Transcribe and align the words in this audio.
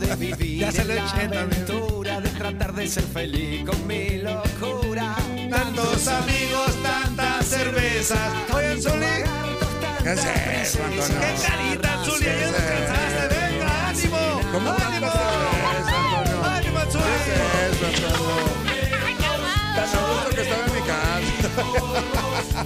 De 0.00 0.16
vivir 0.16 0.58
Ya 0.60 0.72
se 0.72 0.84
lo 0.84 0.94
en 0.94 1.30
la 1.30 1.42
aventura 1.42 2.20
de 2.20 2.28
tratar 2.30 2.74
de 2.74 2.88
ser 2.88 3.04
feliz 3.04 3.64
con 3.66 3.86
mi 3.86 4.18
locura. 4.18 5.14
Tantos 5.50 6.08
amigos, 6.08 6.82
tantas 6.82 7.46
cervezas. 7.46 8.32
Oye, 8.54 8.80
Zuli. 8.80 9.06
¿Qué 10.02 10.12
es 10.12 10.24
eso, 10.24 10.84
Antonio? 10.84 11.20
¿Qué 11.20 11.34
carita, 11.46 12.04
Zuli? 12.04 12.24
¿Ya 12.24 12.36
descansaste? 12.36 13.34
¡Venga, 13.34 13.88
ánimo! 13.88 14.22
¿Cómo 14.52 14.70
ánimo? 14.70 15.12
¡Ánimo, 16.44 16.80
Zuli! 16.90 17.04
¿Qué 17.24 17.32
es 17.32 17.40
eso, 17.76 17.86
Antonio? 17.86 18.40
Tan 19.76 19.88
a 19.88 20.00
gusto 20.08 20.28
que 20.34 20.42
estaba 20.42 20.64
en 20.66 20.72
mi 20.74 20.80
casa. 20.80 22.60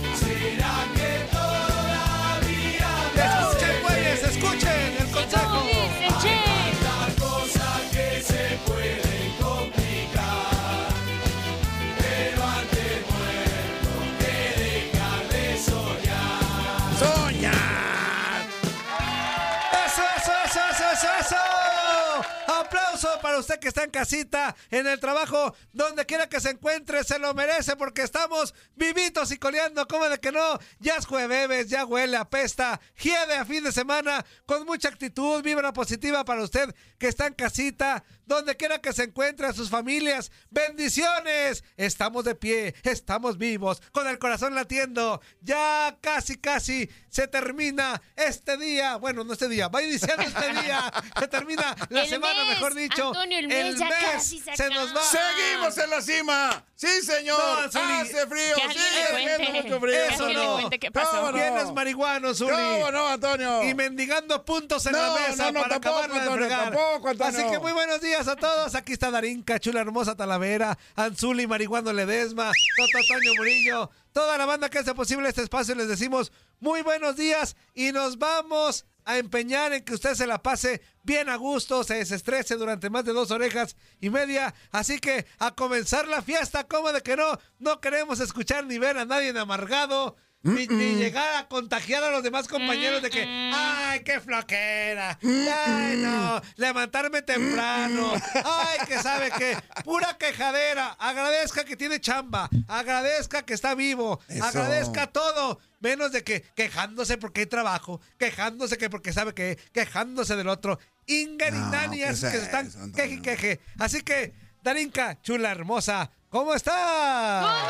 ¡Aplauso 23.34 23.48
para 23.48 23.54
usted 23.54 23.58
que 23.58 23.68
está 23.68 23.82
en 23.82 23.90
casita, 23.90 24.54
en 24.70 24.86
el 24.86 25.00
trabajo, 25.00 25.56
donde 25.72 26.06
quiera 26.06 26.28
que 26.28 26.40
se 26.40 26.50
encuentre! 26.50 27.02
Se 27.02 27.18
lo 27.18 27.34
merece 27.34 27.74
porque 27.74 28.02
estamos 28.02 28.54
vivitos 28.76 29.32
y 29.32 29.38
coleando. 29.38 29.88
¿Cómo 29.88 30.08
de 30.08 30.20
que 30.20 30.30
no? 30.30 30.60
Ya 30.78 30.94
es 30.94 31.06
jueves, 31.06 31.68
ya 31.68 31.84
huele, 31.84 32.16
apesta, 32.16 32.80
hiede 33.02 33.34
a 33.34 33.44
fin 33.44 33.64
de 33.64 33.72
semana, 33.72 34.24
con 34.46 34.64
mucha 34.64 34.88
actitud, 34.88 35.42
vibra 35.42 35.72
positiva 35.72 36.24
para 36.24 36.44
usted 36.44 36.72
que 37.04 37.08
está 37.08 37.26
en 37.26 37.34
casita, 37.34 38.02
donde 38.24 38.56
quiera 38.56 38.78
que 38.80 38.94
se 38.94 39.02
encuentre 39.02 39.46
a 39.46 39.52
sus 39.52 39.68
familias. 39.68 40.32
¡Bendiciones! 40.48 41.62
Estamos 41.76 42.24
de 42.24 42.34
pie, 42.34 42.74
estamos 42.82 43.36
vivos, 43.36 43.82
con 43.92 44.06
el 44.08 44.18
corazón 44.18 44.54
latiendo. 44.54 45.20
Ya 45.42 45.98
casi, 46.00 46.38
casi 46.38 46.88
se 47.10 47.28
termina 47.28 48.00
este 48.16 48.56
día. 48.56 48.96
Bueno, 48.96 49.22
no 49.22 49.34
este 49.34 49.48
día, 49.48 49.68
va 49.68 49.82
iniciando 49.82 50.22
este 50.22 50.48
día. 50.62 50.90
Se 51.18 51.28
termina 51.28 51.76
la 51.90 52.04
El 52.04 52.08
semana, 52.08 52.42
mes, 52.46 52.54
mejor 52.54 52.74
dicho. 52.74 53.08
Antonio, 53.08 53.38
el 53.38 53.48
mes 53.48 53.78
ya 53.78 53.88
casi 53.90 54.40
se 54.40 54.56
se 54.56 54.70
nos 54.70 54.96
va. 54.96 55.02
Seguimos 55.02 55.76
en 55.76 55.90
la 55.90 56.00
cima. 56.00 56.64
Sí, 56.74 57.02
señor. 57.02 57.38
No, 57.38 57.70
Zuli. 57.70 57.92
Hace 57.92 58.26
frío. 58.26 58.56
Sigue 58.72 59.62
mucho 59.62 59.80
frío. 59.80 59.92
Que 59.94 60.06
Eso 60.14 60.28
no. 60.30 60.70
qué 60.70 60.78
¿Cómo 60.90 60.92
pasó. 60.92 61.30
no? 61.30 61.32
Tienes 61.34 61.72
marihuano, 61.72 62.34
Zuli. 62.34 62.52
¿Cómo 62.52 62.90
no, 62.90 63.08
Antonio? 63.08 63.62
Y 63.64 63.74
mendigando 63.74 64.42
puntos 64.44 64.86
en 64.86 64.92
No, 64.92 64.98
la 65.14 65.28
mesa 65.28 65.44
no, 65.46 65.52
no, 65.52 65.60
para 65.60 65.74
tampoco, 65.74 65.98
acabarla 65.98 66.14
de 66.14 66.20
Antonio, 66.30 66.48
Así 66.94 67.42
que 67.50 67.58
muy 67.58 67.72
buenos 67.72 68.00
días 68.00 68.28
a 68.28 68.36
todos. 68.36 68.76
Aquí 68.76 68.92
está 68.92 69.10
Darinka, 69.10 69.58
Chula 69.58 69.80
Hermosa 69.80 70.14
Talavera, 70.14 70.78
Anzuli, 70.94 71.44
Marihuano 71.46 71.92
Ledesma, 71.92 72.52
Toto 72.76 73.04
Toño 73.08 73.34
Murillo, 73.36 73.90
toda 74.12 74.38
la 74.38 74.46
banda 74.46 74.68
que 74.68 74.78
hace 74.78 74.94
posible 74.94 75.28
este 75.28 75.42
espacio. 75.42 75.74
Les 75.74 75.88
decimos 75.88 76.30
muy 76.60 76.82
buenos 76.82 77.16
días 77.16 77.56
y 77.74 77.90
nos 77.90 78.18
vamos 78.18 78.86
a 79.04 79.18
empeñar 79.18 79.72
en 79.72 79.84
que 79.84 79.94
usted 79.94 80.14
se 80.14 80.28
la 80.28 80.40
pase 80.40 80.82
bien 81.02 81.28
a 81.28 81.36
gusto, 81.36 81.82
se 81.82 81.94
desestrese 81.94 82.54
durante 82.54 82.90
más 82.90 83.04
de 83.04 83.12
dos 83.12 83.32
orejas 83.32 83.74
y 84.00 84.10
media. 84.10 84.54
Así 84.70 85.00
que 85.00 85.26
a 85.40 85.52
comenzar 85.52 86.06
la 86.06 86.22
fiesta, 86.22 86.64
como 86.68 86.92
de 86.92 87.02
que 87.02 87.16
no, 87.16 87.38
no 87.58 87.80
queremos 87.80 88.20
escuchar 88.20 88.66
ni 88.66 88.78
ver 88.78 88.98
a 88.98 89.04
nadie 89.04 89.30
en 89.30 89.38
amargado. 89.38 90.16
Ni, 90.44 90.66
ni 90.66 90.96
llegar 90.96 91.36
a 91.36 91.48
contagiar 91.48 92.04
a 92.04 92.10
los 92.10 92.22
demás 92.22 92.46
compañeros 92.48 93.00
de 93.00 93.08
que, 93.08 93.24
ay, 93.26 94.00
qué 94.00 94.20
floquera, 94.20 95.18
ay, 95.22 95.96
no, 95.96 96.40
levantarme 96.56 97.22
temprano, 97.22 98.12
ay, 98.44 98.86
que 98.86 98.98
sabe 98.98 99.30
que, 99.30 99.56
pura 99.84 100.18
quejadera, 100.18 100.96
agradezca 100.98 101.64
que 101.64 101.76
tiene 101.76 101.98
chamba, 101.98 102.50
agradezca 102.68 103.40
que 103.42 103.54
está 103.54 103.74
vivo, 103.74 104.20
Eso. 104.28 104.44
agradezca 104.44 105.06
todo, 105.06 105.58
menos 105.80 106.12
de 106.12 106.22
que 106.22 106.42
quejándose 106.54 107.16
porque 107.16 107.40
hay 107.40 107.46
trabajo, 107.46 108.02
quejándose 108.18 108.76
que 108.76 108.90
porque 108.90 109.14
sabe 109.14 109.32
que, 109.32 109.58
quejándose 109.72 110.36
del 110.36 110.48
otro, 110.48 110.78
ingarinanias 111.06 112.22
No, 112.22 112.28
¿qué 112.30 112.34
que 112.34 112.38
se 112.38 112.44
están 112.44 112.92
queje 112.92 113.14
y 113.14 113.22
queje. 113.22 113.60
Así 113.78 114.02
que, 114.02 114.34
Darinka, 114.62 115.22
chula 115.22 115.50
hermosa, 115.50 116.10
¿cómo 116.28 116.54
está? 116.54 117.66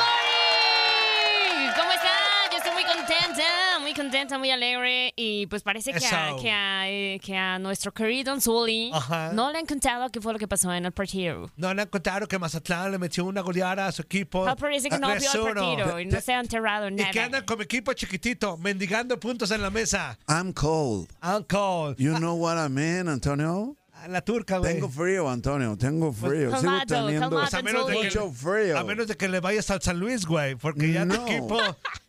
Contenta, 3.19 3.79
muy 3.81 3.93
contenta, 3.93 4.37
muy 4.37 4.51
alegre. 4.51 5.13
Y 5.15 5.47
pues 5.47 5.63
parece 5.63 5.93
que 5.93 6.05
a, 6.05 6.35
que 6.41 6.51
a, 6.51 6.89
eh, 6.89 7.19
que 7.23 7.37
a 7.37 7.59
nuestro 7.59 7.93
querido 7.93 8.31
Anzuli 8.33 8.91
Ajá. 8.93 9.31
no 9.33 9.51
le 9.51 9.59
han 9.59 9.65
contado 9.65 10.09
qué 10.09 10.21
fue 10.21 10.33
lo 10.33 10.39
que 10.39 10.47
pasó 10.47 10.71
en 10.73 10.85
el 10.85 10.91
partido. 10.91 11.49
No 11.55 11.73
le 11.73 11.81
han 11.83 11.87
contado 11.89 12.27
que 12.27 12.37
Mazatlán 12.39 12.91
le 12.91 12.97
metió 12.99 13.25
una 13.25 13.41
goleada 13.41 13.87
a 13.87 13.91
su 13.91 14.01
equipo. 14.01 14.47
Ah, 14.47 14.55
parece 14.55 14.89
que 14.89 14.97
no 14.99 15.07
vio 15.07 15.15
el 15.15 15.21
3-1. 15.23 15.53
partido 15.53 15.99
y 15.99 16.05
no 16.05 16.21
se 16.21 16.33
ha 16.33 16.39
enterrado 16.39 16.87
Y 16.89 16.95
nada. 16.95 17.11
que 17.11 17.19
andan 17.19 17.45
como 17.45 17.61
equipo 17.61 17.93
chiquitito, 17.93 18.57
mendigando 18.57 19.19
puntos 19.19 19.51
en 19.51 19.61
la 19.61 19.69
mesa. 19.69 20.17
I'm 20.27 20.53
cold. 20.53 21.09
Uncle. 21.21 21.95
You 21.97 22.15
know 22.17 22.35
what 22.35 22.57
I 22.57 22.69
mean, 22.69 23.07
Antonio? 23.07 23.75
A 24.05 24.07
la 24.07 24.21
turca, 24.21 24.59
güey. 24.59 24.75
Tengo 24.75 24.87
frío, 24.87 25.27
Antonio. 25.27 25.75
Tengo 25.79 26.13
frío. 26.13 26.51
Sigo 26.51 26.61
Calmado, 26.61 26.85
teniendo 26.85 27.21
calmado, 27.31 27.57
a 27.57 27.61
menos 27.63 27.87
de 27.87 27.93
que- 27.93 28.03
mucho 28.03 28.31
frío. 28.31 28.77
A 28.77 28.83
menos 28.83 29.07
de 29.07 29.17
que 29.17 29.27
le 29.27 29.39
vayas 29.39 29.71
al 29.71 29.81
San 29.81 29.99
Luis, 29.99 30.27
güey. 30.27 30.53
Porque 30.53 30.91
ya 30.93 31.07
tu 31.07 31.15
No. 31.15 31.25
equipo 31.27 31.57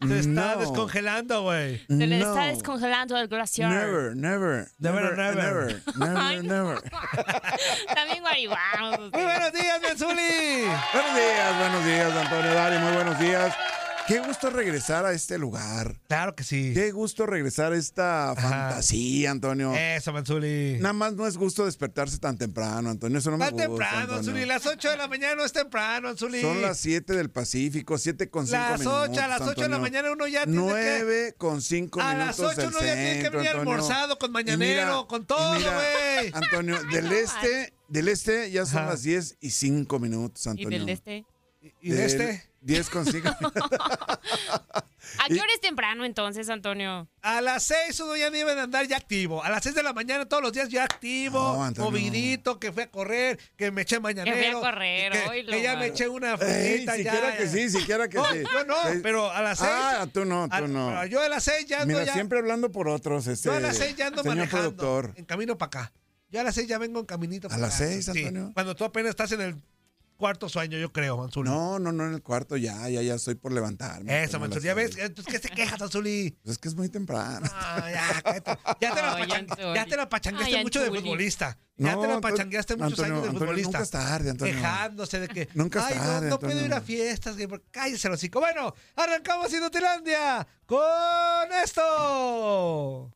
se 0.06 0.18
está 0.18 0.54
No. 0.56 0.60
descongelando, 0.60 1.40
güey. 1.44 1.78
Se 1.88 1.94
le 2.06 2.18
No. 2.18 2.28
está 2.28 2.46
descongelando 2.48 3.16
el 3.16 3.28
glaciar. 3.28 3.70
Never, 3.70 4.14
never, 4.14 4.68
Never, 4.78 5.16
never, 5.16 5.16
never. 5.16 5.82
never, 5.96 6.44
never, 6.44 6.44
never. 6.44 6.82
También 7.94 8.22
marihuanos. 8.22 8.98
Muy 9.10 9.22
buenos 9.22 9.52
días, 9.54 9.80
Menzuli. 9.80 10.64
Buenos 10.92 11.14
días, 11.14 11.58
buenos 11.58 11.84
días, 11.86 12.12
Antonio 12.14 12.52
Dari, 12.52 12.78
muy 12.78 12.92
buenos 12.92 13.18
días. 13.18 13.54
Qué 14.08 14.20
gusto 14.20 14.50
regresar 14.50 15.04
a 15.04 15.12
este 15.12 15.36
lugar. 15.36 15.96
Claro 16.06 16.36
que 16.36 16.44
sí. 16.44 16.70
Qué 16.74 16.92
gusto 16.92 17.26
regresar 17.26 17.72
a 17.72 17.76
esta 17.76 18.34
fantasía, 18.36 19.32
Antonio. 19.32 19.74
Eso, 19.74 20.12
Manzuli. 20.12 20.78
Nada 20.80 20.92
más 20.92 21.14
no 21.14 21.26
es 21.26 21.36
gusto 21.36 21.64
despertarse 21.66 22.18
tan 22.18 22.38
temprano, 22.38 22.90
Antonio. 22.90 23.18
Eso 23.18 23.32
no 23.32 23.36
me 23.38 23.46
Tan 23.46 23.54
gusta. 23.54 23.66
temprano. 23.68 24.12
Anzuli. 24.14 24.44
Las 24.44 24.64
8 24.64 24.90
de 24.90 24.96
la 24.96 25.08
mañana 25.08 25.34
no 25.34 25.44
es 25.44 25.52
temprano, 25.52 26.08
Anzuli. 26.08 26.40
Son 26.40 26.62
las 26.62 26.78
7 26.78 27.14
del 27.14 27.30
Pacífico, 27.30 27.98
7 27.98 28.30
con 28.30 28.46
5 28.46 28.56
Las 28.56 28.78
minutos. 28.80 29.08
8, 29.10 29.20
a 29.22 29.26
las 29.26 29.40
8 29.40 29.60
de 29.62 29.68
la 29.68 29.78
mañana 29.78 30.12
uno 30.12 30.28
ya 30.28 30.44
tiene 30.44 30.58
que... 30.58 30.64
9 31.00 31.34
con 31.36 31.60
5 31.60 32.00
A 32.00 32.14
minutos 32.14 32.38
las 32.38 32.38
8 32.52 32.60
del 32.60 32.68
uno 32.68 32.78
ya 32.78 32.94
tiene 32.94 33.22
que 33.22 33.30
venir 33.30 33.48
Antonio. 33.48 33.60
almorzado 33.72 34.18
con 34.18 34.30
Y 34.30 34.32
mañanero, 34.32 35.08
con 35.08 35.26
todo, 35.26 35.56
y 35.56 35.58
mira, 35.58 35.74
güey. 35.74 36.30
Antonio, 36.32 36.78
del 36.92 37.10
este, 37.12 37.72
del 37.88 38.06
este 38.08 38.52
ya 38.52 38.66
son 38.66 38.82
Ajá. 38.82 38.90
las 38.90 39.02
10 39.02 39.36
y 39.40 39.50
5 39.50 39.98
minutos, 39.98 40.46
Y 40.46 40.48
Antonio. 40.50 40.78
del 40.78 40.88
este. 40.90 41.24
¿Y 41.82 41.90
de 41.90 42.04
este? 42.06 42.48
10 42.66 42.90
con 42.90 43.06
5 43.06 43.28
¿A 45.18 45.28
qué 45.28 45.34
hora 45.40 45.52
es 45.54 45.60
temprano 45.60 46.04
entonces, 46.04 46.48
Antonio? 46.48 47.08
A 47.22 47.40
las 47.40 47.62
6 47.62 48.00
uno 48.00 48.16
ya 48.16 48.28
debe 48.30 48.54
de 48.56 48.60
andar 48.62 48.86
ya 48.88 48.96
activo. 48.96 49.42
A 49.42 49.48
las 49.50 49.62
6 49.62 49.74
de 49.76 49.82
la 49.84 49.92
mañana 49.92 50.26
todos 50.26 50.42
los 50.42 50.52
días 50.52 50.68
ya 50.68 50.82
activo, 50.82 51.38
No, 51.76 51.84
movidito, 51.84 52.58
que 52.58 52.72
fui 52.72 52.82
a 52.82 52.90
correr, 52.90 53.38
que 53.56 53.70
me 53.70 53.82
eché 53.82 54.00
mañanero. 54.00 54.60
correr, 54.60 55.12
que, 55.12 55.28
oílo, 55.28 55.52
que 55.52 55.62
ya 55.62 55.70
me 55.74 55.76
mano. 55.82 55.92
eché 55.92 56.08
una 56.08 56.32
Ey, 56.34 56.36
frutita 56.84 56.96
ya. 56.96 57.02
siquiera 57.12 57.36
que 57.36 57.46
sí, 57.46 57.70
siquiera 57.70 58.08
que 58.08 58.16
No, 58.18 58.24
sí. 58.32 58.42
yo 58.52 58.64
no, 58.64 58.74
Sí. 58.92 58.98
pero 59.02 59.30
a 59.30 59.40
las 59.42 59.58
6. 59.60 59.70
Ah, 59.72 60.06
tú 60.12 60.24
no, 60.24 60.48
tú 60.48 60.66
no. 60.66 61.06
Yo 61.06 61.22
a 61.22 61.28
las 61.28 61.44
6 61.44 61.66
ya 61.66 61.82
ando 61.82 61.94
Mira, 61.94 62.04
ya. 62.04 62.12
siempre 62.12 62.38
hablando 62.40 62.72
por 62.72 62.88
otros, 62.88 63.28
este. 63.28 63.48
yo 63.48 63.54
a 63.54 63.60
las 63.60 63.76
6 63.76 63.94
ya 63.96 64.08
ando 64.08 64.22
señor 64.22 64.36
manejando. 64.38 64.74
productor. 64.76 65.12
En 65.16 65.24
camino 65.24 65.56
para 65.56 65.68
acá. 65.68 65.92
Yo 66.30 66.40
a 66.40 66.42
las 66.42 66.56
6 66.56 66.66
ya 66.66 66.78
vengo 66.78 66.98
en 66.98 67.06
caminito 67.06 67.46
¿A 67.46 67.50
para 67.50 67.62
las 67.62 67.76
acá. 67.80 67.86
seis, 67.88 68.04
Sí, 68.12 68.24
Antonio? 68.24 68.50
Cuando 68.52 68.74
tú 68.74 68.84
apenas 68.84 69.10
estás 69.10 69.30
en 69.30 69.40
el 69.40 69.56
cuarto 70.16 70.48
sueño, 70.48 70.78
yo 70.78 70.92
creo, 70.92 71.16
Manzuli. 71.16 71.48
No, 71.50 71.78
no, 71.78 71.92
no, 71.92 72.06
en 72.06 72.14
el 72.14 72.22
cuarto 72.22 72.56
ya, 72.56 72.88
ya, 72.88 73.02
ya 73.02 73.14
estoy 73.14 73.34
por 73.36 73.52
levantarme. 73.52 74.22
Eso, 74.24 74.40
Manzuli. 74.40 74.64
Ya 74.64 74.74
ves, 74.74 74.96
entonces, 74.98 75.32
¿qué 75.32 75.38
te 75.38 75.48
quejas, 75.54 75.78
Manzuli? 75.78 76.36
Pues 76.42 76.52
es 76.52 76.58
que 76.58 76.68
es 76.68 76.74
muy 76.74 76.88
temprano. 76.88 77.46
Ah, 77.52 77.88
ya, 77.92 78.22
cállate. 78.22 78.58
ya 78.80 78.94
te 78.94 79.02
la, 79.02 79.74
ya 79.74 79.86
te 79.86 80.06
pachangueaste 80.06 80.56
Ay, 80.56 80.62
mucho 80.64 80.80
de 80.80 80.88
futbolista. 80.90 81.58
Ya 81.78 81.92
No, 81.92 82.00
te 82.00 82.06
la 82.08 82.14
Antonio- 82.14 82.20
pachangueaste 82.36 82.76
muchos 82.76 82.92
Antonio, 82.92 83.12
años 83.12 83.22
de 83.22 83.28
Antonio, 83.28 83.38
futbolista. 83.48 83.70
nunca 83.78 83.82
es 83.84 83.90
tarde, 83.90 84.30
Antonio. 84.30 84.54
Quejándose 84.54 85.20
de 85.20 85.28
que. 85.28 85.48
Nunca 85.54 85.80
es 85.80 85.84
Ay, 85.86 85.94
no, 85.98 86.02
tarde, 86.04 86.28
no 86.30 86.38
puedo 86.38 86.64
ir 86.64 86.72
a 86.72 86.80
fiestas. 86.80 87.36
que- 87.36 87.48
Cállese, 87.70 88.08
los. 88.08 88.30
Bueno, 88.30 88.74
arrancamos 88.96 89.52
Inutilandia 89.52 90.46
con 90.64 91.52
esto. 91.62 93.12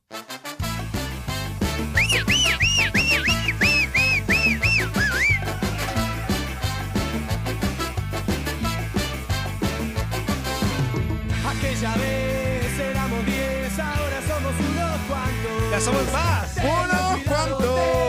Aquella 11.71 11.95
vez 11.99 12.81
éramos 12.81 13.25
10, 13.27 13.79
ahora 13.79 14.21
somos 14.27 14.53
unos 14.59 14.99
cuantos. 15.07 15.71
Ya 15.71 15.81
somos 15.81 16.13
más. 16.13 16.57
¡Unos 16.57 17.23
cuantos! 17.23 18.00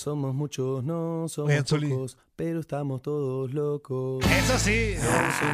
Somos 0.00 0.34
muchos, 0.34 0.82
no 0.82 1.26
somos 1.28 1.54
pocos, 1.64 2.16
pero 2.34 2.60
estamos 2.60 3.02
todos 3.02 3.52
locos. 3.52 4.24
Eso 4.26 4.58
sí. 4.58 4.94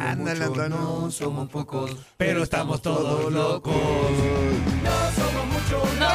Ándale, 0.07 0.45
Antonio. 0.45 0.69
No 0.79 1.11
somos 1.11 1.51
pocos, 1.51 1.97
Pero 2.17 2.43
estamos 2.43 2.81
todos 2.81 3.33
locos. 3.33 3.75
No 3.75 4.91
somos 5.17 5.47
muchos, 5.47 5.99
no 5.99 6.09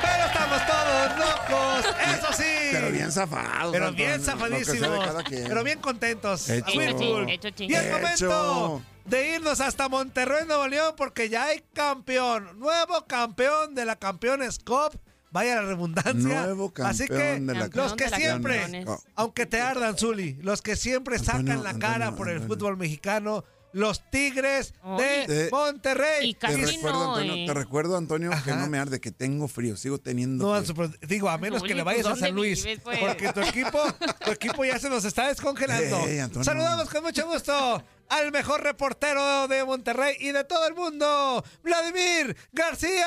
Pero 0.00 0.24
estamos 0.26 0.60
todos 0.66 1.18
locos. 1.18 1.94
Eso 2.14 2.32
sí. 2.32 2.44
Pero 2.70 2.90
bien 2.92 3.10
zafados. 3.10 3.72
Pero 3.72 3.86
Antonio, 3.88 4.06
bien 4.06 4.10
lo 4.12 4.18
que 4.18 4.24
sea 4.24 4.34
de 4.34 4.40
zafadísimos. 4.40 5.06
cada 5.06 5.22
quien. 5.24 5.48
Pero 5.48 5.64
bien 5.64 5.80
contentos. 5.80 6.48
Hecho. 6.48 6.66
A 6.66 6.72
Y 6.72 7.74
es 7.74 7.84
Hecho. 7.84 8.30
momento 8.30 8.82
de 9.06 9.34
irnos 9.34 9.60
hasta 9.60 9.88
Monterrey, 9.88 10.46
Nuevo 10.46 10.68
León, 10.68 10.94
porque 10.96 11.28
ya 11.28 11.46
hay 11.46 11.64
campeón. 11.72 12.60
Nuevo 12.60 13.04
campeón 13.08 13.74
de 13.74 13.84
la 13.86 13.96
Campeones 13.96 14.60
Cup. 14.60 14.98
Vaya 15.32 15.56
la 15.56 15.62
redundancia. 15.62 16.44
Nuevo 16.44 16.72
Así 16.84 17.04
que 17.04 17.08
campeón 17.08 17.46
de 17.46 17.54
la 17.54 17.70
los 17.72 17.94
que 17.94 18.08
siempre, 18.10 18.84
aunque 19.14 19.46
te 19.46 19.60
ardan, 19.60 19.96
Zuli, 19.96 20.34
los 20.42 20.60
que 20.60 20.76
siempre 20.76 21.16
Antonio, 21.16 21.40
sacan 21.46 21.64
la 21.64 21.78
cara 21.78 22.08
Antonio, 22.08 22.16
por 22.16 22.28
el 22.28 22.36
Antonio. 22.36 22.54
fútbol 22.54 22.76
mexicano, 22.76 23.44
los 23.72 24.08
Tigres 24.10 24.74
de. 24.98 25.48
Monterrey. 25.50 26.30
Y 26.30 26.34
Te 26.34 26.38
casi 26.40 26.64
recuerdo, 26.64 26.98
no, 27.04 27.14
Antonio, 27.14 27.34
eh. 27.34 27.44
te 27.46 27.54
recuerdo, 27.54 27.96
Antonio, 27.96 28.30
que 28.44 28.52
no 28.52 28.66
me 28.68 28.78
arde, 28.78 29.00
que 29.00 29.10
tengo 29.10 29.48
frío, 29.48 29.76
sigo 29.76 29.98
teniendo 29.98 30.44
No, 30.54 30.62
frío. 30.62 30.74
pero 30.74 30.90
digo, 31.08 31.28
a 31.28 31.38
menos 31.38 31.62
que 31.62 31.74
le 31.74 31.82
vayas 31.82 32.04
¿tú 32.06 32.10
a 32.12 32.16
San 32.16 32.34
Luis. 32.34 32.64
vives, 32.64 32.80
pues? 32.82 32.98
Porque 32.98 33.32
tu 33.32 33.40
equipo, 33.40 33.78
tu 34.24 34.30
equipo 34.30 34.64
ya 34.64 34.78
se 34.78 34.88
nos 34.90 35.04
está 35.04 35.28
descongelando. 35.28 35.98
Saludamos 36.42 36.88
con 36.90 37.02
mucho 37.02 37.26
gusto 37.26 37.82
al 38.08 38.30
mejor 38.30 38.62
reportero 38.62 39.48
de 39.48 39.64
Monterrey 39.64 40.16
y 40.20 40.32
de 40.32 40.44
todo 40.44 40.66
el 40.66 40.74
mundo, 40.74 41.42
Vladimir 41.62 42.36
García. 42.52 43.06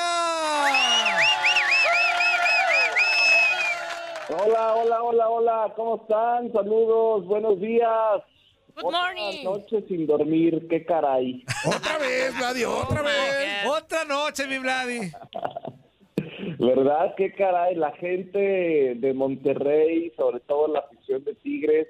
Hola, 4.28 4.74
hola, 4.74 5.02
hola, 5.02 5.28
hola, 5.28 5.72
¿cómo 5.76 5.96
están? 6.02 6.52
Saludos, 6.52 7.24
buenos 7.26 7.60
días. 7.60 8.22
Good 8.76 8.84
Otra 8.84 9.00
morning. 9.14 9.44
noche 9.44 9.84
sin 9.88 10.06
dormir, 10.06 10.66
qué 10.68 10.84
caray. 10.84 11.42
Otra 11.64 11.96
vez, 11.98 12.36
Vladi, 12.36 12.64
otra 12.64 13.00
Oh 13.00 13.04
my 13.04 13.08
vez. 13.10 13.66
Otra 13.66 14.04
noche, 14.04 14.46
mi 14.46 14.58
Vladi. 14.58 15.10
¿Verdad? 16.58 17.14
Qué 17.16 17.32
caray, 17.32 17.74
la 17.74 17.92
gente 17.92 18.38
de 18.96 19.14
Monterrey, 19.14 20.12
sobre 20.16 20.40
todo 20.40 20.68
la 20.68 20.80
afición 20.80 21.24
de 21.24 21.34
Tigres, 21.36 21.88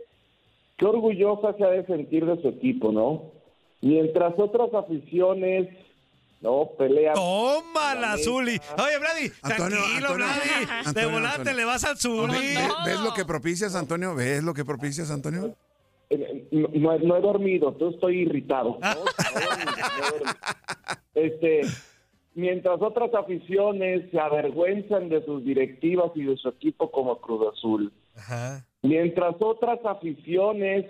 qué 0.77 0.87
orgullosa 0.87 1.55
se 1.57 1.65
ha 1.65 1.69
de 1.71 1.85
sentir 1.87 2.25
de 2.25 2.41
su 2.41 2.49
equipo, 2.49 2.93
¿no? 2.93 3.33
Mientras 3.81 4.35
otras 4.39 4.73
aficiones, 4.73 5.69
¿no? 6.41 6.71
Pelean. 6.79 7.15
Tómala, 7.15 8.17
Zuli. 8.19 8.61
Oye, 8.79 8.99
Vladi, 8.99 9.33
Antonio, 9.43 9.77
tranquilo, 9.79 10.09
Antonio, 10.09 10.15
Vladi. 10.15 10.67
de 10.67 10.89
Antonio, 10.89 11.11
volante 11.11 11.39
Antonio. 11.41 11.57
le 11.59 11.65
vas 11.65 11.85
al 11.85 11.97
Zuli. 11.99 12.33
Ve- 12.55 12.69
¿Ves 12.87 13.01
lo 13.01 13.13
que 13.13 13.25
propicias, 13.25 13.75
Antonio? 13.75 14.15
¿Ves 14.15 14.45
lo 14.45 14.55
que 14.55 14.65
propicias, 14.65 15.11
Antonio? 15.11 15.55
Eh, 16.11 16.47
No, 16.53 16.69
no 16.73 16.93
he- 16.93 16.99
no 17.01 17.17
he 17.17 17.21
dormido, 17.21 17.69
entonces 17.71 17.95
estoy 17.97 18.21
irritado. 18.21 18.79
Este, 21.15 21.63
mientras 22.35 22.81
otras 22.83 23.13
aficiones 23.15 24.11
se 24.11 24.21
avergüenzan 24.21 25.09
de 25.09 25.25
sus 25.25 25.43
directivas 25.45 26.13
y 26.15 26.25
de 26.25 26.37
su 26.37 26.49
equipo 26.51 26.91
como 26.91 27.19
Cruz 27.21 27.55
Azul, 27.55 27.93
Ajá. 28.17 28.67
mientras 28.83 29.35
otras 29.41 29.79
aficiones 29.85 30.85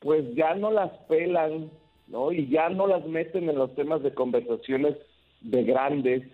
pues 0.00 0.24
ya 0.34 0.54
no 0.56 0.72
las 0.72 0.90
pelan, 1.08 1.70
¿no? 2.08 2.32
Y 2.32 2.48
ya 2.48 2.68
no 2.68 2.88
las 2.88 3.06
meten 3.06 3.48
en 3.48 3.54
los 3.56 3.72
temas 3.76 4.02
de 4.02 4.12
conversaciones 4.12 4.96
de 5.42 5.62
grandes 5.62 6.24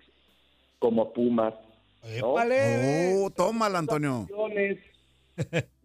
como 0.79 1.13
Pumas, 1.13 1.53
¿no? 2.19 2.31
Épale. 2.33 3.13
Oh, 3.23 3.29
tómala, 3.29 3.77
Antonio. 3.77 4.21
aficiones, 4.23 4.79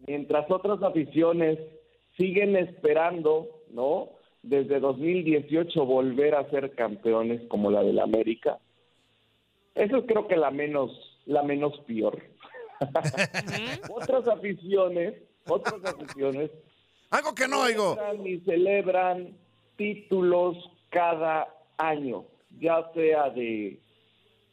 mientras 0.07 0.49
otras 0.49 0.81
aficiones 0.81 1.59
siguen 2.17 2.55
esperando, 2.55 3.47
¿no? 3.71 4.09
Desde 4.41 4.79
2018 4.79 5.85
volver 5.85 6.35
a 6.35 6.49
ser 6.49 6.75
campeones 6.75 7.41
como 7.47 7.71
la 7.71 7.83
del 7.83 7.99
América. 7.99 8.59
Eso 9.73 9.97
es 9.97 10.05
creo 10.05 10.27
que 10.27 10.37
la 10.37 10.51
menos, 10.51 10.91
la 11.25 11.43
menos 11.43 11.77
peor. 11.87 12.21
otras 13.89 14.27
aficiones, 14.27 15.15
otras 15.47 15.83
aficiones 15.85 16.51
Algo 17.09 17.33
que 17.33 17.47
no 17.47 17.61
oigo. 17.61 17.97
y 18.25 18.39
celebran 18.39 19.37
títulos 19.77 20.57
cada 20.89 21.47
año, 21.77 22.25
ya 22.59 22.89
sea 22.93 23.29
de 23.29 23.79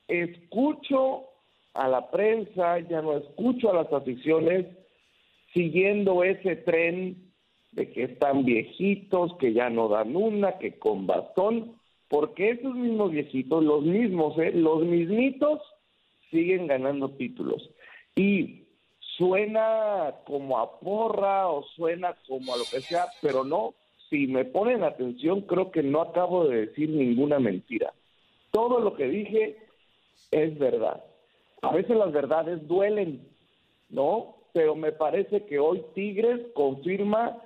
escucho 0.06 1.24
a 1.72 1.88
la 1.88 2.10
prensa, 2.10 2.78
ya 2.80 3.00
no 3.00 3.16
escucho 3.16 3.70
a 3.70 3.74
las 3.82 3.90
aficiones 3.92 4.66
siguiendo 5.54 6.22
ese 6.24 6.56
tren 6.56 7.23
de 7.74 7.90
que 7.90 8.04
están 8.04 8.44
viejitos, 8.44 9.36
que 9.38 9.52
ya 9.52 9.68
no 9.70 9.88
dan 9.88 10.14
una, 10.14 10.58
que 10.58 10.78
con 10.78 11.06
bastón, 11.06 11.74
porque 12.08 12.50
esos 12.50 12.74
mismos 12.74 13.10
viejitos, 13.10 13.64
los 13.64 13.82
mismos, 13.82 14.38
¿eh? 14.38 14.52
los 14.52 14.84
mismitos, 14.84 15.60
siguen 16.30 16.66
ganando 16.66 17.10
títulos. 17.10 17.70
Y 18.14 18.62
suena 19.16 20.14
como 20.24 20.58
a 20.58 20.78
porra 20.78 21.48
o 21.48 21.64
suena 21.76 22.14
como 22.28 22.54
a 22.54 22.56
lo 22.56 22.64
que 22.64 22.80
sea, 22.80 23.06
pero 23.20 23.44
no, 23.44 23.74
si 24.10 24.26
me 24.26 24.44
ponen 24.44 24.84
atención, 24.84 25.42
creo 25.42 25.70
que 25.70 25.82
no 25.82 26.00
acabo 26.02 26.46
de 26.46 26.66
decir 26.66 26.90
ninguna 26.90 27.38
mentira. 27.38 27.92
Todo 28.50 28.78
lo 28.78 28.94
que 28.94 29.08
dije 29.08 29.56
es 30.30 30.56
verdad. 30.58 31.02
A 31.62 31.72
veces 31.72 31.96
las 31.96 32.12
verdades 32.12 32.66
duelen, 32.68 33.26
¿no? 33.88 34.36
Pero 34.52 34.76
me 34.76 34.92
parece 34.92 35.44
que 35.46 35.58
hoy 35.58 35.82
Tigres 35.94 36.40
confirma 36.54 37.36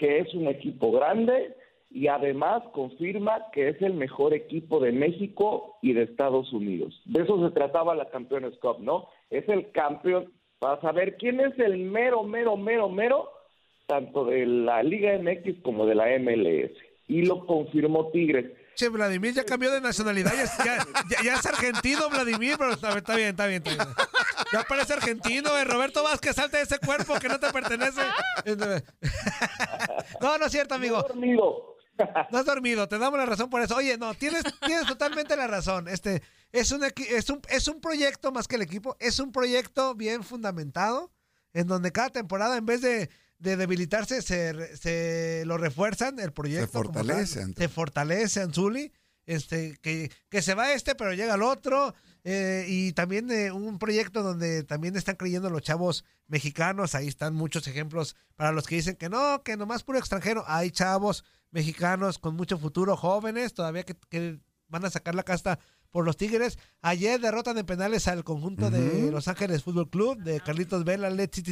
que 0.00 0.20
es 0.20 0.32
un 0.34 0.48
equipo 0.48 0.90
grande 0.92 1.54
y 1.90 2.06
además 2.08 2.62
confirma 2.72 3.50
que 3.52 3.68
es 3.68 3.82
el 3.82 3.92
mejor 3.92 4.32
equipo 4.32 4.80
de 4.80 4.92
México 4.92 5.76
y 5.82 5.92
de 5.92 6.04
Estados 6.04 6.50
Unidos. 6.54 6.98
De 7.04 7.22
eso 7.22 7.46
se 7.46 7.52
trataba 7.54 7.94
la 7.94 8.08
Campeones 8.08 8.56
Cup, 8.62 8.78
¿no? 8.80 9.08
Es 9.28 9.46
el 9.50 9.70
campeón 9.72 10.32
para 10.58 10.80
saber 10.80 11.16
quién 11.18 11.40
es 11.40 11.58
el 11.58 11.76
mero, 11.76 12.22
mero, 12.22 12.56
mero, 12.56 12.88
mero, 12.88 13.28
tanto 13.86 14.24
de 14.24 14.46
la 14.46 14.82
Liga 14.82 15.18
MX 15.18 15.60
como 15.62 15.84
de 15.84 15.94
la 15.96 16.06
MLS. 16.18 16.72
Y 17.08 17.26
lo 17.26 17.44
confirmó 17.44 18.08
Tigres. 18.10 18.46
Che, 18.76 18.88
Vladimir 18.88 19.34
ya 19.34 19.44
cambió 19.44 19.70
de 19.70 19.80
nacionalidad. 19.82 20.30
Ya, 21.24 21.34
es- 21.34 21.46
argentino, 21.46 22.08
Vladimir, 22.08 22.54
pero 22.56 22.70
está 22.72 22.88
bien, 23.16 23.28
está 23.30 23.46
bien, 23.46 23.62
está 23.66 23.70
bien. 23.84 23.94
Ya 24.52 24.64
parece 24.64 24.94
argentino, 24.94 25.56
eh. 25.56 25.64
Roberto 25.64 26.02
Vázquez, 26.02 26.34
salte 26.36 26.56
de 26.58 26.62
ese 26.64 26.78
cuerpo 26.78 27.18
que 27.18 27.28
no 27.28 27.38
te 27.38 27.52
pertenece. 27.52 28.00
No, 30.20 30.38
no 30.38 30.46
es 30.46 30.52
cierto, 30.52 30.74
amigo. 30.74 31.02
dormido. 31.02 31.76
No 32.30 32.38
has 32.38 32.46
dormido, 32.46 32.88
te 32.88 32.98
damos 32.98 33.18
la 33.18 33.26
razón 33.26 33.50
por 33.50 33.60
eso. 33.62 33.76
Oye, 33.76 33.98
no, 33.98 34.14
tienes, 34.14 34.42
tienes 34.64 34.86
totalmente 34.86 35.36
la 35.36 35.46
razón. 35.46 35.86
Este 35.88 36.22
es 36.52 36.72
un, 36.72 36.82
es 36.84 37.30
un 37.30 37.42
es 37.48 37.68
un 37.68 37.80
proyecto 37.80 38.32
más 38.32 38.48
que 38.48 38.56
el 38.56 38.62
equipo, 38.62 38.96
es 39.00 39.18
un 39.18 39.32
proyecto 39.32 39.94
bien 39.94 40.24
fundamentado 40.24 41.12
en 41.52 41.66
donde 41.66 41.92
cada 41.92 42.08
temporada 42.10 42.56
en 42.56 42.64
vez 42.64 42.80
de, 42.80 43.10
de 43.38 43.56
debilitarse 43.56 44.22
se, 44.22 44.76
se 44.76 45.42
lo 45.46 45.58
refuerzan 45.58 46.18
el 46.18 46.32
proyecto 46.32 46.70
como 46.72 46.92
tal. 46.92 47.04
fortalece, 47.06 47.38
Antonio. 47.40 47.56
se 47.58 47.68
fortalece 47.68 48.40
Anzuli, 48.40 48.92
este 49.26 49.76
que, 49.82 50.10
que 50.30 50.40
se 50.42 50.54
va 50.54 50.72
este 50.72 50.94
pero 50.94 51.12
llega 51.12 51.34
el 51.34 51.42
otro 51.42 51.94
eh, 52.24 52.64
y 52.68 52.92
también 52.92 53.30
eh, 53.30 53.50
un 53.50 53.78
proyecto 53.78 54.22
donde 54.22 54.62
también 54.64 54.96
están 54.96 55.16
creyendo 55.16 55.50
los 55.50 55.62
chavos 55.62 56.04
mexicanos, 56.26 56.94
ahí 56.94 57.08
están 57.08 57.34
muchos 57.34 57.66
ejemplos 57.66 58.16
para 58.36 58.52
los 58.52 58.66
que 58.66 58.76
dicen 58.76 58.96
que 58.96 59.08
no, 59.08 59.42
que 59.42 59.56
nomás 59.56 59.82
puro 59.82 59.98
extranjero, 59.98 60.44
hay 60.46 60.70
chavos 60.70 61.24
mexicanos 61.50 62.18
con 62.18 62.36
mucho 62.36 62.58
futuro, 62.58 62.96
jóvenes, 62.96 63.54
todavía 63.54 63.84
que, 63.84 63.96
que 64.08 64.38
van 64.68 64.84
a 64.84 64.90
sacar 64.90 65.14
la 65.14 65.22
casta 65.22 65.58
por 65.90 66.04
los 66.04 66.16
Tigres. 66.16 66.58
Ayer 66.82 67.20
derrotan 67.20 67.58
en 67.58 67.66
penales 67.66 68.08
al 68.08 68.24
conjunto 68.24 68.70
de 68.70 69.10
Los 69.10 69.28
Ángeles 69.28 69.64
Fútbol 69.64 69.90
Club, 69.90 70.22
de 70.22 70.40
Carlitos 70.40 70.84
Vela, 70.84 71.10
Let's 71.10 71.42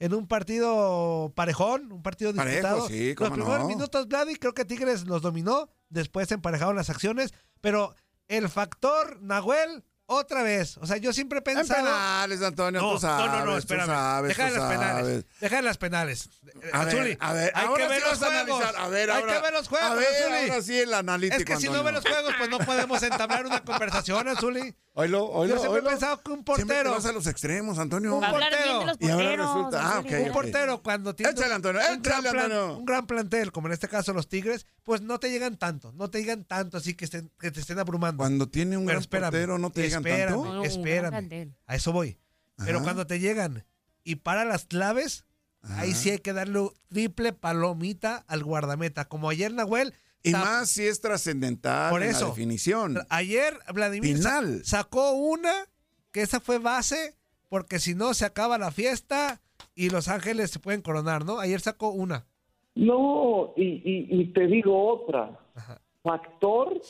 en 0.00 0.14
un 0.14 0.26
partido 0.26 1.32
parejón, 1.34 1.90
un 1.92 2.02
partido 2.02 2.32
Parejo, 2.32 2.56
disputado. 2.56 2.88
sí, 2.88 3.14
los 3.18 3.30
primeros 3.30 3.60
no. 3.60 3.68
minutos, 3.68 4.06
Vladi, 4.06 4.36
creo 4.36 4.54
que 4.54 4.64
Tigres 4.64 5.06
los 5.06 5.22
dominó, 5.22 5.68
después 5.88 6.30
emparejaron 6.30 6.76
las 6.76 6.88
acciones, 6.90 7.34
pero 7.60 7.94
el 8.28 8.48
factor 8.48 9.20
Nahuel, 9.20 9.84
otra 10.10 10.42
vez. 10.42 10.76
O 10.78 10.86
sea, 10.86 10.96
yo 10.96 11.12
siempre 11.12 11.38
he 11.38 11.50
En 11.50 11.56
pensado... 11.58 11.84
penales, 11.84 12.42
Antonio, 12.42 12.80
No, 12.80 12.92
tú 12.94 12.98
sabes. 13.00 13.26
no, 13.26 13.32
no, 13.38 13.44
no, 13.44 13.52
tú 13.52 13.58
espérame. 13.58 13.86
sabes, 13.86 14.28
Deja 14.36 14.44
de 14.50 14.58
las 14.58 14.70
penales. 14.72 15.24
Deja 15.40 15.56
de 15.56 15.62
las 15.62 15.78
penales. 15.78 16.30
A 16.72 16.84
ver, 16.84 16.94
Azuli, 16.96 17.16
a 17.20 17.32
ver, 17.34 17.52
hay 17.54 17.66
ahora 17.66 17.82
que 17.84 17.88
ver 17.90 18.02
sí 18.02 18.08
los 18.10 18.22
a 18.22 18.26
juegos. 18.26 18.60
analizar. 18.62 18.76
A 18.84 18.88
ver, 18.88 19.10
hay 19.10 19.20
ahora- 19.20 19.34
que 19.36 19.42
ver 19.42 19.52
los 19.52 19.68
juegos, 19.68 19.90
A 19.90 19.94
ver, 19.94 20.08
Azuli. 20.08 20.50
ahora 20.50 20.62
sí 20.62 20.78
el 20.78 20.94
analítico, 20.94 21.38
Es 21.40 21.44
que 21.44 21.56
si 21.56 21.68
no 21.68 21.84
ve 21.84 21.92
los 21.92 22.02
juegos, 22.04 22.34
pues 22.38 22.50
no 22.50 22.58
podemos 22.58 23.02
entablar 23.02 23.46
una 23.46 23.62
conversación, 23.62 24.26
Azuli. 24.28 24.74
Oílo, 24.94 25.26
oílo, 25.26 25.54
Yo 25.54 25.60
siempre 25.60 25.78
he 25.78 25.82
oílo. 25.82 25.90
pensado 25.90 26.20
que 26.24 26.30
un 26.32 26.42
portero, 26.42 26.90
vas 26.90 27.04
a 27.06 27.12
los 27.12 27.26
extremos, 27.28 27.78
Antonio. 27.78 28.16
Un 28.16 28.20
de 28.22 28.28
los 28.86 28.96
Y 28.98 29.08
ahora 29.10 29.36
resulta- 29.36 29.80
ah, 29.80 30.00
un 30.00 30.32
portero 30.32 30.82
cuando 30.82 31.14
tiene 31.14 31.30
Échale, 31.32 31.54
Antonio, 31.54 31.80
un, 31.80 31.86
gran 31.86 31.98
échale, 32.00 32.30
plan- 32.30 32.44
Antonio. 32.52 32.76
un 32.78 32.84
gran 32.84 33.06
plantel, 33.06 33.52
como 33.52 33.68
en 33.68 33.74
este 33.74 33.86
caso 33.86 34.12
los 34.12 34.28
Tigres, 34.28 34.66
pues 34.82 35.00
no 35.02 35.20
te 35.20 35.30
llegan 35.30 35.56
tanto, 35.56 35.92
no 35.92 36.10
te 36.10 36.18
llegan 36.18 36.42
tanto 36.44 36.78
así 36.78 36.94
que, 36.94 37.04
estén- 37.04 37.30
que 37.38 37.52
te 37.52 37.60
estén 37.60 37.78
abrumando. 37.78 38.16
Cuando 38.18 38.48
tiene 38.48 38.76
un 38.76 38.86
Pero 38.86 38.94
gran 38.96 39.00
espérame, 39.02 39.30
portero, 39.30 39.58
¿no 39.58 39.70
te 39.70 39.82
llegan 39.82 39.97
espérame, 40.06 40.28
tanto? 40.28 40.44
No, 40.44 40.50
un 40.62 40.82
gran 40.82 41.24
espérame. 41.24 41.54
A 41.66 41.74
eso 41.76 41.92
voy. 41.92 42.18
Pero 42.56 42.78
Ajá. 42.78 42.84
cuando 42.84 43.06
te 43.06 43.20
llegan 43.20 43.64
y 44.04 44.16
para 44.16 44.44
las 44.44 44.64
claves, 44.64 45.24
ahí 45.62 45.94
sí 45.94 46.10
hay 46.10 46.18
que 46.18 46.32
darle 46.32 46.70
triple 46.88 47.32
palomita 47.32 48.24
al 48.26 48.42
guardameta. 48.44 49.06
Como 49.06 49.28
ayer 49.30 49.52
Nahuel. 49.52 49.94
Y 50.24 50.32
más 50.32 50.68
si 50.70 50.84
es 50.84 51.00
trascendental 51.00 51.90
Por 51.90 52.02
en 52.02 52.10
eso. 52.10 52.22
la 52.22 52.28
definición. 52.30 52.98
Ayer 53.08 53.56
Vladimir 53.72 54.20
sa- 54.20 54.40
Final. 54.40 54.64
sacó 54.64 55.12
una, 55.12 55.52
que 56.10 56.22
esa 56.22 56.40
fue 56.40 56.58
base, 56.58 57.14
porque 57.48 57.78
si 57.78 57.94
no 57.94 58.12
se 58.14 58.24
acaba 58.24 58.58
la 58.58 58.72
fiesta 58.72 59.40
y 59.76 59.90
Los 59.90 60.08
Ángeles 60.08 60.50
se 60.50 60.58
pueden 60.58 60.82
coronar, 60.82 61.24
¿no? 61.24 61.38
Ayer 61.38 61.60
sacó 61.60 61.90
una. 61.90 62.26
No, 62.74 63.52
y, 63.56 63.62
y, 63.84 64.20
y 64.20 64.32
te 64.32 64.46
digo 64.48 64.88
otra. 64.92 65.38
Ajá. 65.54 65.80
Factor 66.02 66.80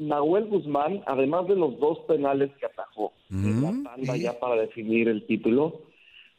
Nahuel 0.00 0.46
Guzmán, 0.46 1.02
además 1.06 1.46
de 1.46 1.54
los 1.56 1.78
dos 1.78 2.00
penales 2.08 2.50
que 2.58 2.66
atajó 2.66 3.12
Mm, 3.28 3.62
la 3.62 3.90
tanda 3.90 4.16
ya 4.16 4.40
para 4.40 4.56
definir 4.56 5.08
el 5.08 5.24
título, 5.26 5.82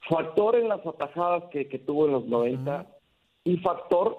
factor 0.09 0.55
en 0.57 0.67
las 0.67 0.85
atajadas 0.85 1.43
que, 1.51 1.69
que 1.69 1.79
tuvo 1.79 2.05
en 2.07 2.11
los 2.11 2.25
90 2.25 2.85
y 3.45 3.55
factor 3.57 4.17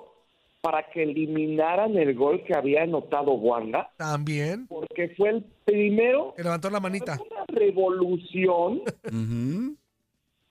para 0.62 0.88
que 0.90 1.02
eliminaran 1.02 1.96
el 1.98 2.14
gol 2.14 2.44
que 2.44 2.54
había 2.56 2.84
anotado 2.84 3.32
Wanga, 3.32 3.90
También. 3.98 4.66
porque 4.68 5.08
fue 5.16 5.30
el 5.30 5.44
primero, 5.64 6.32
Que 6.36 6.44
levantó 6.44 6.70
la 6.70 6.80
manita. 6.80 7.18
una 7.30 7.44
revolución. 7.48 8.82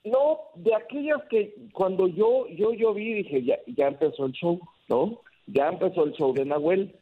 No, 0.03 0.39
de 0.55 0.73
aquellas 0.73 1.21
que 1.29 1.53
cuando 1.73 2.07
yo 2.07 2.47
yo 2.47 2.73
yo 2.73 2.91
vi 2.93 3.13
dije 3.13 3.43
ya 3.43 3.59
ya 3.67 3.87
empezó 3.87 4.25
el 4.25 4.31
show, 4.31 4.59
¿no? 4.89 5.19
Ya 5.45 5.67
empezó 5.69 6.05
el 6.05 6.13
show 6.13 6.33
de 6.33 6.43
Nahuel, 6.43 6.95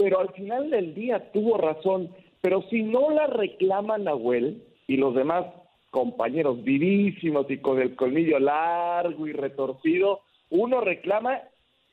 pero 0.00 0.18
al 0.18 0.30
final 0.30 0.70
del 0.70 0.94
día 0.94 1.30
tuvo 1.30 1.58
razón, 1.58 2.08
pero 2.40 2.62
si 2.70 2.82
no 2.82 3.10
la 3.10 3.26
reclama 3.26 3.98
Nahuel 3.98 4.62
y 4.86 4.96
los 4.96 5.14
demás 5.14 5.44
compañeros 5.90 6.64
vivísimos 6.64 7.44
y 7.50 7.58
con 7.58 7.78
el 7.82 7.94
colmillo 7.96 8.38
largo 8.38 9.26
y 9.26 9.32
retorcido, 9.32 10.22
uno 10.48 10.80
reclama 10.80 11.42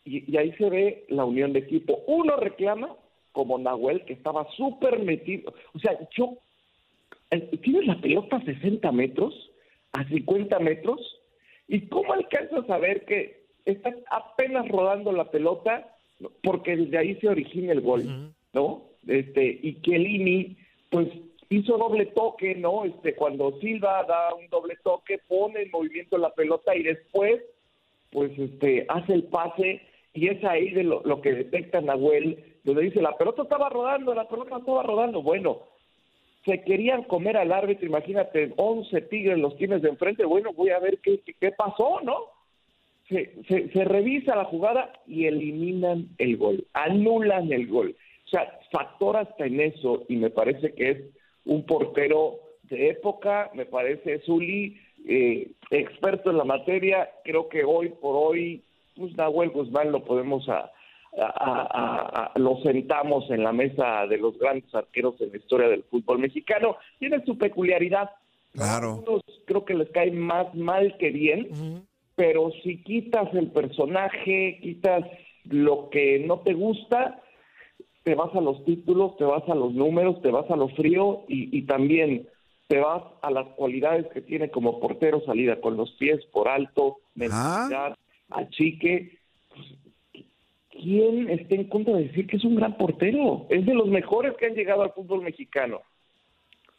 y, 0.06 0.38
ahí 0.38 0.54
se 0.54 0.70
ve 0.70 1.06
la 1.10 1.26
unión 1.26 1.52
de 1.52 1.60
equipo. 1.60 2.00
Uno 2.08 2.38
reclama 2.38 2.96
como 3.34 3.58
Nahuel 3.58 4.06
que 4.06 4.14
estaba 4.14 4.48
súper 4.56 5.00
metido, 5.00 5.54
o 5.74 5.80
sea, 5.80 6.00
yo 6.16 6.38
eh, 7.32 7.42
tienes 7.62 7.88
la 7.88 8.00
pelota 8.00 8.38
a 8.38 8.46
60 8.46 8.90
metros, 8.94 9.52
a 9.92 10.08
50 10.08 10.60
metros, 10.60 11.02
y 11.68 11.90
cómo 11.90 12.14
alcanzas 12.14 12.64
a 12.64 12.68
saber 12.68 13.04
que 13.04 13.48
está 13.66 13.94
apenas 14.10 14.66
rodando 14.70 15.12
la 15.12 15.30
pelota, 15.30 15.94
porque 16.44 16.76
desde 16.76 16.98
ahí 16.98 17.16
se 17.16 17.28
origina 17.30 17.72
el 17.74 17.82
gol, 17.82 18.34
¿no? 18.54 18.84
Este, 19.08 19.60
y 19.62 19.82
Chiellini, 19.82 20.58
pues 20.90 21.08
hizo 21.50 21.78
doble 21.78 22.08
toque, 22.08 22.56
¿no? 22.56 22.86
Este, 22.86 23.16
cuando 23.16 23.58
Silva 23.60 24.04
da 24.04 24.34
un 24.34 24.48
doble 24.50 24.76
toque, 24.84 25.20
pone 25.28 25.62
en 25.62 25.72
movimiento 25.72 26.18
la 26.18 26.34
pelota 26.34 26.76
y 26.76 26.84
después, 26.84 27.42
pues 28.12 28.32
este, 28.38 28.86
hace 28.90 29.14
el 29.14 29.24
pase, 29.26 29.82
y 30.14 30.28
es 30.28 30.44
ahí 30.44 30.72
de 30.72 30.84
lo, 30.84 31.02
lo 31.04 31.22
que 31.22 31.34
detecta 31.34 31.80
Nahuel, 31.82 32.44
donde 32.64 32.82
dice, 32.84 33.02
la 33.02 33.16
pelota 33.18 33.44
estaba 33.44 33.70
rodando, 33.70 34.14
la 34.14 34.28
pelota 34.28 34.58
estaba 34.58 34.84
rodando, 34.84 35.22
bueno, 35.22 35.60
se 36.46 36.64
querían 36.64 37.04
comer 37.04 37.38
al 37.38 37.52
árbitro, 37.52 37.86
imagínate, 37.86 38.54
11 38.58 39.02
tigres 39.04 39.38
los 39.38 39.56
tienes 39.58 39.82
de 39.82 39.90
enfrente, 39.90 40.26
bueno, 40.26 40.52
voy 40.54 40.70
a 40.70 40.80
ver 40.80 41.00
qué, 41.00 41.20
qué- 41.20 41.34
qué 41.40 41.52
pasó, 41.52 42.00
¿no? 42.02 42.16
Se, 43.10 43.36
se, 43.48 43.70
se 43.70 43.86
revisa 43.86 44.36
la 44.36 44.46
jugada 44.46 44.92
y 45.08 45.26
eliminan 45.26 46.10
el 46.18 46.36
gol, 46.38 46.66
anulan 46.74 47.52
el 47.54 47.68
gol. 47.68 47.96
O 48.26 48.30
sea, 48.30 48.60
factor 48.72 49.16
hasta 49.18 49.46
en 49.46 49.62
eso 49.62 50.04
y 50.10 50.18
me 50.18 50.30
parece 50.30 50.74
que 50.74 50.90
es 50.92 50.98
un 51.46 51.66
portero 51.66 52.36
de 52.64 52.90
época, 52.90 53.50
me 53.54 53.66
parece 53.66 54.20
Zuli, 54.26 54.78
eh, 55.08 55.52
experto 55.72 56.32
en 56.32 56.38
la 56.38 56.44
materia, 56.44 57.10
creo 57.24 57.48
que 57.48 57.64
hoy 57.64 57.90
por 58.02 58.16
hoy, 58.18 58.62
pues 58.98 59.16
Nahuel 59.16 59.52
Guzmán 59.52 59.94
lo 59.94 60.04
podemos 60.04 60.50
a- 60.50 60.70
a- 61.18 61.24
a- 61.40 62.32
a- 62.36 62.40
lo 62.40 62.58
sentamos 62.62 63.32
en 63.32 63.44
la 63.44 63.54
mesa 63.54 64.06
de 64.08 64.18
los 64.18 64.38
grandes 64.38 64.74
arqueros 64.76 65.16
en 65.22 65.32
la 65.32 65.38
historia 65.38 65.70
del 65.70 65.84
fútbol 65.84 66.20
mexicano. 66.20 66.76
Tiene 67.00 67.24
su 67.24 67.38
peculiaridad. 67.38 68.10
Claro. 68.52 68.88
A 68.88 68.94
algunos 68.96 69.22
creo 69.46 69.64
que 69.64 69.76
les 69.76 69.90
cae 69.92 70.12
más 70.12 70.54
mal 70.56 70.98
que 70.98 71.12
bien, 71.12 71.48
pero 72.18 72.52
si 72.64 72.82
quitas 72.82 73.32
el 73.36 73.52
personaje, 73.52 74.60
quitas 74.60 75.06
lo 75.44 75.90
que 75.92 76.18
no 76.26 76.40
te 76.40 76.56
gusta, 76.56 77.22
te 78.04 78.16
vas 78.16 78.34
a 78.34 78.42
los 78.42 78.66
títulos, 78.66 79.16
te 79.18 79.24
vas 79.24 79.48
a 79.48 79.54
los 79.54 79.72
números, 79.74 80.20
te 80.24 80.32
vas 80.32 80.50
a 80.50 80.56
lo 80.56 80.68
frío 80.70 81.26
y, 81.28 81.56
y 81.56 81.62
también 81.68 82.28
te 82.68 82.80
vas 82.80 83.04
a 83.22 83.30
las 83.30 83.46
cualidades 83.50 84.08
que 84.12 84.22
tiene 84.22 84.50
como 84.50 84.80
portero, 84.80 85.24
salida 85.28 85.62
con 85.62 85.78
los 85.78 85.92
pies 85.92 86.26
por 86.34 86.50
alto, 86.50 86.98
mentalidad, 87.14 87.96
achique. 88.32 89.20
Pues, 89.50 90.26
¿Quién 90.72 91.30
está 91.30 91.54
en 91.54 91.70
contra 91.70 91.98
de 91.98 92.06
decir 92.06 92.26
que 92.26 92.38
es 92.38 92.44
un 92.44 92.56
gran 92.56 92.78
portero? 92.78 93.46
Es 93.52 93.64
de 93.64 93.76
los 93.76 93.90
mejores 93.90 94.34
que 94.40 94.48
han 94.48 94.56
llegado 94.56 94.82
al 94.82 94.94
fútbol 94.94 95.22
mexicano. 95.22 95.82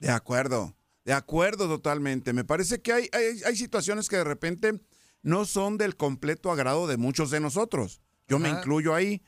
De 0.01 0.11
acuerdo, 0.11 0.75
de 1.05 1.13
acuerdo 1.13 1.69
totalmente. 1.69 2.33
Me 2.33 2.45
parece 2.45 2.83
que 2.83 2.93
hay, 2.93 3.05
hay, 3.13 3.41
hay 3.47 3.55
situaciones 3.55 4.09
que 4.09 4.17
de 4.17 4.25
repente 4.25 4.81
no 5.23 5.45
son 5.45 5.79
del 5.79 5.97
completo 5.97 6.51
agrado 6.51 6.87
de 6.87 6.97
muchos 6.97 7.31
de 7.31 7.41
nosotros. 7.41 8.01
Yo 8.29 8.39
me 8.39 8.51
incluyo 8.51 8.95
ahí. 8.95 9.23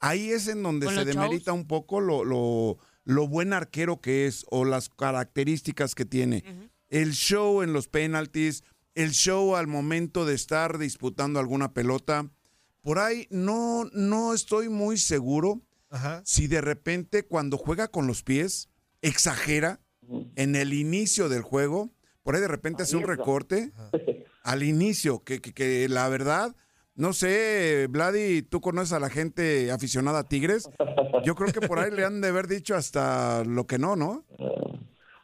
Ahí 0.00 0.30
es 0.30 0.48
en 0.48 0.62
donde 0.62 0.86
¿Con 0.86 0.94
se 0.94 1.04
demerita 1.04 1.52
un 1.52 1.66
poco 1.66 2.00
lo, 2.00 2.24
lo, 2.24 2.78
lo 3.04 3.28
buen 3.28 3.52
arquero 3.52 4.00
que 4.00 4.26
es 4.26 4.44
o 4.50 4.64
las 4.64 4.88
características 4.88 5.94
que 5.94 6.04
tiene. 6.04 6.70
El 6.88 7.12
show 7.12 7.62
en 7.62 7.72
los 7.72 7.88
penaltis, 7.88 8.64
el 8.94 9.12
show 9.12 9.56
al 9.56 9.66
momento 9.66 10.24
de 10.24 10.34
estar 10.34 10.78
disputando 10.78 11.38
alguna 11.38 11.72
pelota. 11.72 12.28
Por 12.80 12.98
ahí 12.98 13.26
no, 13.30 13.84
no 13.92 14.32
estoy 14.34 14.68
muy 14.68 14.96
seguro 14.96 15.60
Ajá. 15.90 16.22
si 16.24 16.46
de 16.46 16.60
repente 16.60 17.24
cuando 17.24 17.58
juega 17.58 17.88
con 17.88 18.06
los 18.06 18.22
pies 18.22 18.68
exagera 19.02 19.80
en 20.34 20.56
el 20.56 20.72
inicio 20.72 21.28
del 21.28 21.42
juego, 21.42 21.90
por 22.22 22.34
ahí 22.34 22.40
de 22.40 22.48
repente 22.48 22.82
hace 22.82 22.96
un 22.96 23.04
recorte 23.04 23.72
al 24.42 24.62
inicio, 24.62 25.22
que, 25.24 25.40
que- 25.40 25.52
que 25.52 25.88
la 25.88 26.08
verdad, 26.08 26.54
no 26.94 27.12
sé, 27.12 27.86
Vladi, 27.88 28.42
tú 28.42 28.60
conoces 28.60 28.92
a 28.92 29.00
la 29.00 29.10
gente 29.10 29.70
aficionada 29.70 30.20
a 30.20 30.28
Tigres, 30.28 30.68
yo 31.24 31.34
creo 31.34 31.52
que 31.52 31.66
por 31.66 31.78
ahí 31.78 31.90
le 31.90 32.04
han 32.06 32.20
de 32.20 32.28
haber 32.28 32.46
dicho 32.46 32.74
hasta 32.74 33.44
lo 33.44 33.66
que 33.66 33.78
no, 33.78 33.96
¿no? 33.96 34.24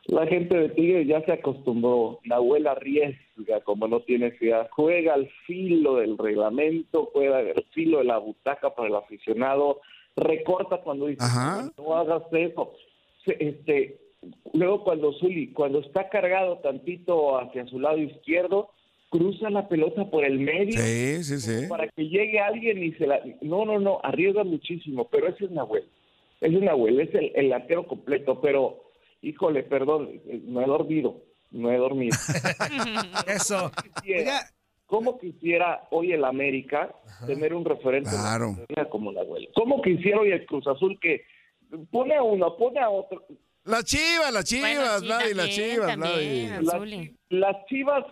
La 0.09 0.25
gente 0.29 0.57
de 0.57 0.69
Tigres 0.71 1.09
ya 1.09 1.21
se 1.25 1.33
acostumbró. 1.33 2.21
Nahuel 2.25 2.69
arriesga 2.69 3.61
como 3.65 3.89
no 3.89 4.01
tiene 4.03 4.31
ciudad. 4.39 4.69
Juega 4.71 5.15
al 5.15 5.29
filo 5.49 5.97
del 5.97 6.17
reglamento, 6.17 7.11
juega 7.13 7.39
al 7.39 7.65
filo 7.75 7.99
de 7.99 8.05
la 8.05 8.19
butaca 8.19 8.73
para 8.73 8.89
el 8.89 8.95
aficionado. 8.95 9.81
Recorta 10.15 10.81
cuando 10.83 11.07
dice, 11.07 11.25
Ajá. 11.25 11.69
no 11.77 11.97
hagas 11.97 12.23
eso. 12.31 12.73
Este, 13.27 13.99
luego 14.55 14.85
cuando 14.85 15.13
Zuli, 15.15 15.53
cuando 15.53 15.81
está 15.81 16.09
cargado 16.09 16.59
tantito 16.59 17.37
hacia 17.41 17.67
su 17.67 17.81
lado 17.81 17.99
izquierdo, 17.99 18.71
cruza 19.11 19.51
la 19.51 19.69
pelota 19.69 20.11
por 20.11 20.25
el 20.25 20.39
medio 20.39 20.73
Sí, 20.81 21.23
sí, 21.25 21.39
sí. 21.41 21.67
para 21.69 21.89
que 21.89 22.09
llegue 22.09 22.41
alguien 22.41 22.83
y 22.83 22.93
se 22.95 23.07
la... 23.07 23.21
No, 23.41 23.65
no, 23.65 23.79
no, 23.79 24.01
arriesga 24.03 24.45
muchísimo, 24.45 25.09
pero 25.09 25.29
ese 25.29 25.45
es 25.47 25.51
Nahuel. 25.51 25.85
Ese 26.41 26.57
es 26.57 26.63
Nahuel, 26.63 27.01
es 27.01 27.15
el, 27.15 27.33
el 27.35 27.53
arquero 27.53 27.87
completo, 27.87 28.41
pero, 28.41 28.83
híjole, 29.23 29.63
perdón, 29.63 30.21
no 30.45 30.61
he 30.61 30.67
dormido, 30.67 31.23
no 31.51 31.71
he 31.73 31.77
dormido. 31.79 32.17
Eso. 33.27 33.71
Quisiera- 34.03 34.21
Oiga, 34.21 34.41
¿Cómo 34.87 35.19
quisiera 35.19 35.83
hoy 35.91 36.13
el 36.13 36.25
América 36.25 36.95
tener 37.27 37.53
un 37.55 37.65
referente 37.65 38.09
en 38.11 38.15
la 38.17 38.23
Claro. 38.69 38.89
como 38.91 39.11
Nahuel? 39.11 39.49
¿Cómo 39.55 39.83
quisiera 39.83 40.21
hoy 40.21 40.31
el 40.31 40.47
Cruz 40.47 40.65
Azul 40.69 40.97
que 41.01 41.23
pone 41.91 42.15
a 42.15 42.23
uno, 42.23 42.57
pone 42.57 42.79
a 42.79 42.89
otro? 42.89 43.25
Las 43.65 43.85
chivas, 43.85 44.33
las 44.33 44.45
chivas, 44.45 44.77
Bueno, 44.77 44.99
sí, 45.01 45.07
Vladi, 45.07 45.35
las 45.35 45.47
también, 45.47 45.71
chivas, 45.71 45.87
también, 45.89 46.49
Vladi. 46.49 46.65
Las, 46.65 46.75
Azuli. 46.75 47.17
las 47.31 47.67
chivas 47.67 48.05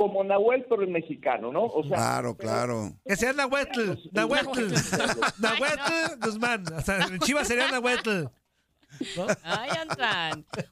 como 0.00 0.24
Nahuel, 0.24 0.64
pero 0.66 0.80
el 0.80 0.88
mexicano, 0.88 1.52
¿no? 1.52 1.64
O 1.66 1.82
sea, 1.82 1.94
Claro, 1.98 2.34
claro. 2.34 2.92
que 3.04 3.16
sea 3.16 3.34
Nahuetl. 3.34 3.98
Nahuetl. 4.12 4.72
Nahuetl 5.42 6.18
Guzmán. 6.24 6.64
O 6.72 6.80
sea, 6.80 7.00
en 7.04 7.18
Chivas 7.18 7.46
sería 7.46 7.70
Nahuetl. 7.70 8.24
Ay. 9.42 9.68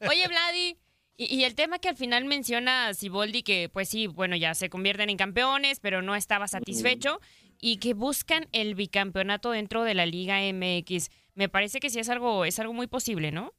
Oye, 0.09 0.29
Vladi, 0.29 0.79
y, 1.19 1.37
y 1.37 1.45
el 1.45 1.55
tema 1.55 1.79
que 1.79 1.91
al 1.91 1.97
final 1.97 2.25
menciona 2.25 2.95
Siboldi, 2.95 3.43
que 3.43 3.69
pues 3.71 3.91
sí, 3.91 4.07
bueno, 4.07 4.35
ya 4.35 4.55
se 4.55 4.71
convierten 4.71 5.11
en 5.11 5.19
campeones, 5.19 5.79
pero 5.79 6.01
no 6.01 6.15
estaba 6.17 6.49
satisfecho, 6.49 7.21
y 7.61 7.81
que 7.81 7.93
buscan 7.93 8.47
el 8.53 8.75
bicampeonato 8.77 9.51
dentro 9.51 9.83
de 9.85 9.93
la 9.93 10.07
Liga 10.07 10.39
MX. 10.41 11.11
Me 11.35 11.51
parece 11.51 11.81
que 11.81 11.91
sí 11.91 11.99
es 11.99 12.09
algo, 12.09 12.47
es 12.47 12.59
algo 12.61 12.73
muy 12.73 12.87
posible, 12.87 13.31
¿no? 13.31 13.53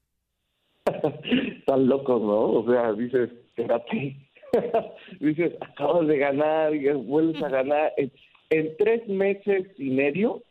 Están 1.59 1.87
locos, 1.87 2.19
¿no? 2.23 2.53
O 2.53 2.65
sea, 2.67 2.91
dices, 2.93 3.29
espérate. 3.49 4.28
dices, 5.19 5.53
acabas 5.61 6.07
de 6.07 6.17
ganar 6.17 6.75
y 6.75 6.89
vuelves 6.91 7.41
a 7.43 7.49
ganar. 7.49 7.93
En, 7.97 8.11
en 8.49 8.75
tres 8.77 9.07
meses 9.07 9.67
y 9.77 9.89
medio 9.91 10.43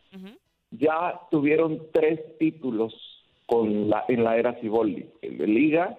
ya 0.71 1.21
tuvieron 1.31 1.81
tres 1.93 2.21
títulos 2.39 2.95
con 3.47 3.89
la, 3.89 4.05
en 4.09 4.25
la 4.25 4.37
era 4.37 4.55
Ciboldi. 4.61 5.07
El 5.23 5.39
de 5.39 5.47
Liga, 5.47 5.99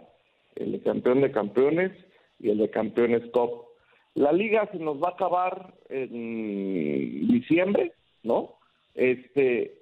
el 0.55 0.73
de 0.73 0.81
Campeón 0.81 1.21
de 1.21 1.31
Campeones 1.31 1.91
y 2.39 2.49
el 2.49 2.59
de 2.59 2.69
Campeones 2.69 3.23
Cup. 3.31 3.65
La 4.13 4.31
Liga 4.31 4.69
se 4.71 4.77
nos 4.77 5.01
va 5.01 5.09
a 5.09 5.13
acabar 5.13 5.73
en 5.89 7.27
diciembre, 7.27 7.93
¿no? 8.23 8.55
Este, 8.93 9.79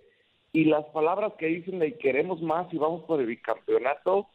y 0.53 0.65
las 0.65 0.85
palabras 0.85 1.33
que 1.37 1.47
dicen 1.47 1.79
de 1.79 1.97
queremos 1.97 2.41
más 2.41 2.71
y 2.73 2.77
vamos 2.77 3.03
por 3.03 3.19
el 3.19 3.27
bicampeonato, 3.27 4.27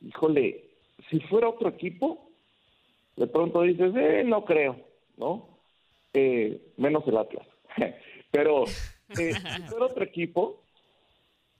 híjole, 0.00 0.64
si 1.10 1.20
fuera 1.20 1.48
otro 1.48 1.68
equipo, 1.68 2.29
de 3.20 3.26
pronto 3.26 3.60
dices, 3.60 3.92
eh, 3.96 4.22
no 4.24 4.46
creo, 4.46 4.76
¿no? 5.18 5.46
Eh, 6.14 6.72
menos 6.78 7.06
el 7.06 7.18
Atlas. 7.18 7.46
Pero 8.30 8.64
eh, 8.64 9.34
si 9.34 9.62
fuera 9.68 9.84
otro 9.84 10.02
equipo, 10.02 10.62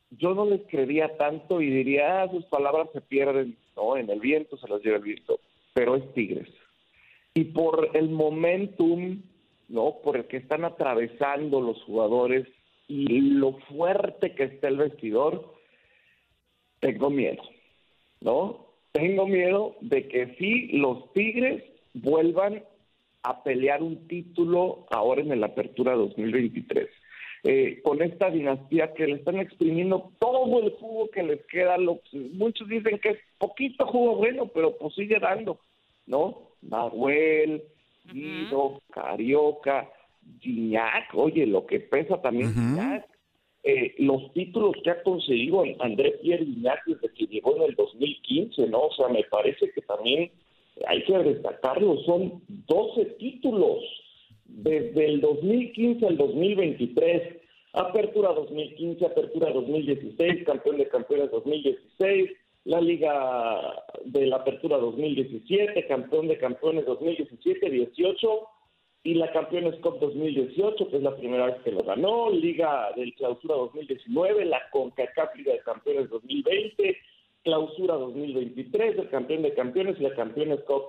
yo 0.09 0.33
no 0.33 0.46
les 0.46 0.62
creería 0.68 1.18
tanto 1.18 1.61
y 1.61 1.68
diría, 1.68 2.23
ah, 2.23 2.31
sus 2.31 2.46
palabras 2.46 2.88
se 2.94 3.03
pierden, 3.03 3.59
¿no? 3.77 3.99
En 3.99 4.09
el 4.09 4.20
viento 4.20 4.57
se 4.57 4.68
las 4.68 4.83
lleva 4.83 4.96
el 4.96 5.03
viento. 5.03 5.38
Pero 5.75 5.96
es 5.96 6.14
Tigres. 6.14 6.49
Y 7.35 7.44
por 7.44 7.90
el 7.92 8.09
momentum, 8.09 9.20
¿no? 9.68 9.96
Por 10.03 10.16
el 10.16 10.25
que 10.29 10.38
están 10.38 10.64
atravesando 10.64 11.61
los 11.61 11.83
jugadores 11.83 12.49
y 12.88 13.20
lo 13.20 13.59
fuerte 13.68 14.35
que 14.35 14.44
está 14.44 14.68
el 14.68 14.79
vestidor, 14.79 15.55
tengo 16.81 17.11
miedo, 17.11 17.42
¿no? 18.23 18.70
Tengo 18.92 19.26
miedo 19.26 19.76
de 19.81 20.09
que 20.09 20.35
sí 20.38 20.68
los 20.72 21.12
Tigres 21.12 21.62
vuelvan 21.94 22.62
a 23.22 23.42
pelear 23.42 23.83
un 23.83 24.09
título 24.09 24.87
ahora 24.90 25.20
en 25.20 25.40
la 25.40 25.46
Apertura 25.46 25.94
2023. 25.94 26.88
Eh, 27.42 27.81
con 27.83 28.03
esta 28.03 28.31
dinastía 28.31 28.92
que 28.92 29.07
le 29.07 29.14
están 29.14 29.38
exprimiendo 29.38 30.12
todo 30.18 30.61
el 30.61 30.72
jugo 30.72 31.11
que 31.11 31.22
les 31.22 31.44
queda. 31.46 31.79
Lo, 31.79 32.00
muchos 32.12 32.68
dicen 32.68 32.98
que 32.98 33.11
es 33.11 33.18
poquito 33.38 33.87
jugo 33.87 34.16
bueno, 34.16 34.46
pero 34.48 34.76
pues 34.76 34.94
sigue 34.94 35.18
dando, 35.18 35.59
¿no? 36.07 36.50
Nahuel, 36.61 37.62
Guido, 38.12 38.83
Carioca, 38.90 39.88
Gignac, 40.40 41.14
oye, 41.14 41.46
lo 41.46 41.64
que 41.66 41.81
pesa 41.81 42.20
también. 42.20 42.53
Gignac, 42.53 43.07
eh, 43.62 43.94
los 43.99 44.33
títulos 44.33 44.75
que 44.83 44.90
ha 44.90 45.03
conseguido 45.03 45.62
André 45.81 46.12
Pierre 46.23 46.46
Gignac 46.46 46.83
desde 46.87 47.12
que 47.14 47.27
llegó 47.27 47.57
en 47.57 47.62
el 47.62 47.75
2015, 47.75 48.66
¿no? 48.68 48.87
O 48.87 48.92
sea, 48.94 49.09
me 49.09 49.23
parece 49.25 49.70
que 49.73 49.83
también 49.83 50.31
hay 50.87 51.05
que 51.05 51.18
destacarlo, 51.18 51.99
son 52.05 52.42
12 52.49 53.05
títulos 53.18 53.85
desde 54.46 55.05
el 55.05 55.20
2015 55.20 56.07
al 56.07 56.16
2023. 56.16 57.37
Apertura 57.73 58.33
2015, 58.33 59.07
Apertura 59.07 59.53
2016, 59.53 60.44
campeón 60.44 60.79
de 60.79 60.88
campeones 60.88 61.31
2016, 61.31 62.31
la 62.64 62.81
Liga 62.81 63.85
de 64.07 64.27
la 64.27 64.37
Apertura 64.37 64.79
2017, 64.79 65.87
campeón 65.87 66.29
de 66.29 66.38
campeones 66.38 66.87
2017-18 66.87 68.49
y 69.03 69.15
la 69.15 69.33
Campeones 69.33 69.77
Cup 69.81 69.99
2018, 69.99 70.89
que 70.89 70.97
es 70.97 71.03
la 71.03 71.17
primera 71.17 71.47
vez 71.47 71.57
que 71.65 71.73
lo 71.73 71.83
ganó, 71.83 72.31
Liga 72.31 72.91
del 72.97 73.15
Clausura 73.15 73.55
2019, 73.55 74.45
la 74.45 74.61
CONCACAF 74.71 75.35
Liga 75.37 75.53
de 75.53 75.61
Campeones 75.61 76.11
2020, 76.11 76.97
Clausura 77.43 77.95
2023, 77.95 78.99
el 78.99 79.09
campeón 79.09 79.43
de 79.43 79.55
campeones 79.55 79.99
y 79.99 80.03
la 80.03 80.15
Campeones 80.15 80.61
Cup. 80.65 80.83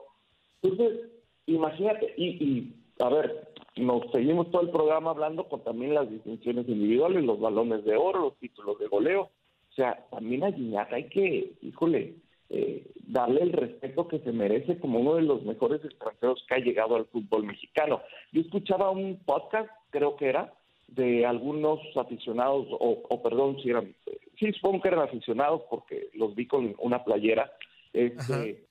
Entonces, 0.62 1.10
imagínate, 1.46 2.14
y, 2.18 2.44
y 2.44 2.76
a 3.00 3.10
ver, 3.10 3.48
nos 3.78 4.12
seguimos 4.12 4.52
todo 4.52 4.64
el 4.64 4.72
programa 4.72 5.12
hablando 5.12 5.46
con 5.46 5.64
también 5.64 5.94
las 5.94 6.10
distinciones 6.10 6.68
individuales, 6.68 7.24
los 7.24 7.40
balones 7.40 7.86
de 7.86 7.96
oro, 7.96 8.22
los 8.22 8.38
títulos 8.38 8.78
de 8.80 8.88
goleo. 8.88 9.22
O 9.22 9.74
sea, 9.74 10.06
también 10.12 10.44
a 10.44 10.52
Gignac 10.52 10.92
hay 10.92 11.08
que, 11.08 11.54
híjole, 11.62 12.16
eh, 12.54 12.86
darle 13.08 13.44
el 13.44 13.54
respeto 13.54 14.10
que 14.10 14.20
se 14.20 14.34
merece 14.34 14.78
como 14.78 15.00
uno 15.00 15.16
de 15.16 15.22
los 15.22 15.44
mejores 15.44 15.84
extranjeros 15.86 16.44
que 16.48 16.56
ha 16.56 16.58
llegado 16.58 16.98
al 16.98 17.06
fútbol 17.06 17.46
mexicano. 17.46 18.02
Yo 18.34 18.42
escuchaba 18.42 18.92
un 18.92 19.22
podcast, 19.24 19.70
creo 19.90 20.18
que 20.18 20.28
era, 20.28 20.54
de 20.90 21.26
algunos 21.26 21.80
aficionados, 21.96 22.68
o, 22.72 23.04
o 23.08 23.24
perdón, 23.24 23.58
si 23.62 23.70
eran, 23.70 23.96
sí, 24.38 24.52
supongo 24.52 24.82
que 24.82 24.90
eran 24.90 25.00
aficionados 25.00 25.62
porque 25.70 26.10
los 26.14 26.36
vi 26.36 26.46
con 26.46 26.76
una 26.80 27.06
playera, 27.06 27.50
este, 27.94 28.66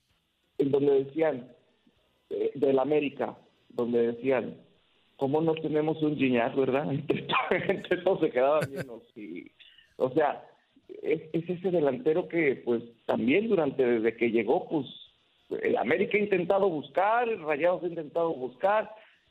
en 0.59 0.71
donde 0.71 1.03
decían, 1.05 1.51
eh, 2.29 2.51
del 2.53 2.77
América, 2.77 3.35
donde 3.69 4.13
decían, 4.13 4.57
¿cómo 5.17 5.41
no 5.41 5.55
tenemos 5.55 5.99
un 6.03 6.17
Gignac, 6.17 6.55
verdad? 6.55 6.85
Entre 7.51 7.97
todos 8.03 8.19
se 8.19 8.29
quedaban 8.29 8.69
viendo, 8.69 9.01
y, 9.15 9.49
o 9.97 10.11
sea, 10.11 10.45
es, 11.01 11.21
es 11.33 11.49
ese 11.49 11.71
delantero 11.71 12.27
que, 12.27 12.61
pues, 12.63 12.83
también 13.05 13.47
durante, 13.47 13.85
desde 13.85 14.15
que 14.17 14.31
llegó, 14.31 14.67
pues, 14.69 14.85
el 15.61 15.77
América 15.77 16.17
ha 16.17 16.21
intentado 16.21 16.69
buscar, 16.69 17.27
el 17.27 17.41
Rayados 17.41 17.83
ha 17.83 17.87
intentado 17.87 18.33
buscar, 18.33 18.89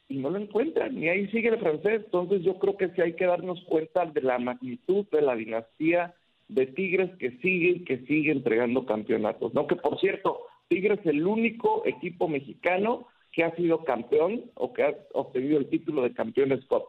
y 0.08 0.16
no 0.16 0.30
lo 0.30 0.38
encuentran, 0.38 1.00
y 1.02 1.08
ahí 1.08 1.28
sigue 1.28 1.48
el 1.48 1.58
francés. 1.58 2.02
Entonces 2.04 2.42
yo 2.42 2.58
creo 2.58 2.76
que 2.76 2.88
sí 2.90 3.00
hay 3.00 3.14
que 3.14 3.26
darnos 3.26 3.62
cuenta 3.64 4.04
de 4.06 4.20
la 4.20 4.38
magnitud 4.38 5.06
de 5.12 5.22
la 5.22 5.36
dinastía 5.36 6.14
de 6.48 6.66
Tigres 6.66 7.10
que 7.18 7.30
sigue, 7.38 7.84
que 7.84 7.98
sigue 8.06 8.32
entregando 8.32 8.84
campeonatos. 8.84 9.54
No 9.54 9.68
que 9.68 9.76
por 9.76 10.00
cierto, 10.00 10.40
Tigres 10.68 10.98
es 11.00 11.06
el 11.06 11.26
único 11.26 11.82
equipo 11.86 12.26
mexicano 12.26 13.06
que 13.32 13.44
ha 13.44 13.54
sido 13.54 13.84
campeón 13.84 14.50
o 14.54 14.72
que 14.72 14.82
ha 14.82 14.94
obtenido 15.12 15.58
el 15.58 15.68
título 15.68 16.02
de 16.02 16.12
campeones 16.12 16.64
Cup 16.66 16.84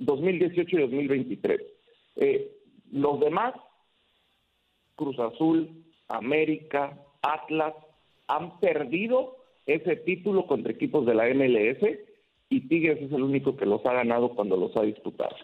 2018 0.00 0.76
y 0.76 0.80
2023. 0.80 1.60
Eh, 2.16 2.50
los 2.92 3.18
demás, 3.20 3.54
Cruz 4.98 5.18
Azul, 5.20 5.70
América, 6.08 6.98
Atlas, 7.22 7.74
han 8.26 8.58
perdido 8.58 9.36
ese 9.64 9.96
título 9.96 10.46
contra 10.46 10.72
equipos 10.72 11.06
de 11.06 11.14
la 11.14 11.28
MLS 11.32 11.78
y 12.50 12.68
Tigres 12.68 13.00
es 13.00 13.12
el 13.12 13.22
único 13.22 13.56
que 13.56 13.64
los 13.66 13.84
ha 13.86 13.92
ganado 13.92 14.30
cuando 14.30 14.56
los 14.56 14.76
ha 14.76 14.82
disputado. 14.82 15.36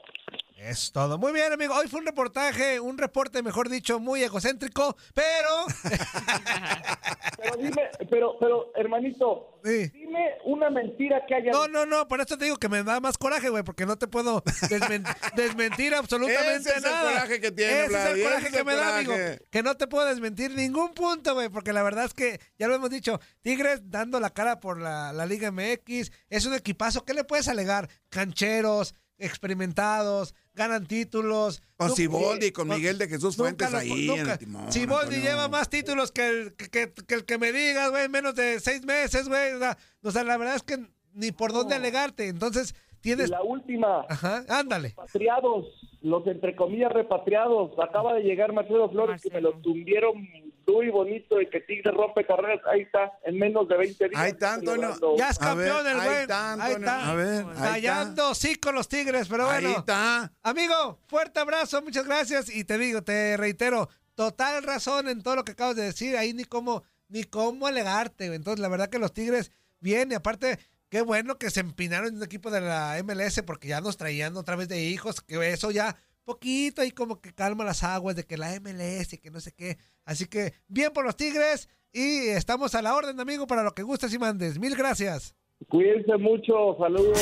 Es 0.57 0.93
todo. 0.93 1.19
Muy 1.19 1.33
bien, 1.33 1.53
amigo. 1.53 1.75
Hoy 1.75 1.89
fue 1.89 1.99
un 2.01 2.07
reportaje, 2.07 2.79
un 2.79 2.97
reporte, 2.97 3.43
mejor 3.43 3.69
dicho, 3.69 3.99
muy 3.99 4.23
egocéntrico, 4.23 4.97
pero. 5.13 5.67
pero 7.37 7.57
dime, 7.57 7.91
pero, 8.09 8.37
pero, 8.39 8.73
hermanito, 8.77 9.61
dime 9.65 10.39
una 10.45 10.71
mentira 10.71 11.27
que 11.27 11.35
haya. 11.35 11.51
No, 11.51 11.67
no, 11.67 11.85
no, 11.85 12.07
por 12.07 12.21
eso 12.21 12.39
te 12.39 12.45
digo 12.45 12.57
que 12.57 12.69
me 12.69 12.85
da 12.85 13.01
más 13.01 13.19
coraje, 13.19 13.49
güey, 13.49 13.65
porque 13.65 13.85
no 13.85 13.99
te 13.99 14.07
puedo 14.07 14.45
desmen 14.71 15.03
desmentir 15.37 15.93
absolutamente 15.93 16.71
Ese 16.71 16.79
es 16.79 16.83
nada. 16.83 17.03
el 17.03 17.15
coraje 17.15 17.41
que 17.41 17.51
tiene, 17.51 17.85
Ese 17.87 17.97
es 17.97 18.07
el 18.17 18.23
coraje 18.23 18.51
que 18.53 18.65
me 18.65 18.75
da, 18.77 18.99
amigo. 18.99 19.15
Que 19.51 19.63
no 19.65 19.77
te 19.77 19.89
puedo 19.89 20.07
desmentir 20.07 20.53
ningún 20.53 20.95
punto, 20.95 21.35
güey, 21.35 21.49
porque 21.49 21.73
la 21.73 21.83
verdad 21.83 22.05
es 22.05 22.15
que, 22.15 22.41
ya 22.59 22.69
lo 22.69 22.77
hemos 22.77 22.91
dicho, 22.91 23.21
Tigres 23.43 23.91
dando 23.91 24.21
la 24.21 24.31
cara 24.31 24.61
por 24.61 24.81
la, 24.81 25.13
la 25.13 25.27
Liga 25.27 25.51
MX, 25.51 26.13
es 26.31 26.47
un 26.47 26.55
equipazo. 26.55 27.05
¿Qué 27.05 27.13
le 27.13 27.25
puedes 27.25 27.49
alegar? 27.49 27.89
Cancheros, 28.09 28.95
experimentados, 29.25 30.35
ganan 30.55 30.87
títulos. 30.87 31.63
Con 31.77 31.91
Siboldi, 31.95 32.51
con 32.53 32.69
no- 32.69 32.75
Miguel 32.77 32.99
de 32.99 33.09
Jesús 33.09 33.37
nunca 33.39 33.69
Fuentes 33.69 33.73
lo- 33.73 33.79
ahí 33.79 34.09
en 34.11 34.17
nunca- 34.19 34.33
el 34.33 34.39
timón. 34.39 34.73
Siboldi 34.73 35.05
Antonio. 35.17 35.23
lleva 35.31 35.49
más 35.49 35.69
títulos 35.71 36.13
que 36.13 36.29
el 36.29 36.55
que, 36.55 36.69
que- 36.71 36.93
que 37.07 37.15
el 37.15 37.25
que 37.25 37.39
me 37.39 37.53
digas, 37.53 37.91
güey, 37.91 38.05
en 38.05 38.11
menos 38.11 38.35
de 38.35 38.61
seis 38.61 38.85
meses, 38.85 39.29
güey. 39.29 39.53
O 39.53 39.59
sea, 39.59 39.77
o 40.03 40.11
sea, 40.11 40.25
la 40.25 40.37
verdad 40.37 40.57
es 40.57 40.63
que 40.63 40.79
ni 41.13 41.33
por 41.33 41.53
dónde 41.53 41.75
alegarte. 41.75 42.29
Entonces, 42.29 42.75
tienes... 43.01 43.31
La 43.31 43.43
última, 43.43 44.05
Ajá, 44.09 44.45
ándale. 44.49 44.89
repatriados, 44.89 45.67
los 46.01 46.27
entre 46.27 46.57
comillas 46.57 46.93
repatriados. 46.93 47.71
Acaba 47.79 48.15
de 48.15 48.23
llegar 48.23 48.53
Marcelo 48.53 48.89
Flores 48.91 49.23
que 49.23 49.31
me 49.31 49.41
lo 49.41 49.53
tumbieron 49.61 50.27
muy 50.67 50.89
bonito 50.91 51.41
y 51.41 51.49
que 51.49 51.61
Tigre 51.61 51.91
rompe 51.91 52.25
carreras. 52.27 52.61
Ahí 52.67 52.83
está, 52.83 53.13
en 53.25 53.39
menos 53.39 53.69
de 53.69 53.77
20 53.77 54.09
días. 54.09 54.21
Ahí 54.21 54.31
está, 54.33 54.55
Antonio. 54.55 55.17
Ya 55.17 55.31
es 55.31 55.41
A 55.41 55.55
ver, 55.55 55.69
campeón 55.69 55.87
el 55.87 56.01
ahí 56.01 56.07
güey. 56.07 56.17
Ahí 56.19 56.23
está. 56.23 57.11
A 57.11 57.15
ver, 57.15 57.27
ahí 57.29 57.53
está. 57.53 57.55
Fallando, 57.55 58.35
sí, 58.35 58.57
con 58.57 58.75
los 58.75 58.89
Tigres, 58.89 59.29
pero 59.29 59.49
Ahí 59.49 59.65
bueno. 59.65 59.79
está. 59.81 60.33
Amigo, 60.43 60.99
fuerte 61.07 61.41
abrazo, 61.41 61.83
muchas 61.83 62.07
gracias. 62.07 62.55
Y 62.55 62.65
te 62.65 62.79
digo, 62.79 63.03
te 63.03 63.37
reitero, 63.37 63.89
total 64.15 64.63
razón 64.63 65.09
en 65.09 65.23
todo 65.23 65.37
lo 65.37 65.45
que 65.45 65.53
acabas 65.53 65.77
de 65.77 65.85
decir. 65.85 66.17
Ahí 66.17 66.33
ni 66.33 66.45
cómo, 66.45 66.83
ni 67.09 67.25
cómo 67.25 67.67
alegarte. 67.67 68.27
Entonces, 68.27 68.61
la 68.61 68.69
verdad 68.69 68.89
que 68.89 68.99
los 68.99 69.13
Tigres, 69.13 69.53
bien, 69.81 70.13
y 70.13 70.15
aparte, 70.15 70.59
qué 70.89 71.03
bueno 71.03 71.39
que 71.39 71.51
se 71.51 71.61
empinaron 71.61 72.09
en 72.09 72.17
un 72.17 72.23
equipo 72.23 72.51
de 72.51 72.61
la 72.61 73.01
MLS 73.05 73.43
porque 73.43 73.69
ya 73.69 73.81
nos 73.81 73.97
traían 73.97 74.37
otra 74.37 74.57
vez 74.57 74.69
de 74.69 74.83
hijos, 74.83 75.21
que 75.21 75.51
eso 75.53 75.71
ya 75.71 75.97
poquito 76.25 76.83
ahí 76.83 76.91
como 76.91 77.21
que 77.21 77.33
calma 77.33 77.65
las 77.65 77.83
aguas 77.83 78.17
de 78.17 78.25
que 78.25 78.37
la 78.37 78.59
MLS 78.61 79.13
y 79.13 79.19
que 79.19 79.31
no 79.31 79.41
sé 79.41 79.53
qué. 79.53 79.79
Así 80.05 80.27
que 80.27 80.55
bien 80.69 80.93
por 80.93 81.05
los 81.05 81.17
Tigres 81.17 81.69
y 81.93 82.29
estamos 82.29 82.75
a 82.75 82.83
la 82.83 82.95
orden, 82.95 83.21
amigo, 83.21 83.47
para 83.47 83.63
lo 83.63 83.73
que 83.73 83.83
gustes 83.83 84.13
y 84.13 84.19
mandes. 84.19 84.59
Mil 84.59 84.75
gracias. 84.75 85.35
Cuídense 85.69 86.17
mucho, 86.17 86.77
saludos. 86.79 87.19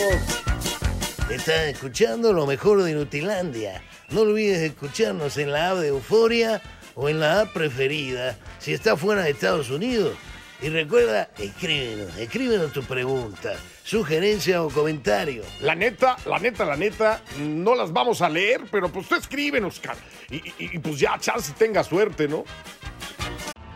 Estás 1.30 1.68
escuchando 1.68 2.32
lo 2.32 2.46
mejor 2.46 2.82
de 2.82 2.90
Inutilandia. 2.90 3.82
No 4.10 4.22
olvides 4.22 4.58
escucharnos 4.58 5.36
en 5.38 5.52
la 5.52 5.70
app 5.70 5.78
de 5.78 5.88
Euforia 5.88 6.60
o 6.94 7.08
en 7.08 7.20
la 7.20 7.40
app 7.40 7.52
preferida 7.52 8.38
si 8.58 8.72
estás 8.72 9.00
fuera 9.00 9.22
de 9.22 9.30
Estados 9.30 9.70
Unidos. 9.70 10.16
Y 10.62 10.68
recuerda, 10.68 11.28
escríbenos, 11.38 12.16
escríbenos 12.18 12.72
tu 12.72 12.84
pregunta, 12.84 13.54
sugerencia 13.82 14.62
o 14.62 14.70
comentario. 14.70 15.42
La 15.60 15.74
neta, 15.74 16.16
la 16.24 16.38
neta, 16.38 16.64
la 16.64 16.76
neta, 16.76 17.20
no 17.40 17.74
las 17.74 17.92
vamos 17.92 18.22
a 18.22 18.28
leer, 18.28 18.62
pero 18.70 18.88
pues 18.88 19.08
tú 19.08 19.16
escríbenos, 19.16 19.80
cara. 19.80 19.98
Y, 20.30 20.36
y- 20.36 20.54
y, 20.58 20.78
pues 20.78 21.00
ya, 21.00 21.18
chance 21.18 21.52
tenga 21.58 21.82
suerte, 21.82 22.28
¿no? 22.28 22.44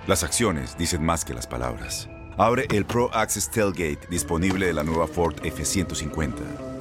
Las 0.06 0.22
acciones 0.22 0.78
dicen 0.78 1.04
más 1.04 1.24
que 1.24 1.34
las 1.34 1.48
palabras. 1.48 2.08
Abre 2.38 2.66
el 2.70 2.84
Pro 2.84 3.10
Access 3.12 3.50
Tailgate 3.50 4.06
disponible 4.08 4.66
de 4.66 4.72
la 4.72 4.84
nueva 4.84 5.08
Ford 5.08 5.34
F-150. 5.44 6.34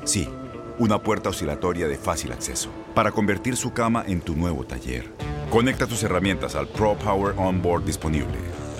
Sí, 0.03 0.29
una 0.77 1.01
puerta 1.01 1.29
oscilatoria 1.29 1.87
de 1.87 1.97
fácil 1.97 2.31
acceso 2.31 2.69
para 2.93 3.11
convertir 3.11 3.57
su 3.57 3.73
cama 3.73 4.03
en 4.07 4.21
tu 4.21 4.35
nuevo 4.35 4.65
taller. 4.65 5.09
Conecta 5.49 5.87
tus 5.87 6.03
herramientas 6.03 6.53
al 6.53 6.67
Pro 6.67 6.95
Power 6.95 7.33
Onboard 7.37 7.85
disponible. 7.85 8.37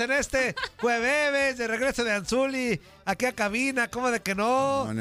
En 0.00 0.12
este 0.12 0.54
jueves 0.80 1.56
de 1.58 1.66
regreso 1.66 2.04
de 2.04 2.12
Anzuli, 2.12 2.80
aquí 3.04 3.26
a 3.26 3.32
cabina, 3.32 3.88
¿cómo 3.88 4.10
de 4.10 4.20
que 4.20 4.34
no? 4.34 4.92
No, 4.92 4.94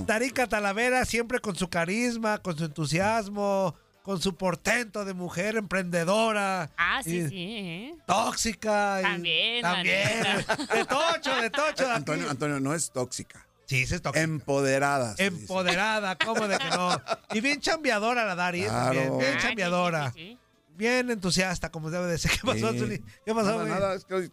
no. 0.00 0.04
Tarica 0.06 0.46
Talavera 0.46 1.04
siempre 1.04 1.40
con 1.40 1.56
su 1.56 1.68
carisma, 1.68 2.38
con 2.38 2.56
su 2.58 2.64
entusiasmo, 2.64 3.74
con 4.02 4.20
su 4.20 4.34
portento 4.36 5.04
de 5.04 5.14
mujer 5.14 5.56
emprendedora. 5.56 6.70
Ah, 6.76 7.00
sí, 7.04 7.16
y 7.18 7.28
sí. 7.28 7.34
¿eh? 7.36 7.94
Tóxica. 8.06 9.00
También, 9.02 9.62
la 9.62 9.74
También. 9.74 9.98
De 10.74 10.84
tocho, 10.84 11.36
de 11.40 11.50
tocho. 11.50 11.84
de 11.84 11.90
aquí. 11.90 11.96
Antonio, 11.96 12.30
Antonio, 12.30 12.60
no 12.60 12.74
es 12.74 12.90
tóxica. 12.90 13.46
Sí, 13.66 13.86
sí 13.86 13.94
es 13.94 14.02
tóxica. 14.02 14.22
Empoderada. 14.24 15.14
se 15.14 15.30
dice. 15.30 15.42
Empoderada, 15.42 16.16
¿cómo 16.16 16.48
de 16.48 16.58
que 16.58 16.70
no? 16.70 16.90
Y 17.32 17.40
bien 17.40 17.60
chambeadora 17.60 18.24
la 18.24 18.34
Dari, 18.34 18.62
¿eh? 18.62 18.66
Claro. 18.68 18.94
También, 19.00 19.18
bien 19.18 19.34
Ah, 19.36 19.40
chambeadora. 19.40 20.12
sí, 20.12 20.18
sí, 20.20 20.28
sí. 20.32 20.38
Bien 20.80 21.10
entusiasta, 21.10 21.70
como 21.70 21.90
debe 21.90 22.06
de 22.06 22.18
ser. 22.18 22.30
¿Qué 22.40 22.46
pasó, 22.46 22.72
Sí. 22.72 22.78
Zuli? 22.80 22.98
¿Qué 23.24 23.34
pasó, 23.34 23.50
Nada, 23.50 23.56
güey? 23.60 23.68
nada, 23.72 23.94
es 23.94 24.04
que 24.04 24.30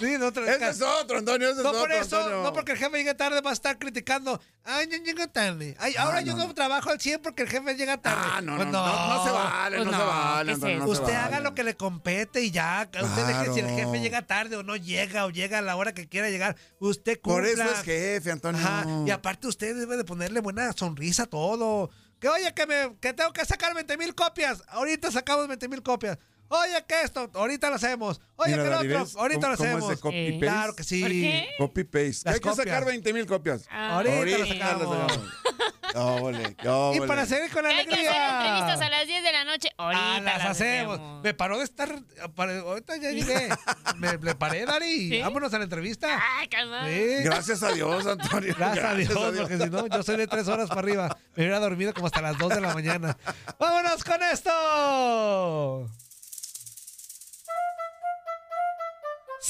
sí, 0.00 0.16
no 0.18 0.32
traes 0.32 0.50
Ese 0.50 0.58
cara- 0.58 0.70
es 0.72 0.82
otro, 0.82 1.18
Antonio, 1.18 1.48
ese 1.50 1.62
No 1.62 1.70
es 1.70 1.76
por 1.76 1.90
otro, 1.90 2.02
eso, 2.02 2.16
Antonio. 2.18 2.42
no 2.42 2.52
porque 2.52 2.72
el 2.72 2.78
jefe 2.78 2.98
llegue 2.98 3.14
tarde, 3.14 3.40
va 3.40 3.50
a 3.50 3.54
estar 3.54 3.78
criticando. 3.78 4.38
Ay, 4.64 4.86
yo 4.90 4.98
llego 4.98 5.26
tarde. 5.28 5.74
Ay, 5.78 5.94
ahora 5.96 6.18
Ah, 6.18 6.20
yo 6.20 6.36
no, 6.36 6.46
no, 6.46 6.54
trabajo 6.54 6.90
al 6.90 7.00
100 7.00 7.22
porque 7.22 7.42
el 7.42 7.48
jefe 7.48 7.74
llega 7.74 7.96
tarde. 8.02 8.20
Ah, 8.34 8.40
no, 8.42 8.52
no, 8.52 8.56
Pues 8.58 8.68
no, 8.68 9.08
no, 9.08 9.24
se 9.24 9.30
vale, 9.30 9.76
Pues 9.78 9.86
no, 9.86 9.92
se 9.92 9.98
no, 9.98 10.06
vale, 10.06 10.44
¿qué 10.44 10.50
es 10.50 10.54
Antonio, 10.56 10.78
no 10.78 10.84
se 10.84 10.90
Usted 10.92 11.04
vale. 11.14 11.16
haga 11.16 11.40
lo 11.40 11.54
que 11.54 11.64
le 11.64 11.74
compete 11.76 12.42
y 12.42 12.50
ya. 12.50 12.88
Usted 13.02 13.26
deje 13.26 13.52
si 13.54 13.60
el 13.60 13.68
jefe 13.70 14.00
llega 14.00 14.26
tarde 14.26 14.56
o 14.56 14.62
no 14.62 14.76
llega 14.76 15.24
o 15.24 15.30
llega 15.30 15.58
a 15.58 15.62
la 15.62 15.76
hora 15.76 15.94
que 15.94 16.06
quiera 16.06 16.28
llegar. 16.28 16.54
Usted 16.80 17.18
cumpla. 17.20 17.42
Por 17.42 17.46
eso 17.46 17.62
es 17.64 17.82
jefe, 17.82 18.30
Antonio. 18.30 18.60
Ajá. 18.60 18.84
Y 19.06 19.10
aparte 19.10 19.46
usted 19.46 19.74
debe 19.74 19.96
de 19.96 20.04
ponerle 20.04 20.40
buena 20.40 20.70
sonrisa 20.74 21.22
a 21.22 21.26
todo. 21.26 21.88
Que 22.20 22.28
oye, 22.28 22.52
que, 22.52 22.66
me, 22.66 22.96
que 23.00 23.12
tengo 23.12 23.32
que 23.32 23.44
sacar 23.44 23.74
20 23.74 23.96
mil 23.96 24.14
copias. 24.14 24.62
Ahorita 24.68 25.10
sacamos 25.10 25.46
20 25.46 25.68
mil 25.68 25.82
copias. 25.82 26.18
Oye, 26.50 26.84
que 26.88 27.02
esto, 27.02 27.30
ahorita 27.34 27.68
lo 27.70 27.76
hacemos. 27.76 28.20
Oye, 28.36 28.52
Mira, 28.52 28.62
que 28.64 28.70
lo 28.70 28.76
otro, 28.78 28.88
¿ves 29.04 29.16
ahorita 29.16 29.48
lo 29.50 29.56
cómo 29.56 29.68
es 29.68 29.74
hacemos. 29.74 29.88
de 29.90 29.96
copy 29.98 30.16
Eh, 30.16 30.30
paste? 30.32 30.46
Claro 30.46 30.74
que 30.76 30.84
sí. 30.84 31.00
¿Por 31.02 31.10
qué? 31.10 31.48
Copy 31.58 31.84
paste. 31.84 32.22
Las 32.24 32.34
Hay 32.34 32.40
que 32.40 32.48
sacar 32.50 32.56
copias. 32.64 32.84
20 32.86 33.12
mil 33.12 33.26
copias. 33.26 33.66
Ah. 33.70 33.96
Ahorita, 33.96 34.16
Ahorita 34.16 34.38
lo 34.38 34.44
las 34.44 34.58
sacamos. 34.58 34.96
sacamos. 35.12 35.28
Óvole, 35.94 36.54
qué 36.54 36.92
Y 36.96 37.00
para 37.06 37.24
seguir 37.26 37.50
con 37.50 37.62
Que 37.64 37.68
hay 37.72 37.86
que 37.86 37.94
hacer 37.94 38.06
entrevistas 38.06 38.80
a 38.80 38.86
alegría. 38.86 38.90
las 38.90 39.06
10 39.06 39.22
de 39.24 39.32
la 39.32 39.44
noche. 39.44 39.68
Ahorita 39.78 40.16
Ah, 40.16 40.20
las 40.20 40.44
hacemos. 40.46 41.22
Me 41.22 41.34
paró 41.34 41.58
de 41.58 41.64
estar. 41.64 42.02
para- 42.34 42.58
Ahorita 42.60 42.96
ya 42.96 43.10
llegué. 43.10 43.48
Me, 43.96 44.16
le 44.18 44.34
paré, 44.34 44.64
Dari. 44.66 45.08
¿Sí? 45.08 45.20
Vámonos 45.22 45.52
a 45.54 45.58
la 45.58 45.64
entrevista. 45.64 46.08
Ay, 46.38 46.48
calma. 46.48 46.86
Sí. 46.86 47.14
Gracias 47.24 47.62
a 47.62 47.72
Dios, 47.72 48.06
Antonio. 48.06 48.54
Gracias 48.56 48.84
a 48.84 48.94
Dios, 48.94 49.12
porque 49.38 49.58
si 49.58 49.70
no, 49.70 49.86
yo 49.86 50.02
soy 50.02 50.16
de 50.18 50.26
tres 50.26 50.46
horas 50.48 50.68
para 50.68 50.80
arriba. 50.82 51.18
Me 51.34 51.42
hubiera 51.44 51.58
dormido 51.58 51.92
como 51.94 52.06
hasta 52.06 52.20
las 52.22 52.36
dos 52.38 52.50
de 52.50 52.60
la 52.60 52.74
mañana. 52.74 53.16
¡Vámonos 53.58 54.04
con 54.04 54.22
esto! 54.22 55.90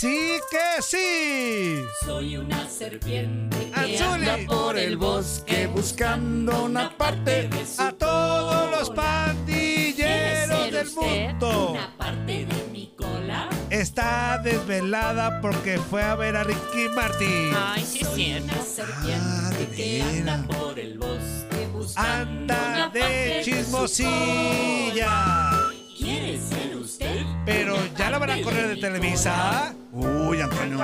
¡Sí 0.00 0.38
que 0.48 0.80
sí! 0.82 1.82
Soy 2.06 2.36
una 2.36 2.68
serpiente 2.68 3.56
que 3.74 3.80
Anzuli. 3.98 4.28
anda 4.28 4.38
por 4.46 4.78
el 4.78 4.96
bosque 4.96 5.66
buscando 5.66 6.64
una 6.66 6.96
parte 6.96 7.48
de 7.48 7.66
su 7.66 7.82
A 7.82 7.90
todos 7.90 8.70
los 8.70 8.90
¿Quiere 8.90 8.94
pandilleros 8.94 10.58
ser 10.62 10.72
del 10.72 10.86
usted 10.86 11.30
mundo. 11.32 11.70
Una 11.72 11.96
parte 11.96 12.46
de 12.46 12.68
mi 12.70 12.94
cola. 12.96 13.48
Está 13.70 14.38
desvelada 14.38 15.40
porque 15.40 15.78
fue 15.78 16.02
a 16.04 16.14
ver 16.14 16.36
a 16.36 16.44
Ricky 16.44 16.88
Martin. 16.94 17.50
Ay, 17.56 17.84
sí 17.84 18.04
cierto. 18.14 18.52
Una 18.54 18.62
serpiente 18.62 19.18
Ah, 19.20 19.50
de 19.58 19.66
que 19.74 20.02
anda 20.02 20.46
por 20.46 20.78
el 20.78 20.96
bosque 20.96 21.66
buscando 21.72 22.08
Anda 22.12 22.54
una 22.54 22.92
parte 22.92 22.98
de 23.00 23.42
su 23.44 23.50
chismosilla. 23.50 25.06
cola. 25.06 25.72
¿Quiere 25.98 26.38
ser 26.38 26.76
usted? 26.76 27.22
Pero 27.44 27.76
ya 27.96 28.10
la 28.10 28.18
van 28.18 28.30
a 28.30 28.40
correr 28.42 28.68
de 28.68 28.76
Televisa. 28.76 29.74
Uy, 29.92 30.40
Antonio. 30.40 30.78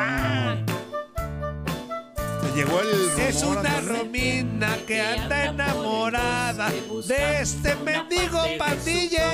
Te 2.42 2.48
llegó 2.56 2.80
el. 2.80 3.10
Es 3.20 3.42
una 3.42 3.60
Antonio. 3.78 4.02
romina 4.02 4.76
que 4.86 5.00
anda 5.00 5.44
enamorada 5.46 6.70
de 6.70 7.40
este 7.40 7.74
mendigo 7.76 8.40
pandillero. 8.58 9.24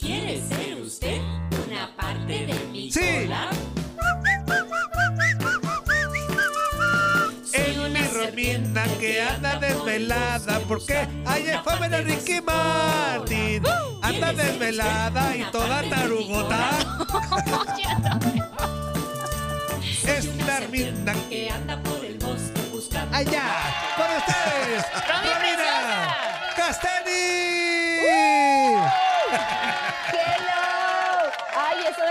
¿Quiere 0.00 0.40
ser 0.42 0.80
usted 0.80 1.20
una 1.66 1.94
parte 1.96 2.46
de 2.46 2.54
mi 2.72 2.90
Sí. 2.90 3.00
cola? 3.24 3.50
Romina 8.38 8.84
que 9.00 9.20
anda 9.20 9.58
desvelada 9.58 10.60
porque 10.68 11.08
ayer 11.26 11.58
fue 11.64 11.72
a 11.72 11.76
ver 11.76 11.94
a 11.94 12.00
Ricky 12.02 12.40
Martin. 12.40 13.64
Anda 14.00 14.32
desvelada 14.32 15.36
y 15.36 15.42
toda 15.50 15.82
tarugota. 15.88 16.70
Es 20.06 20.24
la 20.46 20.60
romina 20.60 21.14
que 21.28 21.50
anda 21.50 21.82
por 21.82 22.04
el 22.04 22.16
bosque 22.18 22.60
buscando 22.72 23.16
allá 23.16 23.50
con 23.96 24.06
ustedes. 24.16 24.84
¡Romy 25.06 25.28
Romina 25.34 25.56
Preciosa! 25.56 26.54
Castani. 26.56 27.24
¡Hello! 30.14 31.30
Ay, 31.54 31.76
eso 31.90 32.02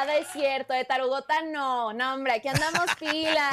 desvelada 0.00 0.16
es 0.18 0.28
cierto, 0.32 0.72
de 0.72 0.84
tarugota 0.84 1.42
no. 1.42 1.92
No, 1.92 2.14
hombre, 2.14 2.34
aquí 2.34 2.48
andamos 2.48 2.86
pilas. 2.98 3.52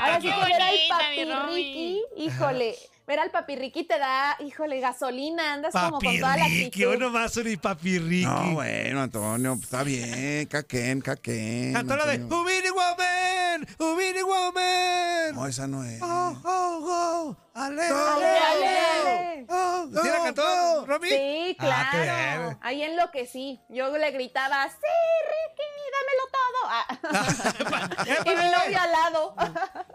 Ahora 0.00 0.20
sí 0.20 0.28
que 0.30 0.44
ver 0.44 0.62
al 0.62 0.70
Romy. 0.70 0.88
papirriqui, 0.88 2.02
híjole, 2.16 2.76
ver 3.06 3.20
al 3.20 3.30
papirriqui 3.30 3.84
te 3.84 3.98
da, 3.98 4.36
híjole, 4.40 4.80
gasolina, 4.80 5.54
andas 5.54 5.72
como 5.72 5.98
con 6.00 6.18
toda 6.18 6.36
la 6.36 6.42
Papirriqui, 6.44 6.82
actitud. 6.84 6.96
uno 6.96 7.10
más 7.10 7.36
un 7.36 7.56
papirriqui. 7.56 8.24
No, 8.26 8.54
bueno, 8.54 9.02
Antonio, 9.02 9.54
está 9.60 9.82
bien. 9.82 10.46
Caquen, 10.46 11.00
caquen. 11.00 11.72
Cantó 11.74 11.96
la 11.96 12.06
de. 12.06 12.24
Ubini 12.24 12.70
Woman, 12.70 13.66
Ubini 13.78 14.22
Woman. 14.22 15.34
No, 15.34 15.46
esa 15.46 15.66
no 15.66 15.84
es. 15.84 16.00
Oh, 16.02 16.40
oh, 16.44 16.80
oh, 16.84 17.36
ale. 17.66 17.82
Ale, 17.86 18.38
ale. 18.38 19.46
Oh, 19.50 19.86
¿Sí 20.02 20.08
la 20.08 20.22
cantó. 20.22 20.86
Romy? 20.86 21.08
Sí, 21.08 21.56
Ah, 21.58 21.88
claro. 21.90 22.58
Ahí 22.62 22.82
enloquecí. 22.82 23.60
Yo 23.68 23.96
le 23.96 24.10
gritaba, 24.10 24.68
sí, 24.68 24.76
Ricky, 25.30 25.68
dámelo 25.96 26.24
todo. 26.32 26.60
Ah. 26.70 28.24
y 28.26 28.30
mi 28.30 28.50
novio 28.50 28.78
al 28.80 28.92
lado. 28.92 29.34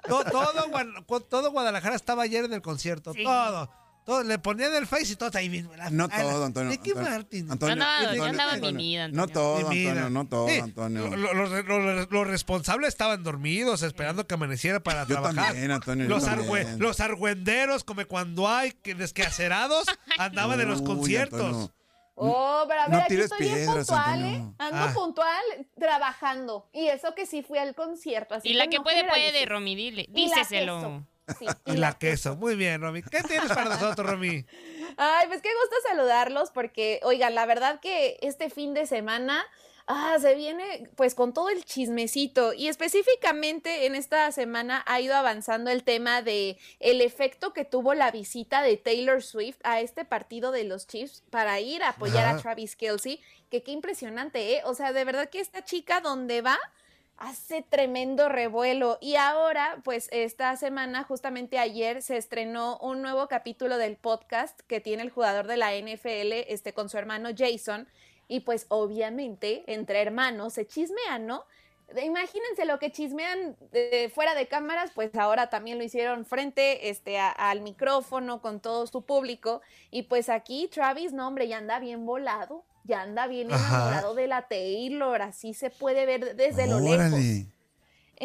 To- 0.08 0.24
todo, 0.26 1.22
todo 1.30 1.52
Guadalajara 1.52 1.96
estaba 1.96 2.24
ayer 2.24 2.46
en 2.46 2.54
el 2.54 2.62
concierto, 2.62 3.14
Sí. 3.14 3.24
todo. 3.24 3.70
Todo. 4.06 4.24
Le 4.24 4.38
ponían 4.40 4.74
el 4.76 4.86
face 4.88 5.14
y 5.14 5.16
todos 5.16 5.36
ahí 5.36 5.50
mismo. 5.50 5.76
la- 5.76 5.90
No 5.90 6.08
todo, 6.10 6.46
Antonio. 6.46 6.70
Ricky 6.72 6.92
Antonio, 6.92 7.10
Martin. 7.12 7.52
Antonio, 7.52 7.76
Yo 7.76 7.82
andaba- 7.82 8.02
yo 8.02 8.10
Antonio, 8.10 8.26
andaba 8.30 8.52
Antonio. 8.54 8.78
mimida, 8.78 9.08
No 9.10 9.28
todo, 9.28 9.58
Antonio, 9.58 10.10
no 10.10 10.28
todo, 10.28 10.48
sí, 10.50 10.60
Antonio. 10.60 11.16
lo- 11.16 11.34
lo- 11.34 12.06
Los, 12.10 12.28
responsables 12.28 12.90
estaban 12.90 13.24
dormidos, 13.24 13.82
esperando 13.84 14.28
que 14.28 14.34
amaneciera 14.36 14.82
para 14.82 15.02
Yo 15.02 15.16
trabajar. 15.16 15.48
también, 15.48 15.72
Antonio, 15.72 16.06
yo 16.06 16.10
los, 16.16 16.26
también. 16.26 16.50
argüe- 16.50 16.78
los 16.78 17.00
argüenderos, 17.00 17.84
como 17.84 18.06
cuando 18.08 18.48
hay 18.50 18.72
que 18.72 18.96
desquacerados, 18.96 19.86
andaban 20.18 20.60
en 20.62 20.70
los 20.70 20.82
conciertos. 20.82 21.40
Antonio. 21.42 21.72
Oh, 22.16 22.64
pero 22.68 22.82
a 22.82 22.88
ver, 22.90 22.96
No 23.00 23.04
aquí 23.06 23.16
estoy 23.16 23.40
bien 23.40 23.54
piedras, 23.56 23.76
puntual, 23.88 24.04
Antonio. 24.24 24.38
¿eh? 24.38 24.54
Ando 24.60 24.78
Ah. 24.84 24.92
puntual 24.94 25.42
trabajando. 25.80 26.70
Y 26.72 26.88
eso 26.88 27.16
que 27.16 27.26
sí 27.26 27.42
fui 27.42 27.58
al 27.58 27.74
concierto. 27.76 28.36
Así 28.36 28.50
Y 28.50 28.54
la 28.54 28.66
que 28.66 28.72
que 28.72 28.78
no 28.78 28.84
puede, 28.84 29.04
puede, 29.04 29.32
generalices. 29.32 29.50
Romy, 29.50 29.76
Y 31.40 31.46
la 31.46 31.54
queso. 31.54 31.64
Sí, 31.66 31.72
Y 31.74 31.78
la 31.78 31.98
queso. 31.98 32.36
Muy 32.36 32.56
bien, 32.56 32.82
Romy. 32.82 33.02
¿Qué 33.04 33.22
tienes 33.24 33.50
para 33.50 33.66
nosotros, 33.66 34.10
Romy? 34.10 34.46
Ay, 34.98 35.28
pues 35.28 35.42
qué 35.42 35.50
gusto 35.62 35.76
saludarlos 35.90 36.52
porque, 36.52 37.00
oigan, 37.04 37.36
la 37.36 37.46
verdad 37.46 37.80
que 37.80 38.18
este 38.22 38.50
fin 38.50 38.74
de 38.74 38.86
semana 38.86 39.46
Ah, 39.86 40.16
se 40.22 40.34
viene 40.36 40.90
pues 40.96 41.14
con 41.14 41.34
todo 41.34 41.50
el 41.50 41.66
chismecito 41.66 42.54
y 42.54 42.70
específicamente 42.70 43.86
en 43.86 43.96
esta 43.96 44.32
semana 44.32 44.82
ha 44.88 45.02
ido 45.02 45.14
avanzando 45.14 45.72
el 45.72 45.84
tema 45.84 46.22
de 46.22 46.58
el 46.80 47.02
efecto 47.02 47.52
que 47.52 47.66
tuvo 47.66 47.94
la 47.94 48.10
visita 48.10 48.62
de 48.62 48.78
Taylor 48.78 49.22
Swift 49.22 49.58
a 49.64 49.82
este 49.82 50.06
partido 50.06 50.54
de 50.54 50.64
los 50.64 50.88
Chiefs 50.88 51.24
para 51.30 51.60
ir 51.60 51.84
a 51.84 51.90
apoyar 51.90 52.34
a. 52.34 52.42
Travis 52.42 52.78
Kelsey, 52.78 53.22
que 53.50 53.62
qué 53.62 53.72
impresionante, 53.72 54.56
¿eh? 54.56 54.62
O 54.64 54.74
sea, 54.74 54.94
de 54.94 55.04
verdad 55.04 55.30
que 55.30 55.42
esta 55.42 55.66
chica 55.66 56.00
donde 56.00 56.42
va 56.42 56.58
hace 57.18 57.62
tremendo 57.62 58.28
revuelo 58.28 58.98
y 59.00 59.16
ahora 59.16 59.82
pues 59.84 60.10
esta 60.12 60.56
semana 60.58 61.04
justamente 61.04 61.60
ayer 61.60 62.02
se 62.02 62.18
estrenó 62.18 62.78
un 62.80 63.02
nuevo 63.02 63.28
capítulo 63.28 63.78
del 63.78 63.98
podcast 63.98 64.60
que 64.68 64.82
tiene 64.82 65.04
el 65.04 65.10
jugador 65.10 65.48
de 65.48 65.58
la 65.58 65.74
NFL 65.76 66.34
este 66.48 66.74
con 66.74 66.90
su 66.90 66.98
hermano 66.98 67.30
Jason 67.36 67.88
y 68.28 68.42
pues 68.42 68.66
obviamente 68.70 69.64
entre 69.68 70.02
hermanos 70.02 70.54
se 70.54 70.66
chismean, 70.66 71.28
¿no? 71.28 71.46
Imagínense 72.02 72.66
lo 72.66 72.80
que 72.80 72.92
chismean 72.92 73.56
fuera 74.14 74.34
de 74.34 74.48
cámaras, 74.48 74.92
pues 74.96 75.14
ahora 75.16 75.50
también 75.50 75.78
lo 75.78 75.84
hicieron 75.84 76.26
frente 76.26 76.90
este, 76.90 77.20
al 77.20 77.62
micrófono 77.62 78.42
con 78.42 78.60
todo 78.62 78.88
su 78.88 79.04
público. 79.04 79.62
Y 79.92 80.04
pues 80.04 80.30
aquí 80.30 80.68
Travis, 80.70 81.14
no 81.14 81.28
hombre, 81.28 81.48
ya 81.48 81.58
anda 81.58 81.80
bien 81.80 82.06
volado, 82.06 82.64
ya 82.84 83.02
anda 83.02 83.28
bien 83.28 83.52
Ajá. 83.52 83.78
enamorado 83.78 84.16
de 84.16 84.28
la 84.28 84.48
Taylor, 84.48 85.22
así 85.22 85.54
se 85.54 85.70
puede 85.70 86.06
ver 86.06 86.36
desde 86.36 86.68
lo 86.68 86.80
lejos. 86.80 87.20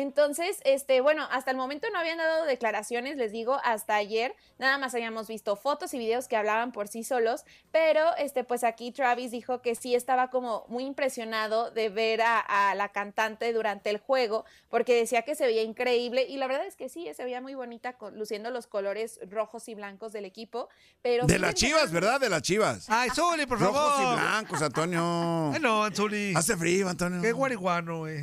Entonces, 0.02 0.61
este, 0.64 1.00
bueno, 1.00 1.26
hasta 1.32 1.50
el 1.50 1.56
momento 1.56 1.88
no 1.92 1.98
habían 1.98 2.18
dado 2.18 2.44
declaraciones, 2.44 3.16
les 3.16 3.32
digo, 3.32 3.58
hasta 3.64 3.96
ayer, 3.96 4.32
nada 4.56 4.78
más 4.78 4.94
habíamos 4.94 5.26
visto 5.26 5.56
fotos 5.56 5.92
y 5.92 5.98
videos 5.98 6.28
que 6.28 6.37
hablaban 6.37 6.70
por 6.70 6.87
sí 6.87 7.02
solos, 7.02 7.44
pero 7.72 8.14
este, 8.16 8.44
pues 8.44 8.62
aquí 8.62 8.92
Travis 8.92 9.32
dijo 9.32 9.61
que 9.61 9.74
sí 9.74 9.96
estaba 9.96 10.30
como 10.30 10.64
muy 10.68 10.84
impresionado 10.84 11.72
de 11.72 11.88
ver 11.88 12.22
a, 12.22 12.38
a 12.38 12.76
la 12.76 12.90
cantante 12.90 13.52
durante 13.52 13.90
el 13.90 13.98
juego, 13.98 14.44
porque 14.68 14.94
decía 14.94 15.22
que 15.22 15.34
se 15.34 15.46
veía 15.46 15.62
increíble, 15.62 16.22
y 16.28 16.37
la 16.37 16.46
verdad 16.46 16.66
es 16.66 16.76
que 16.76 16.88
sí, 16.88 17.08
se 17.12 17.24
veía 17.24 17.40
muy 17.40 17.54
bonita 17.56 17.94
con- 17.94 18.16
luciendo 18.16 18.50
los 18.52 18.68
colores 18.68 19.18
rojos 19.28 19.68
y 19.68 19.74
blancos 19.74 20.12
del 20.12 20.26
equipo, 20.26 20.68
pero 21.02 21.26
De 21.26 21.34
sí 21.34 21.40
las 21.40 21.54
chivas, 21.54 21.90
¿verdad? 21.90 22.20
De 22.20 22.28
las 22.28 22.42
chivas. 22.42 22.87
Ay, 22.88 23.11
Zuli, 23.11 23.46
por 23.46 23.58
Rojos 23.58 23.94
favor. 23.96 24.16
y 24.16 24.20
blancos, 24.20 24.62
Antonio. 24.62 25.50
Ay, 25.54 25.61
no, 25.61 25.90
Zuli. 25.92 26.34
Hace 26.37 26.56
frío, 26.56 26.88
Antonio. 26.88 27.20
Qué 27.20 27.32
guariguano, 27.32 27.98
güey. 27.98 28.22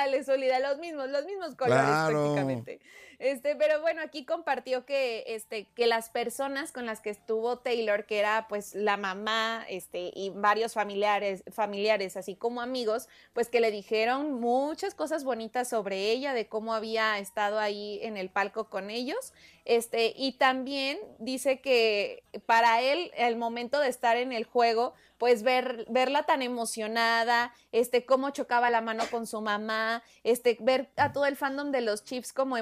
Ándale, 0.00 0.24
Solida, 0.24 0.58
los 0.60 0.78
mismos, 0.78 1.10
los 1.10 1.24
mismos 1.26 1.54
colores 1.56 1.82
Claro. 1.84 2.22
prácticamente. 2.22 2.80
Este, 3.20 3.54
pero 3.54 3.82
bueno, 3.82 4.00
aquí 4.00 4.24
compartió 4.24 4.86
que, 4.86 5.24
este, 5.26 5.66
que 5.74 5.86
las 5.86 6.08
personas 6.08 6.72
con 6.72 6.86
las 6.86 7.02
que 7.02 7.10
estuvo 7.10 7.58
Taylor, 7.58 8.06
que 8.06 8.18
era 8.18 8.46
pues 8.48 8.74
la 8.74 8.96
mamá, 8.96 9.66
este, 9.68 10.10
y 10.14 10.30
varios 10.30 10.72
familiares, 10.72 11.44
familiares, 11.52 12.16
así 12.16 12.34
como 12.34 12.62
amigos, 12.62 13.10
pues 13.34 13.50
que 13.50 13.60
le 13.60 13.70
dijeron 13.70 14.40
muchas 14.40 14.94
cosas 14.94 15.22
bonitas 15.22 15.68
sobre 15.68 16.10
ella, 16.10 16.32
de 16.32 16.48
cómo 16.48 16.72
había 16.72 17.18
estado 17.18 17.58
ahí 17.58 18.00
en 18.02 18.16
el 18.16 18.30
palco 18.30 18.70
con 18.70 18.88
ellos. 18.88 19.34
Este, 19.66 20.14
y 20.16 20.32
también 20.32 20.98
dice 21.18 21.60
que 21.60 22.24
para 22.46 22.80
él, 22.80 23.10
el 23.14 23.36
momento 23.36 23.80
de 23.80 23.88
estar 23.88 24.16
en 24.16 24.32
el 24.32 24.44
juego, 24.44 24.94
pues 25.18 25.42
ver, 25.42 25.84
verla 25.90 26.22
tan 26.22 26.40
emocionada, 26.40 27.52
este, 27.72 28.06
cómo 28.06 28.30
chocaba 28.30 28.70
la 28.70 28.80
mano 28.80 29.04
con 29.10 29.26
su 29.26 29.42
mamá, 29.42 30.02
este, 30.24 30.56
ver 30.60 30.88
a 30.96 31.12
todo 31.12 31.26
el 31.26 31.36
fandom 31.36 31.72
de 31.72 31.82
los 31.82 32.04
Chiefs 32.04 32.32
como 32.32 32.56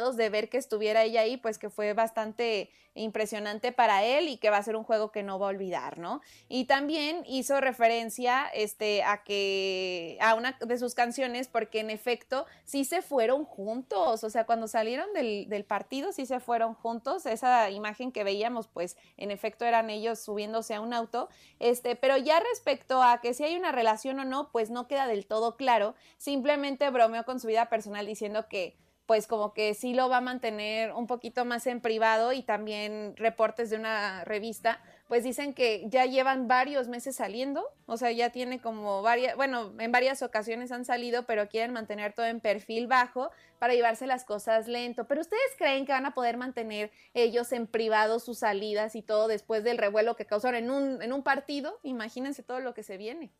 de 0.00 0.28
ver 0.28 0.48
que 0.48 0.58
estuviera 0.58 1.02
ella 1.02 1.20
ahí, 1.22 1.36
pues 1.36 1.58
que 1.58 1.70
fue 1.70 1.92
bastante 1.92 2.70
impresionante 2.94 3.72
para 3.72 4.04
él 4.04 4.28
y 4.28 4.36
que 4.36 4.50
va 4.50 4.58
a 4.58 4.62
ser 4.62 4.76
un 4.76 4.84
juego 4.84 5.12
que 5.12 5.22
no 5.22 5.38
va 5.38 5.46
a 5.46 5.50
olvidar, 5.50 5.98
¿no? 5.98 6.20
Y 6.48 6.66
también 6.66 7.22
hizo 7.26 7.60
referencia 7.60 8.46
este, 8.54 9.02
a 9.02 9.24
que 9.24 10.18
a 10.20 10.34
una 10.34 10.58
de 10.60 10.78
sus 10.78 10.94
canciones, 10.94 11.48
porque 11.48 11.80
en 11.80 11.90
efecto 11.90 12.46
sí 12.64 12.84
se 12.84 13.00
fueron 13.00 13.44
juntos, 13.44 14.24
o 14.24 14.30
sea, 14.30 14.44
cuando 14.44 14.68
salieron 14.68 15.12
del, 15.14 15.48
del 15.48 15.64
partido 15.64 16.12
sí 16.12 16.26
se 16.26 16.40
fueron 16.40 16.74
juntos, 16.74 17.24
esa 17.24 17.70
imagen 17.70 18.12
que 18.12 18.24
veíamos, 18.24 18.68
pues 18.68 18.96
en 19.16 19.30
efecto 19.30 19.64
eran 19.64 19.88
ellos 19.88 20.18
subiéndose 20.18 20.74
a 20.74 20.80
un 20.80 20.92
auto, 20.92 21.28
este, 21.60 21.96
pero 21.96 22.16
ya 22.18 22.40
respecto 22.40 23.02
a 23.02 23.20
que 23.20 23.32
si 23.32 23.44
hay 23.44 23.56
una 23.56 23.72
relación 23.72 24.18
o 24.20 24.24
no, 24.24 24.50
pues 24.52 24.70
no 24.70 24.86
queda 24.86 25.06
del 25.06 25.26
todo 25.26 25.56
claro, 25.56 25.94
simplemente 26.18 26.90
bromeó 26.90 27.24
con 27.24 27.40
su 27.40 27.46
vida 27.46 27.70
personal 27.70 28.06
diciendo 28.06 28.48
que 28.48 28.76
pues 29.06 29.26
como 29.26 29.52
que 29.52 29.74
sí 29.74 29.94
lo 29.94 30.08
va 30.08 30.18
a 30.18 30.20
mantener 30.20 30.92
un 30.92 31.06
poquito 31.06 31.44
más 31.44 31.66
en 31.66 31.80
privado 31.80 32.32
y 32.32 32.42
también 32.42 33.14
reportes 33.16 33.70
de 33.70 33.76
una 33.76 34.24
revista, 34.24 34.80
pues 35.08 35.24
dicen 35.24 35.52
que 35.52 35.84
ya 35.88 36.06
llevan 36.06 36.48
varios 36.48 36.88
meses 36.88 37.16
saliendo, 37.16 37.68
o 37.86 37.96
sea, 37.96 38.12
ya 38.12 38.30
tiene 38.30 38.60
como 38.60 39.02
varias, 39.02 39.36
bueno, 39.36 39.72
en 39.78 39.92
varias 39.92 40.22
ocasiones 40.22 40.72
han 40.72 40.84
salido, 40.84 41.24
pero 41.26 41.48
quieren 41.48 41.72
mantener 41.72 42.12
todo 42.14 42.26
en 42.26 42.40
perfil 42.40 42.86
bajo 42.86 43.30
para 43.58 43.74
llevarse 43.74 44.06
las 44.06 44.24
cosas 44.24 44.68
lento. 44.68 45.06
Pero 45.06 45.20
ustedes 45.20 45.42
creen 45.58 45.84
que 45.84 45.92
van 45.92 46.06
a 46.06 46.14
poder 46.14 46.36
mantener 46.36 46.90
ellos 47.12 47.52
en 47.52 47.66
privado 47.66 48.20
sus 48.20 48.38
salidas 48.38 48.94
y 48.96 49.02
todo 49.02 49.28
después 49.28 49.64
del 49.64 49.78
revuelo 49.78 50.16
que 50.16 50.26
causaron 50.26 50.64
en 50.64 50.70
un, 50.70 51.02
en 51.02 51.12
un 51.12 51.22
partido? 51.22 51.78
Imagínense 51.82 52.42
todo 52.42 52.60
lo 52.60 52.72
que 52.72 52.82
se 52.82 52.96
viene. 52.96 53.32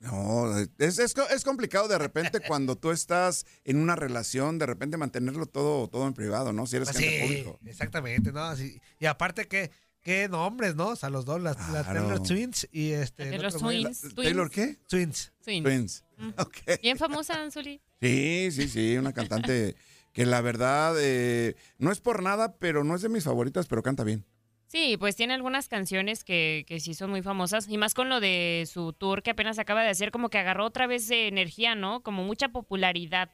No, 0.00 0.56
es, 0.78 0.98
es, 1.00 1.12
co- 1.14 1.28
es 1.28 1.42
complicado 1.42 1.88
de 1.88 1.98
repente 1.98 2.40
cuando 2.46 2.76
tú 2.76 2.90
estás 2.92 3.44
en 3.64 3.78
una 3.78 3.96
relación, 3.96 4.58
de 4.58 4.66
repente 4.66 4.96
mantenerlo 4.96 5.46
todo, 5.46 5.88
todo 5.88 6.06
en 6.06 6.14
privado, 6.14 6.52
¿no? 6.52 6.66
Si 6.66 6.76
eres 6.76 6.90
Pues 6.90 6.98
gente 7.02 7.16
sí, 7.18 7.22
público. 7.42 7.58
exactamente, 7.66 8.30
¿no? 8.32 8.40
Así- 8.44 8.80
y 9.00 9.06
aparte 9.06 9.48
que, 9.48 9.72
qué 10.00 10.28
nombres, 10.28 10.76
¿no? 10.76 10.90
O 10.90 10.96
sea, 10.96 11.10
los 11.10 11.24
dos, 11.24 11.40
las, 11.42 11.56
las. 11.72 11.84
Taylor 11.86 12.22
Twins 12.22 12.68
y 12.70 12.92
este... 12.92 13.26
Taylor. 13.30 13.52
Twins, 13.52 14.04
La- 14.04 14.22
¿Taylor 14.22 14.50
qué? 14.50 14.76
Twins. 14.88 15.32
Twins. 15.44 15.64
Twins. 15.64 16.04
Mm. 16.16 16.30
Bien 16.82 16.96
famosa, 16.96 17.42
Anzuli. 17.42 17.80
Sí, 18.00 18.50
sí, 18.52 18.68
sí, 18.68 18.96
una 18.96 19.12
cantante 19.12 19.74
que 20.12 20.26
la 20.26 20.40
verdad 20.40 20.94
eh, 20.98 21.56
no 21.78 21.90
es 21.90 22.00
por 22.00 22.22
nada, 22.22 22.56
pero 22.58 22.84
no 22.84 22.94
es 22.94 23.02
de 23.02 23.08
mis 23.08 23.24
favoritas, 23.24 23.66
pero 23.66 23.82
canta 23.82 24.04
bien. 24.04 24.24
Sí, 24.68 24.98
pues 24.98 25.16
tiene 25.16 25.32
algunas 25.32 25.66
canciones 25.66 26.24
que, 26.24 26.66
que 26.68 26.78
sí 26.78 26.92
son 26.92 27.08
muy 27.08 27.22
famosas 27.22 27.68
y 27.68 27.78
más 27.78 27.94
con 27.94 28.10
lo 28.10 28.20
de 28.20 28.64
su 28.70 28.92
tour 28.92 29.22
que 29.22 29.30
apenas 29.30 29.58
acaba 29.58 29.82
de 29.82 29.88
hacer, 29.88 30.10
como 30.10 30.28
que 30.28 30.36
agarró 30.36 30.66
otra 30.66 30.86
vez 30.86 31.10
energía, 31.10 31.74
¿no? 31.74 32.02
Como 32.02 32.22
mucha 32.22 32.50
popularidad. 32.50 33.30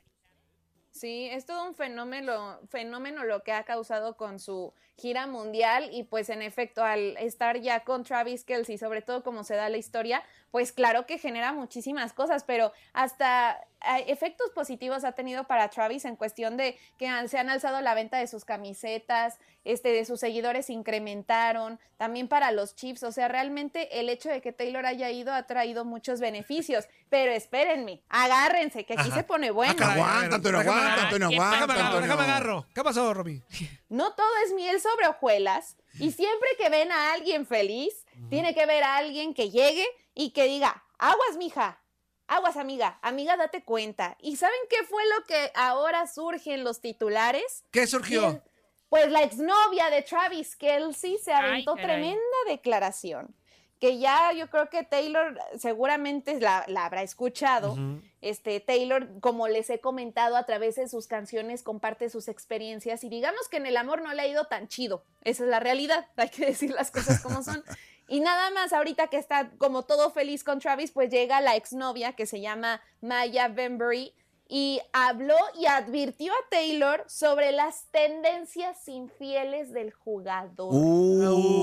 Sí, 0.92 1.26
es 1.28 1.44
todo 1.44 1.66
un 1.66 1.74
fenómeno, 1.74 2.60
fenómeno 2.68 3.24
lo 3.24 3.42
que 3.42 3.50
ha 3.50 3.64
causado 3.64 4.16
con 4.16 4.38
su 4.38 4.72
gira 4.96 5.26
mundial 5.26 5.88
y 5.92 6.04
pues 6.04 6.30
en 6.30 6.40
efecto 6.40 6.84
al 6.84 7.16
estar 7.16 7.60
ya 7.60 7.80
con 7.80 8.04
Travis 8.04 8.44
Kelsey, 8.44 8.78
sobre 8.78 9.02
todo 9.02 9.24
como 9.24 9.42
se 9.42 9.56
da 9.56 9.68
la 9.68 9.76
historia, 9.76 10.22
pues 10.54 10.70
claro 10.70 11.04
que 11.04 11.18
genera 11.18 11.52
muchísimas 11.52 12.12
cosas, 12.12 12.44
pero 12.44 12.72
hasta 12.92 13.60
eh, 13.80 14.04
efectos 14.06 14.50
positivos 14.54 15.02
ha 15.02 15.10
tenido 15.10 15.48
para 15.48 15.68
Travis 15.68 16.04
en 16.04 16.14
cuestión 16.14 16.56
de 16.56 16.78
que 16.96 17.10
se 17.26 17.38
han 17.38 17.50
alzado 17.50 17.80
la 17.80 17.92
venta 17.94 18.18
de 18.18 18.28
sus 18.28 18.44
camisetas, 18.44 19.40
este, 19.64 19.88
de 19.88 20.04
sus 20.04 20.20
seguidores 20.20 20.70
incrementaron, 20.70 21.80
también 21.96 22.28
para 22.28 22.52
los 22.52 22.76
Chiefs, 22.76 23.02
o 23.02 23.10
sea, 23.10 23.26
realmente 23.26 23.98
el 23.98 24.08
hecho 24.08 24.28
de 24.28 24.40
que 24.40 24.52
Taylor 24.52 24.86
haya 24.86 25.10
ido 25.10 25.34
ha 25.34 25.42
traído 25.42 25.84
muchos 25.84 26.20
beneficios, 26.20 26.86
pero 27.08 27.32
espérenme, 27.32 28.04
agárrense, 28.08 28.84
que 28.84 28.92
aquí 28.92 29.08
Ajá. 29.08 29.16
se 29.16 29.24
pone 29.24 29.50
bueno. 29.50 29.74
Ah, 29.80 29.92
aguanta, 29.94 30.36
Antonio, 30.36 30.60
aguanta. 30.60 31.02
Antonio, 31.02 31.28
¿qué 31.30 31.34
aguanta, 31.34 31.56
Déjame 31.56 31.72
agarro, 31.72 31.86
Antonio. 31.96 32.08
déjame 32.16 32.22
agarro. 32.30 32.66
¿Qué 32.72 32.84
pasó, 32.84 33.12
Romy? 33.12 33.42
No 33.88 34.14
todo 34.14 34.30
es 34.46 34.52
miel 34.52 34.80
sobre 34.80 35.08
hojuelas 35.08 35.76
y 35.98 36.12
siempre 36.12 36.50
que 36.58 36.68
ven 36.68 36.92
a 36.92 37.12
alguien 37.12 37.44
feliz, 37.44 38.06
tiene 38.30 38.54
que 38.54 38.66
ver 38.66 38.84
a 38.84 38.98
alguien 38.98 39.34
que 39.34 39.50
llegue 39.50 39.84
y 40.14 40.30
que 40.30 40.44
diga, 40.44 40.84
aguas, 40.98 41.36
mija, 41.36 41.80
aguas, 42.26 42.56
amiga, 42.56 42.98
amiga, 43.02 43.36
date 43.36 43.64
cuenta. 43.64 44.16
¿Y 44.20 44.36
saben 44.36 44.58
qué 44.70 44.84
fue 44.84 45.02
lo 45.16 45.24
que 45.26 45.50
ahora 45.54 46.06
surge 46.06 46.54
en 46.54 46.64
los 46.64 46.80
titulares? 46.80 47.64
¿Qué 47.70 47.86
surgió? 47.86 48.42
Pues 48.88 49.10
la 49.10 49.22
exnovia 49.22 49.90
de 49.90 50.02
Travis 50.02 50.56
Kelsey 50.56 51.18
se 51.18 51.32
aventó 51.32 51.74
tremenda 51.74 52.20
declaración. 52.46 53.34
Que 53.80 53.98
ya 53.98 54.32
yo 54.32 54.48
creo 54.48 54.70
que 54.70 54.84
Taylor 54.84 55.38
seguramente 55.58 56.40
la, 56.40 56.64
la 56.68 56.86
habrá 56.86 57.02
escuchado. 57.02 57.76
Este, 58.22 58.60
Taylor, 58.60 59.20
como 59.20 59.48
les 59.48 59.68
he 59.68 59.80
comentado 59.80 60.36
a 60.36 60.46
través 60.46 60.76
de 60.76 60.88
sus 60.88 61.06
canciones, 61.06 61.62
comparte 61.62 62.08
sus 62.08 62.28
experiencias 62.28 63.04
y 63.04 63.10
digamos 63.10 63.48
que 63.48 63.58
en 63.58 63.66
el 63.66 63.76
amor 63.76 64.00
no 64.00 64.14
le 64.14 64.22
ha 64.22 64.26
ido 64.28 64.46
tan 64.46 64.68
chido. 64.68 65.04
Esa 65.22 65.42
es 65.42 65.50
la 65.50 65.60
realidad, 65.60 66.06
hay 66.16 66.30
que 66.30 66.46
decir 66.46 66.70
las 66.70 66.90
cosas 66.90 67.20
como 67.20 67.42
son. 67.42 67.62
Y 68.08 68.20
nada 68.20 68.50
más 68.50 68.72
ahorita 68.72 69.08
que 69.08 69.16
está 69.16 69.50
como 69.58 69.84
todo 69.84 70.10
feliz 70.10 70.44
con 70.44 70.58
Travis, 70.60 70.90
pues 70.92 71.10
llega 71.10 71.40
la 71.40 71.56
exnovia 71.56 72.12
que 72.12 72.26
se 72.26 72.40
llama 72.40 72.80
Maya 73.00 73.48
Bembury 73.48 74.14
y 74.48 74.80
habló 74.92 75.38
y 75.58 75.64
advirtió 75.66 76.32
a 76.32 76.48
Taylor 76.50 77.04
sobre 77.08 77.52
las 77.52 77.86
tendencias 77.90 78.86
infieles 78.88 79.72
del 79.72 79.92
jugador. 79.92 80.74
Uh. 80.74 81.54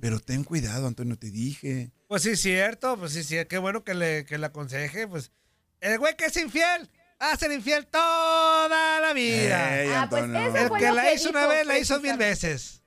Pero 0.00 0.18
ten 0.20 0.44
cuidado, 0.44 0.86
Antonio, 0.86 1.16
te 1.18 1.30
dije. 1.30 1.90
Pues 2.08 2.22
sí, 2.22 2.36
cierto, 2.36 2.96
pues 2.96 3.12
sí, 3.12 3.22
sí, 3.24 3.36
qué 3.48 3.58
bueno 3.58 3.84
que 3.84 3.94
le, 3.94 4.24
que 4.24 4.38
le 4.38 4.46
aconseje, 4.46 5.06
pues. 5.08 5.30
El 5.80 5.98
güey 5.98 6.16
que 6.16 6.24
es 6.26 6.36
infiel, 6.36 6.90
a 7.18 7.36
ser 7.36 7.52
infiel 7.52 7.86
toda 7.86 9.00
la 9.00 9.12
vida. 9.12 10.02
Ah, 10.02 10.08
pues 10.08 10.24
eso 10.24 10.56
El 10.56 10.68
fue 10.68 10.78
que 10.78 10.86
lo 10.88 10.94
la 10.94 11.02
que 11.02 11.14
hizo 11.14 11.30
una 11.30 11.46
vez, 11.46 11.66
la 11.66 11.78
hizo 11.78 12.00
mil 12.00 12.16
veces. 12.16 12.82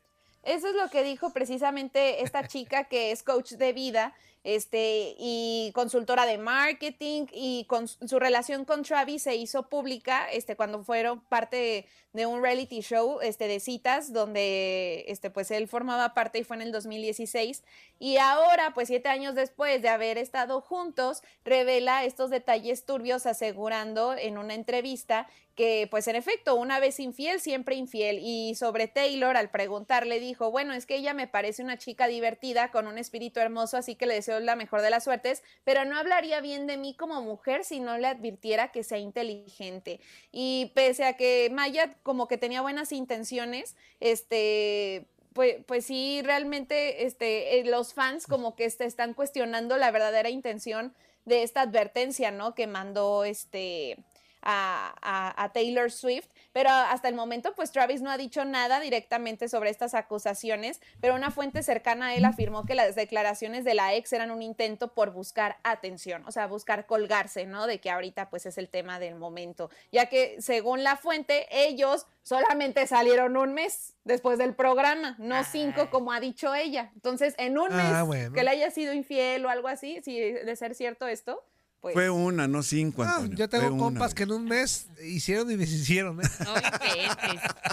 Eso 0.50 0.68
es 0.70 0.74
lo 0.74 0.90
que 0.90 1.04
dijo 1.04 1.32
precisamente 1.32 2.24
esta 2.24 2.48
chica 2.48 2.86
que 2.86 3.12
es 3.12 3.22
coach 3.22 3.52
de 3.52 3.72
vida 3.72 4.16
este, 4.44 5.16
y 5.20 5.72
consultora 5.76 6.26
de 6.26 6.40
marketing 6.40 7.28
y 7.32 7.66
con 7.66 7.88
su 7.88 8.18
relación 8.18 8.66
con 8.66 8.82
Travis 8.82 9.22
se 9.22 9.36
hizo 9.36 9.70
pública 9.70 10.28
este, 10.32 10.56
cuando 10.56 10.84
fueron 10.84 11.20
parte 11.20 11.86
de 12.14 12.26
un 12.26 12.42
reality 12.42 12.82
show 12.82 13.20
este, 13.22 13.48
de 13.48 13.60
citas 13.60 14.12
donde 14.12 15.06
este, 15.08 15.30
pues 15.30 15.52
él 15.52 15.68
formaba 15.68 16.16
parte 16.16 16.40
y 16.40 16.44
fue 16.44 16.56
en 16.56 16.64
el 16.64 16.72
2016 16.72 17.64
y 18.00 18.18
ahora 18.18 18.74
pues 18.74 18.88
siete 18.88 19.08
años 19.08 19.36
después 19.36 19.84
de 19.84 19.90
haber 19.90 20.18
estado 20.18 20.62
juntos 20.62 21.22
revela 21.46 22.06
estos 22.06 22.32
detalles 22.32 22.86
turbios 22.86 23.28
asegurando 23.28 24.16
en 24.16 24.40
una 24.40 24.56
entrevista 24.56 25.28
que 25.60 25.90
pues 25.92 26.08
en 26.08 26.16
efecto 26.16 26.56
una 26.56 26.80
vez 26.80 27.02
infiel 27.02 27.42
siempre 27.42 27.76
infiel 27.76 28.20
y 28.24 28.56
sobre 28.56 28.88
Taylor 28.88 29.36
al 29.36 29.50
preguntarle 29.50 30.22
dijo 30.22 30.52
bueno 30.52 30.74
es 30.74 30.86
que 30.86 30.96
ella 30.96 31.14
me 31.14 31.28
parece 31.28 31.62
una 31.62 31.78
chica 31.78 32.08
divertida 32.08 32.72
con 32.72 32.88
un 32.88 32.98
espíritu 32.98 33.42
hermoso 33.42 33.76
así 33.76 33.96
que 33.96 34.06
le 34.06 34.14
deseo 34.14 34.40
la 34.40 34.56
mejor 34.56 34.82
de 34.82 34.90
las 34.90 35.04
suertes 35.04 35.44
pero 35.66 35.84
no 35.84 35.98
hablaría 35.98 36.40
bien 36.40 36.66
de 36.66 36.78
mí 36.78 36.96
como 36.96 37.22
mujer 37.22 37.66
si 37.66 37.82
no 37.82 37.98
le 37.98 38.08
advirtiera 38.08 38.72
que 38.72 38.86
sea 38.86 39.00
inteligente 39.00 40.00
y 40.32 40.72
pese 40.76 41.04
a 41.04 41.18
que 41.18 41.50
Maya 41.52 41.94
como 42.04 42.30
que 42.30 42.38
tenía 42.38 42.62
buenas 42.62 42.94
intenciones 42.94 43.76
este 44.00 45.08
pues, 45.34 45.58
pues 45.68 45.86
sí, 45.86 46.22
realmente 46.24 47.06
este, 47.06 47.60
eh, 47.60 47.66
los 47.66 47.94
fans 47.94 48.28
como 48.28 48.56
que 48.56 48.64
están 48.64 49.14
cuestionando 49.14 49.78
la 49.78 49.92
verdadera 49.92 50.30
intención 50.30 50.94
de 51.26 51.44
esta 51.44 51.62
advertencia, 51.62 52.32
¿no? 52.32 52.56
Que 52.56 52.66
mandó 52.66 53.24
este 53.26 53.98
a, 54.42 54.94
a- 55.02 55.44
a 55.44 55.52
Taylor 55.52 55.92
Swift, 55.92 56.28
pero 56.54 56.70
hasta 56.70 57.08
el 57.08 57.16
momento 57.16 57.54
pues 57.56 57.72
Travis 57.72 58.02
no 58.02 58.10
ha 58.10 58.18
dicho 58.18 58.46
nada 58.46 58.80
directamente 58.80 59.50
sobre 59.50 59.70
estas 59.70 59.94
acusaciones, 59.94 60.82
pero 61.02 61.16
una 61.16 61.32
fuente 61.32 61.64
cercana 61.64 62.08
a 62.08 62.16
él 62.16 62.26
afirmó 62.26 62.66
que 62.66 62.76
las 62.76 62.96
declaraciones 62.96 63.64
de 63.66 63.74
la 63.74 63.94
ex 63.96 64.14
eran 64.14 64.32
un 64.32 64.42
intento 64.42 64.94
por 64.94 65.12
buscar 65.12 65.58
atención, 65.64 66.24
o 66.26 66.32
sea, 66.32 66.48
buscar 66.48 66.86
colgarse, 66.86 67.46
¿no? 67.46 67.68
De 67.68 67.80
que 67.80 67.90
ahorita 67.92 68.30
pues 68.30 68.46
es 68.46 68.58
el 68.58 68.70
tema 68.70 69.00
del 69.00 69.16
momento, 69.16 69.70
ya 69.92 70.08
que 70.08 70.42
según 70.42 70.84
la 70.84 70.96
fuente 70.96 71.48
ellos 71.52 72.06
solamente 72.24 72.86
salieron 72.88 73.36
un 73.38 73.54
mes 73.54 73.96
después 74.04 74.38
del 74.38 74.54
programa, 74.56 75.16
no 75.20 75.44
cinco 75.44 75.90
como 75.90 76.12
ha 76.12 76.20
dicho 76.20 76.54
ella. 76.54 76.92
Entonces, 76.96 77.34
en 77.38 77.58
un 77.58 77.70
mes 77.76 77.86
Ah, 77.94 78.04
bueno. 78.04 78.34
que 78.34 78.44
le 78.44 78.52
haya 78.52 78.70
sido 78.72 78.94
infiel 78.94 79.46
o 79.46 79.50
algo 79.50 79.68
así, 79.68 80.00
si 80.04 80.20
de 80.20 80.56
ser 80.56 80.76
cierto 80.76 81.08
esto, 81.08 81.44
pues 81.82 81.94
Fue 81.94 82.10
una, 82.10 82.48
no 82.48 82.62
cinco, 82.62 83.04
Ah, 83.04 83.16
Antonio. 83.16 83.38
yo 83.38 83.48
tengo 83.50 83.70
Fue 83.70 83.78
compas 83.78 84.14
que 84.14 84.24
en 84.24 84.32
un 84.32 84.46
mes 84.46 84.88
hicieron 85.04 85.50
y 85.50 85.56
deshicieron. 85.56 86.20
¿eh? 86.20 86.28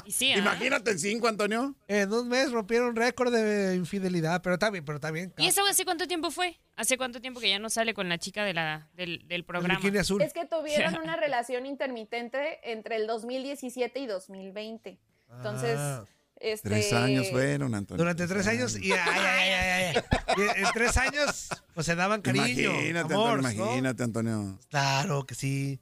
Y 0.04 0.12
sí, 0.12 0.32
¿ah? 0.32 0.38
Imagínate 0.38 0.92
en 0.92 0.98
cinco, 0.98 1.28
Antonio. 1.28 1.74
En 1.88 2.12
un 2.12 2.28
mes 2.28 2.52
rompieron 2.52 2.94
récord 2.94 3.32
de 3.32 3.74
infidelidad, 3.74 4.42
pero 4.42 4.54
está 4.54 4.70
bien, 4.70 4.84
pero 4.84 4.96
está 4.96 5.10
bien. 5.10 5.32
¿Y 5.38 5.46
eso 5.46 5.62
hace 5.68 5.84
cuánto 5.84 6.06
tiempo 6.06 6.30
fue? 6.30 6.58
¿Hace 6.76 6.96
cuánto 6.96 7.20
tiempo 7.20 7.40
que 7.40 7.48
ya 7.48 7.58
no 7.58 7.70
sale 7.70 7.94
con 7.94 8.08
la 8.08 8.18
chica 8.18 8.44
de 8.44 8.54
la, 8.54 8.88
del, 8.94 9.26
del 9.26 9.44
programa? 9.44 9.78
azul. 10.00 10.22
Es 10.22 10.32
que 10.32 10.44
tuvieron 10.46 10.96
una 11.02 11.16
relación 11.16 11.66
intermitente 11.66 12.60
entre 12.70 12.96
el 12.96 13.06
2017 13.06 13.98
y 13.98 14.06
2020. 14.06 15.00
Entonces, 15.36 15.76
Ah. 15.78 16.04
Este... 16.40 16.68
Tres 16.68 16.92
años 16.92 17.30
fueron, 17.30 17.74
Antonio. 17.74 17.98
Durante 17.98 18.26
tres 18.26 18.46
años 18.46 18.76
y 18.78 18.92
ay, 18.92 18.98
ay, 19.04 19.50
ay, 19.50 19.52
ay, 19.52 19.94
ay. 19.96 20.02
Y 20.36 20.60
en 20.60 20.66
tres 20.72 20.96
años 20.96 21.48
pues 21.74 21.86
se 21.86 21.94
daban 21.94 22.22
cariño, 22.22 22.70
Imagínate, 22.72 23.14
amor, 23.14 23.38
Antonio, 23.38 23.58
¿no? 23.58 23.64
imagínate, 23.66 24.02
Antonio. 24.02 24.58
Claro 24.68 25.24
que 25.26 25.34
sí. 25.34 25.80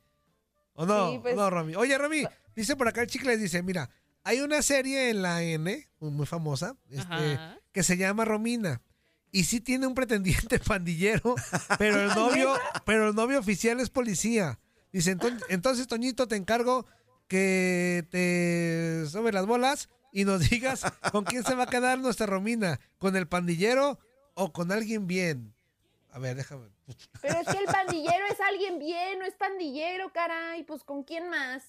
¿O 0.74 0.86
no? 0.86 1.12
Sí, 1.12 1.18
pues- 1.22 1.34
¿O 1.34 1.36
no, 1.36 1.50
Romy? 1.50 1.74
Oye, 1.76 1.96
Romy, 1.98 2.24
dice 2.56 2.76
por 2.76 2.88
acá 2.88 3.02
el 3.02 3.06
chicle, 3.08 3.36
dice, 3.36 3.62
mira, 3.62 3.90
hay 4.22 4.40
una 4.40 4.62
serie 4.62 5.10
en 5.10 5.22
la 5.22 5.42
N, 5.42 5.88
muy 6.00 6.26
famosa, 6.26 6.76
este, 6.90 7.38
que 7.72 7.82
se 7.82 7.96
llama 7.96 8.24
Romina. 8.24 8.80
Y 9.30 9.44
sí 9.44 9.60
tiene 9.60 9.86
un 9.86 9.94
pretendiente 9.94 10.58
pandillero, 10.60 11.34
pero 11.78 12.00
el 12.00 12.08
novio, 12.14 12.54
pero 12.86 13.08
el 13.08 13.14
novio 13.14 13.38
oficial 13.38 13.80
es 13.80 13.90
policía. 13.90 14.58
Dice, 14.92 15.10
entonces, 15.10 15.42
entonces 15.48 15.88
Toñito, 15.88 16.28
te 16.28 16.36
encargo 16.36 16.86
que 17.26 18.06
te 18.10 19.08
sobre 19.10 19.32
las 19.32 19.44
bolas 19.46 19.88
y 20.14 20.24
nos 20.24 20.40
digas 20.48 20.82
con 21.12 21.24
quién 21.24 21.44
se 21.44 21.54
va 21.54 21.64
a 21.64 21.66
quedar 21.66 21.98
nuestra 21.98 22.24
Romina, 22.26 22.80
con 22.98 23.16
el 23.16 23.28
pandillero 23.28 23.98
o 24.32 24.50
con 24.52 24.72
alguien 24.72 25.06
bien. 25.06 25.54
A 26.12 26.20
ver, 26.20 26.36
déjame. 26.36 26.68
Pero 27.20 27.40
es 27.40 27.48
que 27.48 27.58
el 27.58 27.64
pandillero 27.72 28.24
es 28.30 28.38
alguien 28.40 28.78
bien, 28.78 29.18
no 29.18 29.24
es 29.24 29.34
pandillero, 29.34 30.12
caray. 30.12 30.62
Pues 30.62 30.84
¿con 30.84 31.02
quién 31.02 31.28
más? 31.28 31.64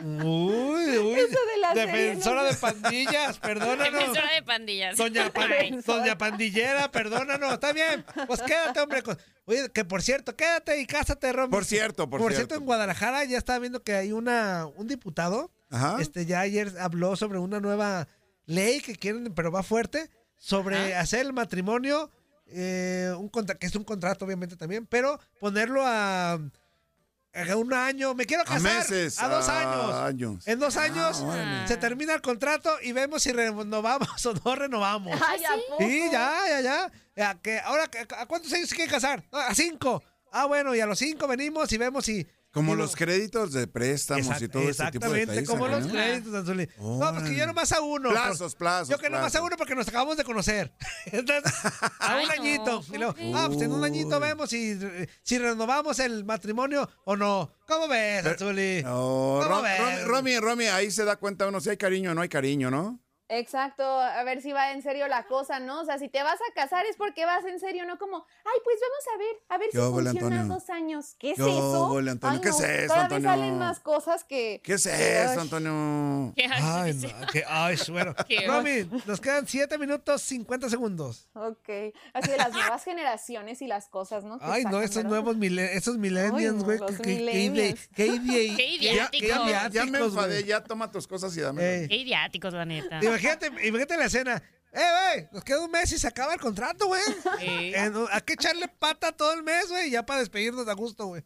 Uy, 0.00 0.04
uy. 0.98 1.14
Eso 1.18 1.38
de 1.52 1.58
la 1.60 1.74
serie, 1.74 1.92
Defensora 1.92 2.42
no 2.42 2.48
de 2.48 2.54
pandillas, 2.54 3.38
perdónanos. 3.40 3.92
Defensora 3.92 4.32
de 4.34 4.42
pandillas. 4.44 4.96
Doña, 4.96 5.32
Pan- 5.32 5.50
Ay. 5.58 5.80
Doña 5.84 6.16
Pandillera, 6.16 6.90
perdónanos. 6.92 7.54
Está 7.54 7.72
bien. 7.72 8.04
Pues 8.28 8.40
quédate, 8.42 8.78
hombre. 8.80 9.02
con- 9.02 9.18
Oye, 9.46 9.68
que 9.72 9.84
por 9.84 10.02
cierto, 10.02 10.36
quédate 10.36 10.80
y 10.80 10.86
cásate, 10.86 11.32
Romy. 11.32 11.50
Por 11.50 11.64
cierto, 11.64 12.08
por, 12.08 12.20
Por 12.20 12.30
cierto. 12.30 12.46
cierto, 12.50 12.54
en 12.62 12.66
Guadalajara 12.66 13.24
ya 13.24 13.38
estaba 13.38 13.58
viendo 13.58 13.82
que 13.82 13.94
hay 13.94 14.12
una 14.12 14.66
un 14.76 14.86
diputado. 14.86 15.50
Ajá. 15.70 15.96
Este 16.00 16.26
ya 16.26 16.40
ayer 16.40 16.72
habló 16.80 17.16
sobre 17.16 17.38
una 17.38 17.60
nueva 17.60 18.08
ley 18.46 18.80
que 18.80 18.96
quieren, 18.96 19.32
pero 19.34 19.52
va 19.52 19.62
fuerte, 19.62 20.10
sobre 20.36 20.94
hacer 20.96 21.20
el 21.20 21.32
matrimonio, 21.32 22.10
eh, 22.46 23.12
un 23.16 23.28
contra- 23.28 23.56
que 23.56 23.66
es 23.66 23.74
un 23.76 23.84
contrato 23.84 24.24
obviamente 24.24 24.56
también, 24.56 24.86
pero 24.86 25.20
ponerlo 25.38 25.82
a, 25.86 26.32
a 26.32 27.56
un 27.56 27.72
año. 27.72 28.14
Me 28.14 28.26
quiero 28.26 28.42
A 28.42 28.46
casar. 28.46 28.62
meses. 28.62 29.20
A 29.20 29.28
dos 29.28 29.48
a 29.48 29.60
años. 29.60 29.94
años. 29.94 30.48
En 30.48 30.58
dos 30.58 30.76
años 30.76 31.20
órale. 31.20 31.68
se 31.68 31.76
termina 31.76 32.14
el 32.14 32.20
contrato 32.22 32.70
y 32.82 32.90
vemos 32.92 33.22
si 33.22 33.30
renovamos 33.32 34.08
o 34.26 34.34
no 34.44 34.56
renovamos. 34.56 35.20
Ay, 35.24 35.44
¿a 35.44 35.50
poco? 35.70 35.84
Sí, 35.84 36.08
ya, 36.10 36.34
ya, 36.48 36.60
ya. 36.60 36.92
Ya, 37.16 37.34
que 37.40 37.60
ahora, 37.60 37.88
¿a 38.18 38.26
cuántos 38.26 38.52
años 38.52 38.68
se 38.68 38.74
quiere 38.74 38.90
casar? 38.90 39.22
Ah, 39.30 39.48
A 39.50 39.54
cinco. 39.54 40.02
Ah, 40.32 40.46
bueno, 40.46 40.74
y 40.74 40.80
a 40.80 40.86
los 40.86 40.98
cinco 40.98 41.26
venimos 41.28 41.70
y 41.72 41.76
vemos 41.78 42.04
si... 42.04 42.26
Como 42.52 42.74
los 42.74 42.90
lo- 42.92 42.96
créditos 42.96 43.52
de 43.52 43.68
préstamos 43.68 44.26
y 44.26 44.30
Exact- 44.30 44.50
todo 44.50 44.62
este 44.68 44.90
tipo 44.90 45.08
de 45.08 45.22
Exactamente, 45.22 45.44
como 45.46 45.68
los 45.68 45.86
¿no? 45.86 45.92
créditos, 45.92 46.34
Anzuli. 46.34 46.66
No, 46.78 46.98
porque 46.98 47.18
Órale. 47.18 47.36
yo 47.36 47.46
nomás 47.46 47.70
a 47.72 47.80
uno. 47.80 48.10
Plazos, 48.10 48.54
plazos. 48.56 48.88
Yo 48.88 48.98
que 48.98 49.08
nomás 49.08 49.26
a 49.26 49.38
plazos. 49.38 49.46
uno 49.46 49.56
porque 49.56 49.74
nos 49.76 49.86
acabamos 49.86 50.16
de 50.16 50.24
conocer. 50.24 50.72
Entonces, 51.06 51.52
a 51.64 51.92
Ay, 52.00 52.24
un 52.24 52.28
no, 52.28 52.32
añito. 52.42 52.84
Y 52.92 52.98
luego, 52.98 53.14
¿cómo 53.14 53.38
ah, 53.38 53.46
pues 53.46 53.62
en 53.62 53.72
un 53.72 53.84
añito 53.84 54.18
vemos 54.18 54.50
si, 54.50 54.76
si 55.22 55.38
renovamos 55.38 55.98
el 56.00 56.24
matrimonio 56.24 56.90
o 57.04 57.16
no. 57.16 57.52
¿Cómo 57.68 57.86
ves, 57.86 58.26
Anzuli? 58.26 58.82
No, 58.82 58.90
¿Cómo 58.90 59.44
Ro- 59.44 59.62
ves? 59.62 59.78
Romy, 59.80 60.04
Romy, 60.04 60.38
Romy, 60.40 60.64
ahí 60.66 60.90
se 60.90 61.04
da 61.04 61.14
cuenta 61.16 61.46
uno 61.46 61.60
si 61.60 61.70
hay 61.70 61.76
cariño 61.76 62.10
o 62.10 62.14
no 62.14 62.22
hay 62.22 62.28
cariño, 62.28 62.68
¿no? 62.70 63.00
Exacto, 63.32 63.84
a 63.84 64.22
ver 64.24 64.42
si 64.42 64.50
va 64.52 64.72
en 64.72 64.82
serio 64.82 65.06
la 65.06 65.24
cosa, 65.26 65.60
¿no? 65.60 65.82
O 65.82 65.84
sea, 65.84 65.98
si 65.98 66.08
te 66.08 66.20
vas 66.24 66.34
a 66.50 66.52
casar 66.52 66.84
es 66.86 66.96
porque 66.96 67.24
vas 67.24 67.44
en 67.44 67.60
serio, 67.60 67.86
no 67.86 67.96
como, 67.96 68.26
ay, 68.44 68.58
pues 68.64 68.76
vamos 68.80 69.04
a 69.14 69.18
ver, 69.18 69.36
a 69.48 69.58
ver 69.58 69.70
si 69.70 69.76
¿Qué 69.78 69.82
funciona 69.84 70.44
dos 70.44 70.68
años. 70.70 71.14
¿Qué 71.16 71.30
es 71.30 71.36
¿Qué 71.36 71.42
eso? 71.44 71.86
óvole, 71.86 72.10
Antonio? 72.10 72.34
Ay, 72.36 72.42
¿Qué 72.42 72.48
no, 72.50 72.54
es 72.56 72.60
eso, 72.60 72.88
Cada 72.88 73.02
vez 73.08 73.12
Antonio? 73.12 73.28
salen 73.30 73.58
más 73.58 73.78
cosas 73.78 74.24
que... 74.24 74.60
¿Qué 74.64 74.72
es 74.74 74.84
eso, 74.86 75.30
ay, 75.30 75.38
Antonio? 75.38 76.32
¿Qué? 76.34 76.46
Ay, 76.50 76.94
no, 76.94 77.26
que, 77.32 77.44
ay, 77.46 77.76
bueno. 77.90 78.14
Qué 78.28 78.46
Romy, 78.48 78.90
nos 79.06 79.20
quedan 79.20 79.46
7 79.46 79.78
minutos 79.78 80.22
50 80.22 80.68
segundos. 80.68 81.28
Ok, 81.34 81.68
así 82.12 82.30
de 82.32 82.36
las 82.36 82.52
nuevas 82.52 82.82
generaciones 82.82 83.62
y 83.62 83.68
las 83.68 83.86
cosas, 83.88 84.24
¿no? 84.24 84.38
Ay, 84.40 84.64
no, 84.64 84.80
esos 84.80 84.96
¿verdad? 84.96 85.08
nuevos 85.10 85.36
mile- 85.36 85.76
esos 85.76 85.98
millennials, 85.98 86.64
güey. 86.64 86.78
ide- 86.78 87.76
Qué 87.94 88.06
idiáticos. 88.06 89.72
Ya, 89.72 89.84
me 89.86 89.98
enfadé, 89.98 90.42
ya 90.44 90.64
toma 90.64 90.90
tus 90.90 91.06
cosas 91.06 91.36
y 91.36 91.40
dame. 91.40 91.86
Qué 91.88 91.96
idiáticos, 91.96 92.52
la 92.52 92.64
neta. 92.64 93.00
Imagínate, 93.20 93.46
imagínate 93.66 93.96
la 93.96 94.04
escena. 94.06 94.42
¡Eh, 94.72 94.78
güey! 95.14 95.28
Nos 95.32 95.42
queda 95.44 95.60
un 95.64 95.70
mes 95.70 95.90
y 95.92 95.98
se 95.98 96.06
acaba 96.06 96.32
el 96.34 96.40
contrato, 96.40 96.86
güey. 96.86 97.02
Sí. 97.38 97.46
Eh, 97.74 97.92
Hay 98.12 98.20
que 98.22 98.34
echarle 98.34 98.68
pata 98.68 99.12
todo 99.12 99.32
el 99.32 99.42
mes, 99.42 99.68
güey, 99.68 99.90
ya 99.90 100.04
para 100.06 100.20
despedirnos 100.20 100.66
a 100.68 100.74
gusto, 100.74 101.06
güey. 101.06 101.24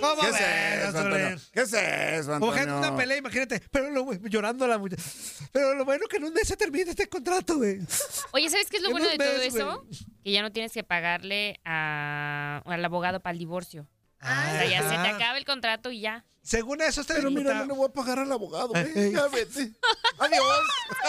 ¿Cómo 0.00 0.20
¿Qué 0.22 0.28
es 0.28 0.88
eso, 0.88 0.98
Antonio? 0.98 1.36
¿Qué 1.52 1.60
es 1.62 1.72
eso, 1.72 2.34
Antonio? 2.34 2.78
una 2.78 2.96
pelea, 2.96 3.16
imagínate. 3.16 3.60
Pero 3.70 3.90
lo, 3.90 4.12
llorando 4.28 4.66
la 4.66 4.78
muchacha. 4.78 5.02
Pero 5.52 5.74
lo 5.74 5.84
bueno 5.84 6.06
que 6.08 6.18
en 6.18 6.24
un 6.24 6.32
mes 6.32 6.46
se 6.46 6.56
termina 6.56 6.90
este 6.90 7.08
contrato, 7.08 7.56
güey. 7.56 7.80
Oye, 8.32 8.48
¿sabes 8.50 8.68
qué 8.68 8.76
es 8.76 8.82
lo 8.82 8.88
En 8.90 8.92
bueno 8.92 9.08
de 9.08 9.16
todo 9.18 9.42
eso? 9.42 9.86
Que 10.22 10.30
ya 10.32 10.42
no 10.42 10.52
tienes 10.52 10.72
que 10.72 10.84
pagarle 10.84 11.60
a- 11.64 12.62
al 12.64 12.84
abogado 12.84 13.20
para 13.20 13.32
el 13.32 13.38
divorcio. 13.38 13.88
O 14.22 14.26
sea, 14.26 14.66
ya 14.66 14.82
se 14.82 14.88
te 14.90 15.08
acaba 15.08 15.38
el 15.38 15.44
contrato 15.44 15.90
y 15.90 16.00
ya. 16.00 16.24
Según 16.42 16.80
eso, 16.80 17.02
este 17.02 17.14
Pero 17.14 17.30
mira, 17.30 17.54
no 17.54 17.66
le 17.66 17.72
voy 17.74 17.88
a 17.88 17.92
pagar 17.92 18.18
al 18.18 18.32
abogado, 18.32 18.68
güey. 18.68 18.92
Ey. 18.98 19.12
Ya 19.12 19.28
vete. 19.28 19.72
Adiós. 20.18 20.66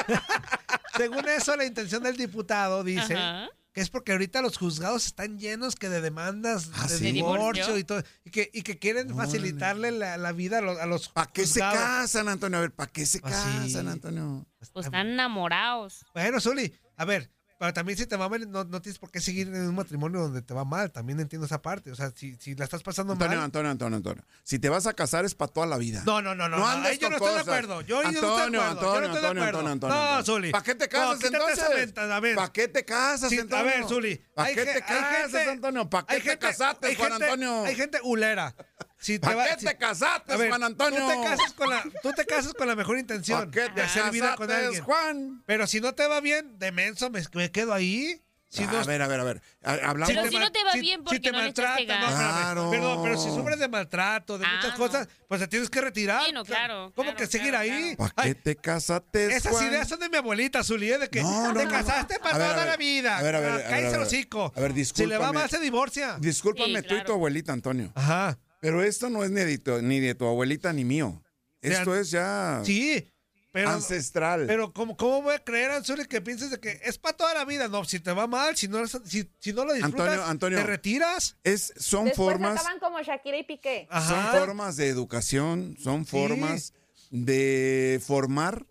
según 0.97 1.27
eso, 1.29 1.55
la 1.55 1.65
intención 1.65 2.03
del 2.03 2.17
diputado 2.17 2.83
dice 2.83 3.13
Ajá. 3.15 3.49
que 3.73 3.81
es 3.81 3.89
porque 3.89 4.11
ahorita 4.11 4.41
los 4.41 4.57
juzgados 4.57 5.05
están 5.05 5.39
llenos 5.39 5.75
que 5.75 5.87
de 5.89 6.01
demandas 6.01 6.69
¿Ah, 6.75 6.87
de 6.87 6.97
divorcio 7.11 7.77
y 7.77 7.83
todo. 7.83 8.03
Y 8.25 8.31
que, 8.31 8.49
y 8.53 8.61
que 8.63 8.77
quieren 8.77 9.11
Órale. 9.11 9.25
facilitarle 9.31 9.91
la, 9.91 10.17
la 10.17 10.31
vida 10.33 10.57
a 10.57 10.61
los, 10.61 10.77
a 10.79 10.85
los 10.85 11.09
¿Para 11.09 11.31
qué 11.31 11.45
se 11.47 11.61
juzgados. 11.61 11.79
casan, 11.79 12.27
Antonio? 12.29 12.57
A 12.57 12.61
ver, 12.61 12.71
¿para 12.71 12.91
qué 12.91 13.05
se 13.05 13.19
Ah, 13.23 13.29
sí. 13.65 13.73
casan, 13.73 13.87
Antonio? 13.87 14.45
Pues 14.73 14.85
están 14.85 15.07
enamorados. 15.07 16.05
Bueno, 16.13 16.39
Zuli, 16.41 16.73
a 16.97 17.05
ver, 17.05 17.31
Pero 17.61 17.73
también 17.73 17.95
si 17.95 18.07
te 18.07 18.17
va 18.17 18.27
mal, 18.27 18.49
no, 18.49 18.63
no 18.63 18.81
tienes 18.81 18.97
por 18.97 19.11
qué 19.11 19.21
seguir 19.21 19.45
en 19.49 19.67
un 19.69 19.75
matrimonio 19.75 20.19
donde 20.19 20.41
te 20.41 20.51
va 20.51 20.65
mal. 20.65 20.91
También 20.91 21.19
entiendo 21.19 21.45
esa 21.45 21.61
parte. 21.61 21.91
O 21.91 21.95
sea, 21.95 22.09
si, 22.15 22.35
si 22.37 22.55
la 22.55 22.63
estás 22.65 22.81
pasando 22.81 23.13
Antonio, 23.13 23.37
mal. 23.37 23.45
Antonio, 23.45 23.69
Antonio, 23.69 23.97
Antonio. 23.97 24.25
Si 24.41 24.57
te 24.57 24.67
vas 24.67 24.87
a 24.87 24.95
casar 24.95 25.25
es 25.25 25.35
para 25.35 25.53
toda 25.53 25.67
la 25.67 25.77
vida. 25.77 26.01
No, 26.03 26.23
no, 26.23 26.33
no, 26.33 26.49
no. 26.49 26.57
No 26.57 26.63
no, 26.63 26.67
andes 26.67 26.93
ahí 26.93 26.97
yo 26.97 27.09
no 27.11 27.17
estoy 27.17 27.35
de 27.35 27.39
acuerdo. 27.41 27.81
Yo, 27.81 27.99
ahí 27.99 28.05
no 28.05 28.09
estoy 28.13 28.29
de 28.29 28.35
Antonio, 28.35 28.61
acuerdo. 28.63 28.81
yo 28.81 28.87
no 28.87 28.95
Antonio, 28.95 29.05
estoy 29.05 29.21
de 29.21 29.27
Antonio, 29.27 29.43
acuerdo. 29.43 29.69
Antonio, 29.69 29.95
no, 29.95 30.01
Antonio. 30.01 30.25
Zuli. 30.25 30.51
¿Para 30.51 30.63
qué 30.63 30.73
te 30.73 30.85
No, 30.85 30.89
casas 30.91 31.23
entonces? 31.23 31.93
¿Para 32.35 32.51
qué 32.51 32.67
te 32.67 32.83
casas, 32.83 33.31
Antonio? 33.31 33.55
a 33.57 33.61
ver, 33.63 33.83
Zuli. 33.87 34.23
¿Para 34.33 34.53
qué 34.55 34.65
te 34.65 34.81
casas, 34.81 35.31
gente- 35.31 35.49
Antonio? 35.51 35.87
¿Para 35.91 36.07
qué 36.07 36.15
te 36.15 36.21
gente- 36.21 36.39
casaste, 36.39 36.95
Juan 36.95 37.13
Antonio? 37.13 37.63
Hay 37.65 37.75
gente 37.75 37.99
ulera. 38.03 38.55
Si 39.01 39.17
te 39.17 39.25
¿Para 39.25 39.35
va- 39.35 39.45
qué 39.47 39.59
si- 39.59 39.65
te 39.65 39.75
casaste, 39.77 40.37
ver, 40.37 40.49
Juan 40.49 40.63
Antonio? 40.63 40.99
Tú 40.99 41.07
te 41.07 41.27
casas 41.27 41.53
con 41.53 41.69
la, 41.71 41.83
tú 42.03 42.13
te 42.13 42.25
casas 42.25 42.53
con 42.53 42.67
la 42.67 42.75
mejor 42.75 42.99
intención 42.99 43.39
¿Para 43.39 43.51
qué 43.51 43.69
te 43.69 43.75
de 43.75 43.81
hacer 43.81 44.11
vida 44.11 44.35
con 44.35 44.47
casaste, 44.47 44.65
alguien. 44.67 44.83
Juan? 44.83 45.43
Pero 45.47 45.65
si 45.67 45.81
no 45.81 45.93
te 45.95 46.05
va 46.07 46.21
bien, 46.21 46.59
de 46.59 46.71
menso, 46.71 47.09
me, 47.09 47.21
me 47.33 47.51
quedo 47.51 47.73
ahí. 47.73 48.21
Si 48.47 48.65
no, 48.67 48.77
a 48.79 48.83
ver, 48.83 49.01
a 49.01 49.07
ver, 49.07 49.19
a 49.21 49.23
ver. 49.23 49.41
Hablamos 49.63 50.09
Pero 50.13 50.29
si 50.29 50.37
no 50.37 50.51
te 50.51 50.61
va 50.65 50.73
bien, 50.73 51.05
¿por 51.05 51.17
qué 51.21 51.31
no 51.31 51.39
le 51.39 51.47
echaste 51.47 51.85
maltratan, 51.87 51.87
ganas? 51.87 52.11
espérame, 52.11 52.41
Claro. 52.43 52.69
Perdón, 52.69 52.99
pero 53.01 53.17
si 53.17 53.29
sufres 53.29 53.59
de 53.59 53.67
maltrato, 53.69 54.37
de 54.37 54.45
Ah, 54.45 54.55
muchas 54.57 54.71
no. 54.73 54.77
cosas, 54.77 55.07
pues 55.29 55.39
te 55.39 55.47
tienes 55.47 55.69
que 55.69 55.79
retirar. 55.79 56.25
Sí, 56.25 56.33
no, 56.33 56.43
claro, 56.43 56.91
¿Cómo 56.93 57.11
claro, 57.11 57.17
que 57.17 57.27
seguir 57.27 57.51
claro, 57.51 57.63
ahí? 57.63 57.95
¿Para 57.95 58.11
qué 58.23 58.35
te 58.35 58.57
casaste, 58.57 59.33
esas 59.33 59.53
Juan? 59.53 59.67
ideas 59.67 59.87
son 59.87 59.99
de 60.01 60.09
mi 60.09 60.17
abuelita, 60.17 60.65
Zuli, 60.65 60.91
¿eh? 60.91 60.97
de 60.97 61.09
que 61.09 61.21
No, 61.23 61.53
no, 61.53 61.59
te 61.59 61.63
no, 61.65 61.71
casaste 61.71 62.15
no. 62.15 62.19
para 62.23 62.37
ver, 62.37 62.51
toda 62.51 62.65
la 62.65 62.75
vida. 62.77 63.17
A 63.17 63.21
ver, 63.23 63.35
a 63.35 63.39
ver, 63.39 63.63
cállese 63.63 63.73
a 63.87 63.91
el 63.91 63.97
ver. 63.99 64.01
hocico. 64.07 64.51
A 64.53 64.59
ver, 64.59 64.71
Si 64.73 65.05
le 65.05 65.17
va 65.17 65.27
discúlpame. 65.29 65.39
mal, 65.39 65.49
se 65.49 65.59
divorcia. 65.59 66.17
Discúlpame 66.19 66.81
Sí, 66.81 66.87
tú 66.89 66.95
y 66.95 67.03
tu 67.05 67.13
abuelita, 67.13 67.53
Antonio. 67.53 67.93
Ajá. 67.95 68.37
Pero 68.61 68.81
esto 68.83 69.09
no 69.09 69.23
es 69.25 69.31
ni 69.31 69.41
de 69.41 69.57
tu, 69.57 69.81
ni 69.81 69.99
de 69.99 70.15
tu 70.15 70.25
abuelita 70.25 70.71
ni 70.71 70.85
mío. 70.85 71.21
Esto 71.61 71.95
es 71.95 72.09
ya 72.11 72.61
Sí, 72.63 73.05
pero... 73.51 73.69
ancestral. 73.71 74.45
Pero 74.47 74.71
¿cómo, 74.71 74.95
¿cómo 74.95 75.21
voy 75.23 75.35
a 75.35 75.43
creer, 75.43 75.71
Anzuli, 75.71 76.05
que 76.05 76.21
pienses 76.21 76.51
de 76.51 76.59
que 76.59 76.79
es 76.83 76.97
para 76.97 77.17
toda 77.17 77.33
la 77.33 77.43
vida? 77.43 77.67
No, 77.67 77.83
si 77.83 77.99
te 77.99 78.13
va 78.13 78.25
mal, 78.27 78.55
si 78.55 78.67
no, 78.69 78.87
si, 78.87 79.29
si 79.39 79.51
no 79.51 79.65
lo 79.65 79.73
disfrutas, 79.73 79.99
Antonio, 80.07 80.25
Antonio. 80.25 80.57
te 80.59 80.63
retiras. 80.63 81.35
es, 81.43 81.73
son 81.77 82.05
Después 82.05 82.29
formas, 82.29 82.59
acaban 82.61 82.79
como 82.79 83.01
Shakira 83.01 83.37
y 83.37 83.43
Piqué. 83.43 83.87
Ajá. 83.89 84.31
son 84.31 84.39
formas 84.39 84.77
de 84.77 84.87
educación, 84.87 85.75
son 85.83 86.05
formas 86.05 86.73
de 87.09 87.99
formar 88.05 88.65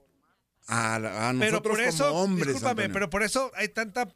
a, 0.66 0.94
a 0.96 1.00
pero 1.38 1.50
nosotros 1.50 1.76
por 1.76 1.80
eso, 1.80 2.08
como 2.08 2.20
hombres. 2.22 2.46
discúlpame, 2.48 2.84
Antonio. 2.84 2.92
pero 2.94 3.10
por 3.10 3.22
eso 3.22 3.50
hay 3.56 3.68
tanta 3.68 4.08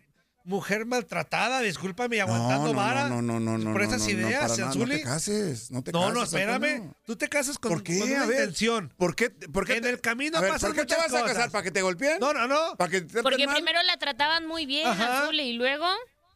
mujer 0.45 0.85
maltratada, 0.87 1.61
discúlpame, 1.61 2.17
y 2.17 2.19
no, 2.21 2.27
aguantando 2.27 2.73
no, 2.73 2.79
vara. 2.79 3.09
no, 3.09 3.23
no, 3.23 3.41
no, 3.41 3.59
no, 3.59 3.73
por 3.73 3.83
no, 3.83 3.89
esas 3.89 4.01
no, 4.01 4.05
no, 4.07 4.11
ideas, 4.13 4.41
para 4.43 4.49
nada, 4.49 4.61
no 4.61 4.67
Anzuli. 4.67 4.97
te 4.97 5.03
cases, 5.03 5.71
no 5.71 5.83
te 5.83 5.93
No, 5.93 6.01
cases. 6.01 6.15
no, 6.15 6.23
espérame. 6.25 6.65
Antonio. 6.65 6.97
Tú 7.07 7.17
te 7.17 7.29
casas 7.29 7.59
con, 7.59 7.73
¿Por 7.73 7.83
qué? 7.83 7.99
con 7.99 8.11
una 8.13 8.23
A 8.23 8.27
ver. 8.27 8.41
intención. 8.41 8.93
¿Por 8.97 9.17
qué? 9.17 9.31
por 9.31 9.67
qué 9.67 9.77
En 9.79 9.87
el 9.87 10.01
camino 10.01 10.39
a 10.39 10.41
ver, 10.41 10.51
pasan 10.53 10.71
¿Por 10.73 10.81
qué 10.81 10.87
te 10.87 10.97
vas 10.97 11.07
a 11.13 11.21
casar? 11.23 11.35
cosas. 11.35 11.51
¿Para 11.51 11.63
que 11.65 11.71
te 11.71 11.83
golpeen? 11.83 12.19
No, 12.21 12.33
no, 12.33 12.47
no. 12.47 12.77
¿Para 12.77 12.91
que 12.91 13.01
te 13.01 13.23
Porque 13.23 13.47
mal? 13.47 13.57
primero 13.57 13.83
la 13.83 13.97
trataban 13.97 14.47
muy 14.47 14.67
bien. 14.67 14.87
Azul, 14.87 15.39
y 15.41 15.55
luego... 15.55 15.87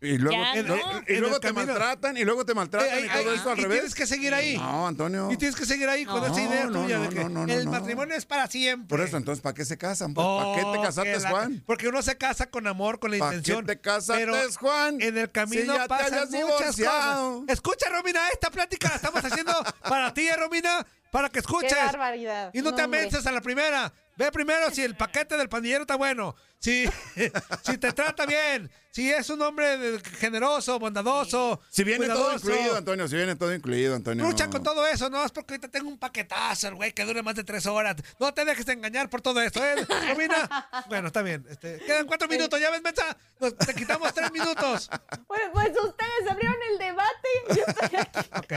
Y 0.01 0.17
luego, 0.17 0.41
Ya 0.41 0.57
y 0.61 0.63
no. 0.63 0.77
luego- 0.77 0.91
y 1.01 1.41
te 1.41 1.49
camino. 1.49 1.67
maltratan, 1.67 2.17
y 2.17 2.25
luego 2.25 2.45
te 2.47 2.55
maltratan, 2.55 3.05
y 3.05 3.09
todo 3.09 3.33
ey, 3.33 3.39
eso 3.39 3.51
al 3.51 3.59
y 3.59 3.63
revés. 3.63 3.79
tienes 3.79 3.95
que 3.97 4.07
seguir 4.07 4.33
ahí. 4.33 4.57
No, 4.57 4.87
Antonio. 4.87 5.29
Y 5.33 5.37
tienes 5.37 5.57
que 5.57 5.67
seguir 5.67 5.89
ahí 5.89 6.05
con 6.05 6.23
esa 6.25 6.41
idea 6.41 6.67
No, 6.67 6.83
tuya 6.83 6.99
no, 6.99 7.03
de 7.03 7.09
que 7.09 7.25
no, 7.25 7.29
no, 7.31 7.47
no, 7.49 7.53
el 7.53 7.65
no. 7.65 7.71
matrimonio 7.73 8.15
es 8.15 8.25
para 8.25 8.47
siempre. 8.47 8.87
Por 8.89 9.01
eso, 9.05 9.17
entonces, 9.17 9.43
¿para 9.43 9.55
qué 9.55 9.65
se 9.65 9.77
casan? 9.77 10.15
Pues, 10.15 10.25
¿Para 10.27 10.55
qué 10.55 10.79
te 10.79 10.85
casaste, 10.87 11.19
la- 11.21 11.31
Juan? 11.31 11.63
Porque 11.67 11.89
uno 11.89 12.01
se 12.03 12.17
casa 12.17 12.49
con 12.49 12.69
amor, 12.69 13.01
con 13.01 13.11
la 13.11 13.19
¿Para 13.19 13.33
intención. 13.33 13.67
qué 13.67 13.75
te 13.75 13.81
casaste, 13.81 14.25
pero 14.25 14.37
Juan? 14.61 15.01
En 15.01 15.19
el 15.19 15.33
camino 15.33 15.73
Si 15.83 15.89
pasan 15.89 16.13
muchas 16.13 16.31
divorciado. 16.31 17.33
cosas. 17.41 17.49
Escucha, 17.55 17.89
Romina, 17.91 18.21
esta 18.33 18.51
plática 18.51 18.89
la 18.91 18.95
estamos 18.97 19.25
haciendo 19.25 19.53
para 19.89 20.15
ti, 20.15 20.29
eh, 20.29 20.37
Romina, 20.37 20.87
para 21.11 21.29
que 21.29 21.41
escuches. 21.41 21.73
Qué 21.75 21.79
barbaridad. 21.87 22.51
Y 22.55 22.63
no, 22.63 22.73
te 22.73 22.83
amenses 22.83 23.27
a 23.27 23.33
la 23.33 23.41
primera. 23.41 23.93
Ve 24.19 24.33
primero 24.33 24.69
si 24.73 24.83
el 24.83 24.97
paquete 24.97 25.37
del 25.37 25.49
pandillero 25.49 25.83
está 25.83 25.95
bueno. 25.95 26.35
Si, 26.59 26.87
si 27.63 27.79
te 27.79 27.93
trata 27.93 28.27
bien. 28.27 28.69
Si 28.91 29.13
es 29.13 29.31
un 29.31 29.41
hombre 29.43 30.01
generoso, 30.19 30.77
bondadoso. 30.81 31.61
Si 31.71 31.85
viene 31.85 32.09
todo 32.09 32.35
incluido, 32.35 32.77
Antonio, 32.77 33.07
si 33.07 33.15
viene 33.15 33.37
todo 33.37 33.55
incluido, 33.55 33.95
Antonio. 33.95 34.25
Lucha 34.25 34.51
con 34.51 34.65
todo 34.65 34.85
eso, 34.89 35.09
no 35.09 35.25
es 35.25 35.31
porque 35.31 35.55
ahorita 35.55 35.69
tengo 35.69 35.89
un 35.89 35.99
paquetazo, 35.99 36.75
güey, 36.75 36.93
que 36.93 37.05
dure 37.05 37.23
más 37.23 37.37
de 37.37 37.45
tres 37.45 37.67
horas. 37.67 37.95
No 38.19 38.35
te 38.35 38.45
dejes 38.45 38.67
engañar 38.67 39.09
por 39.09 39.21
todo 39.21 39.41
esto, 39.41 39.65
¿eh? 39.65 39.87
Romina. 40.09 40.69
Bueno, 40.89 41.09
está 41.09 41.23
bien. 41.23 41.47
Este, 41.49 41.79
quedan 41.79 42.07
cuatro 42.09 42.27
minutos, 42.27 42.59
ya 42.59 42.71
ves, 42.71 42.83
Mensa. 42.83 43.17
Nos, 43.39 43.57
te 43.57 43.73
quitamos 43.75 44.13
tres 44.13 44.33
minutos. 44.33 44.91
Pues, 45.29 45.43
pues 45.53 45.69
ustedes 45.85 46.31
abrieron 46.31 46.57
el 46.73 46.79
debate. 46.79 47.29
Yo 47.49 47.63
estoy 47.67 47.99
aquí, 48.01 48.31
Ok. 48.35 48.53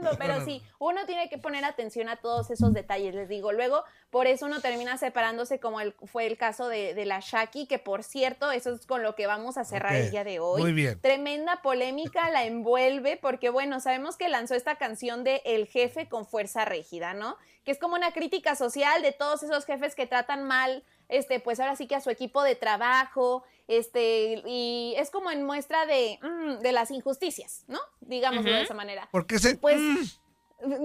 Pero 0.18 0.44
sí, 0.44 0.62
uno 0.78 1.06
tiene 1.06 1.28
que 1.28 1.38
poner 1.38 1.64
atención 1.64 2.08
a 2.08 2.16
todos 2.16 2.50
esos 2.50 2.72
detalles, 2.72 3.14
les 3.14 3.28
digo. 3.28 3.52
Luego, 3.52 3.84
por 4.10 4.26
eso 4.26 4.46
uno 4.46 4.60
termina 4.60 4.96
separándose, 4.98 5.60
como 5.60 5.80
el, 5.80 5.94
fue 6.04 6.26
el 6.26 6.36
caso 6.36 6.68
de, 6.68 6.94
de 6.94 7.04
la 7.04 7.20
Shaki, 7.20 7.66
que 7.66 7.78
por 7.78 8.02
cierto, 8.02 8.50
eso 8.50 8.74
es 8.74 8.86
con 8.86 9.02
lo 9.02 9.14
que 9.14 9.26
vamos 9.26 9.56
a 9.56 9.64
cerrar 9.64 9.94
el 9.94 10.10
día 10.10 10.24
de 10.24 10.40
hoy. 10.40 10.60
muy 10.60 10.72
bien. 10.72 11.00
Tremenda 11.00 11.62
polémica 11.62 12.30
la 12.30 12.44
envuelve, 12.44 13.16
porque 13.16 13.50
bueno, 13.50 13.80
sabemos 13.80 14.16
que 14.16 14.28
lanzó 14.28 14.54
esta 14.54 14.76
canción 14.76 15.24
de 15.24 15.42
El 15.44 15.66
jefe 15.66 16.08
con 16.08 16.26
fuerza 16.26 16.64
rígida, 16.64 17.14
¿no? 17.14 17.36
Que 17.64 17.72
es 17.72 17.78
como 17.78 17.94
una 17.94 18.12
crítica 18.12 18.54
social 18.56 19.02
de 19.02 19.12
todos 19.12 19.42
esos 19.42 19.64
jefes 19.64 19.94
que 19.94 20.06
tratan 20.06 20.44
mal, 20.44 20.84
este, 21.08 21.40
pues 21.40 21.60
ahora 21.60 21.76
sí 21.76 21.86
que 21.86 21.94
a 21.94 22.00
su 22.00 22.10
equipo 22.10 22.42
de 22.42 22.54
trabajo, 22.56 23.42
este, 23.68 24.42
y 24.46 24.94
es 24.98 25.10
como 25.10 25.30
en 25.30 25.44
muestra 25.44 25.86
de, 25.86 26.18
mm, 26.22 26.60
de 26.60 26.72
las 26.72 26.90
injusticias, 26.90 27.64
¿no? 27.68 27.80
Digámoslo 28.00 28.50
de 28.52 28.62
esa 28.62 28.74
manera. 28.74 29.08
Porque 29.10 29.38
se. 29.38 29.56
Pues, 29.56 29.78
Mm. 29.80 30.02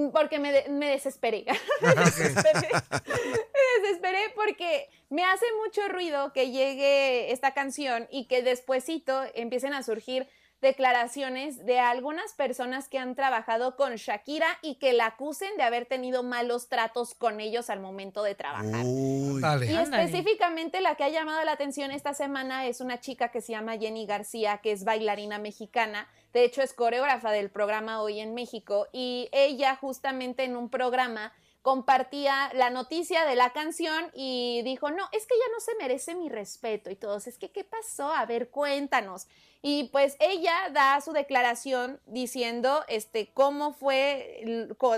mm, 0.08 0.12
porque 0.12 0.40
me, 0.40 0.52
de- 0.52 0.70
me 0.70 0.88
desesperé. 0.90 1.46
me 1.82 1.96
desesperé. 1.96 2.70
Me 2.72 3.82
desesperé 3.82 4.20
porque 4.36 4.90
me 5.10 5.24
hace 5.24 5.46
mucho 5.64 5.88
ruido 5.90 6.34
que 6.34 6.52
llegue 6.52 7.32
esta 7.32 7.54
canción 7.54 8.08
y 8.12 8.26
que 8.26 8.42
despuesito 8.42 9.22
empiecen 9.34 9.74
a 9.74 9.84
surgir 9.84 10.28
declaraciones 10.62 11.66
de 11.66 11.80
algunas 11.80 12.34
personas 12.34 12.90
que 12.90 13.00
han 13.00 13.16
trabajado 13.16 13.76
con 13.76 13.96
Shakira 13.96 14.48
y 14.62 14.76
que 14.76 14.94
la 14.94 15.08
acusen 15.08 15.56
de 15.58 15.64
haber 15.64 15.86
tenido 15.86 16.24
malos 16.24 16.68
tratos 16.68 17.16
con 17.16 17.40
ellos 17.40 17.70
al 17.70 17.80
momento 17.80 18.24
de 18.24 18.36
trabajar. 18.36 18.84
Uy. 18.86 19.42
Dale. 19.42 19.72
Y 19.72 19.76
específicamente 19.76 20.82
la 20.82 20.96
que 20.96 21.06
ha 21.06 21.10
llamado 21.10 21.44
la 21.46 21.54
atención 21.54 21.92
esta 21.92 22.14
semana 22.14 22.66
es 22.68 22.82
una 22.82 23.00
chica 23.00 23.30
que 23.30 23.42
se 23.42 23.54
llama 23.54 23.78
Jenny 23.78 24.06
García, 24.06 24.60
que 24.62 24.72
es 24.72 24.84
bailarina 24.84 25.40
mexicana. 25.40 26.08
De 26.34 26.44
hecho, 26.44 26.62
es 26.62 26.74
coreógrafa 26.74 27.32
del 27.32 27.50
programa 27.50 28.02
Hoy 28.02 28.20
en 28.20 28.34
México. 28.34 28.88
Y 28.92 29.30
ella 29.32 29.76
justamente 29.76 30.44
en 30.44 30.56
un 30.56 30.70
programa 30.70 31.34
compartía 31.62 32.50
la 32.54 32.70
noticia 32.70 33.26
de 33.26 33.36
la 33.36 33.52
canción 33.52 34.12
y 34.14 34.62
dijo, 34.64 34.90
no, 34.92 35.04
es 35.12 35.28
que 35.28 35.36
ella 35.36 35.46
no 35.54 35.60
se 35.60 35.76
merece 35.76 36.16
mi 36.16 36.30
respeto 36.30 36.90
y 36.90 36.96
todos, 36.96 37.28
es 37.28 37.38
que, 37.38 37.52
¿qué 37.52 37.64
pasó? 37.64 38.14
A 38.14 38.26
ver, 38.26 38.50
cuéntanos. 38.50 39.28
Y 39.62 39.90
pues 39.92 40.16
ella 40.22 40.70
da 40.72 41.02
su 41.02 41.12
declaración 41.12 42.00
diciendo 42.06 42.86
este, 42.88 43.34
cómo 43.34 43.74
fue 43.74 44.42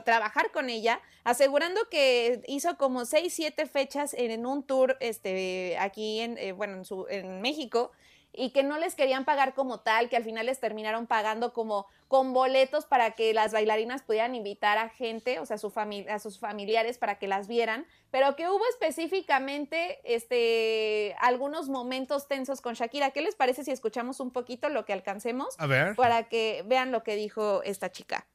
trabajar 0.06 0.52
con 0.52 0.70
ella, 0.70 1.02
asegurando 1.24 1.82
que 1.90 2.44
hizo 2.48 2.78
como 2.78 3.06
seis, 3.06 3.34
siete 3.34 3.66
fechas 3.66 4.14
en, 4.14 4.30
en 4.30 4.46
un 4.46 4.62
tour 4.64 4.98
este, 5.00 5.78
aquí 5.80 6.20
en, 6.20 6.38
eh, 6.38 6.52
bueno, 6.52 6.78
en, 6.78 6.86
su- 6.86 7.08
en 7.10 7.42
México 7.42 7.92
y 8.34 8.52
que 8.52 8.64
no 8.64 8.78
les 8.78 8.96
querían 8.96 9.26
pagar 9.26 9.54
como 9.54 9.80
tal, 9.82 10.10
que 10.10 10.18
al 10.18 10.24
final 10.24 10.46
les 10.46 10.60
terminaron 10.60 11.08
pagando 11.08 11.54
como 11.54 11.88
con 12.08 12.34
boletos 12.34 12.86
para 12.86 13.12
que 13.12 13.34
las 13.34 13.52
bailarinas 13.52 14.02
pudieran 14.02 14.36
invitar 14.36 14.78
a 14.78 14.90
gente, 14.90 15.40
o 15.40 15.46
sea, 15.46 15.58
su 15.58 15.72
a 16.10 16.20
sus 16.20 16.40
familiares 16.40 16.98
para 16.98 17.20
que 17.20 17.28
las 17.28 17.48
vieran, 17.48 17.86
pero 18.10 18.36
que 18.36 18.50
hubo 18.50 18.64
específicamente 18.70 20.02
este, 20.04 21.16
algunos 21.20 21.70
momentos 21.70 22.28
tensos 22.28 22.62
con 22.62 22.74
Shakira. 22.74 23.12
¿Qué 23.12 23.22
les 23.22 23.36
parece 23.36 23.64
si 23.64 23.72
escuchamos 23.72 24.20
un 24.20 24.32
poquito 24.32 24.70
lo 24.70 24.86
que 24.86 24.94
alcancemos 24.94 25.56
A 25.58 25.68
ver. 25.68 25.96
para 25.96 26.24
que 26.24 26.64
vean 26.66 26.92
lo 26.92 27.04
que 27.04 27.16
dijo 27.16 27.62
esta 27.64 27.92
chica? 27.92 28.26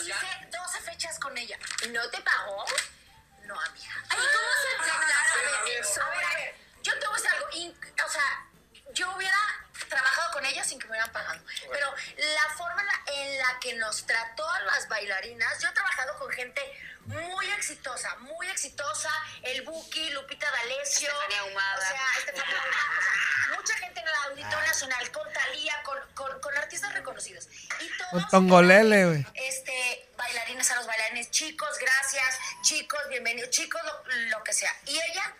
Hice 0.00 0.14
12 0.50 0.80
fechas 0.90 1.18
con 1.18 1.36
ella. 1.36 1.58
¿No 1.92 2.08
te 2.10 2.20
pagó? 2.22 2.64
No, 3.46 3.54
amiga. 3.54 3.92
Ay, 4.08 4.18
¿cómo 4.18 4.50
se 4.62 4.90
A 4.90 4.98
ver, 4.98 5.10
a 5.10 6.10
ver, 6.10 6.24
a 6.24 6.36
ver. 6.36 6.61
Yo 6.82 6.98
te 6.98 7.06
voy 7.06 7.14
a 7.18 7.22
decir 7.22 7.30
algo. 7.30 7.48
in- 7.52 7.80
O 8.04 8.08
sea, 8.10 8.46
yo 8.92 9.10
hubiera 9.16 9.36
trabajado 9.88 10.32
con 10.32 10.44
ella 10.46 10.62
sin 10.64 10.78
que 10.78 10.86
me 10.86 10.92
hubieran 10.92 11.12
pagado. 11.12 11.40
Pero 11.70 11.94
la 12.16 12.54
forma 12.56 12.80
en 12.82 12.86
la, 12.86 13.12
en 13.14 13.38
la 13.38 13.58
que 13.60 13.74
nos 13.74 14.06
trató 14.06 14.48
a 14.48 14.60
las 14.60 14.88
bailarinas, 14.88 15.60
yo 15.60 15.68
he 15.68 15.72
trabajado 15.72 16.18
con 16.18 16.30
gente 16.30 16.60
muy 17.06 17.50
exitosa, 17.52 18.14
muy 18.16 18.48
exitosa. 18.48 19.10
El 19.42 19.62
Buki, 19.62 20.10
Lupita 20.10 20.50
D'Alessio. 20.50 21.08
O 21.08 21.18
sea, 21.18 21.18
Estefanía 21.18 21.40
Ahumada, 21.40 21.78
o 21.78 23.02
sea, 23.02 23.56
mucha 23.56 23.74
gente 23.78 24.00
en 24.00 24.06
el 24.08 24.14
Auditorio 24.14 24.66
Nacional, 24.66 25.10
con 25.10 25.32
Talía, 25.32 25.82
con, 25.82 25.98
con, 26.14 26.40
con 26.40 26.56
artistas 26.56 26.92
reconocidos. 26.92 27.48
Y 27.80 27.88
todos 27.96 28.10
Con 28.12 28.28
Tongolele, 28.28 29.06
güey. 29.06 29.26
este, 29.34 30.10
bailarines 30.16 30.70
a 30.70 30.76
los 30.76 30.86
bailarines, 30.86 31.30
chicos, 31.30 31.76
gracias, 31.78 32.38
chicos, 32.62 33.00
bienvenidos, 33.08 33.50
chicos, 33.50 33.80
lo, 33.84 34.04
lo 34.28 34.44
que 34.44 34.52
sea. 34.52 34.74
Y 34.86 34.98
ella 34.98 35.34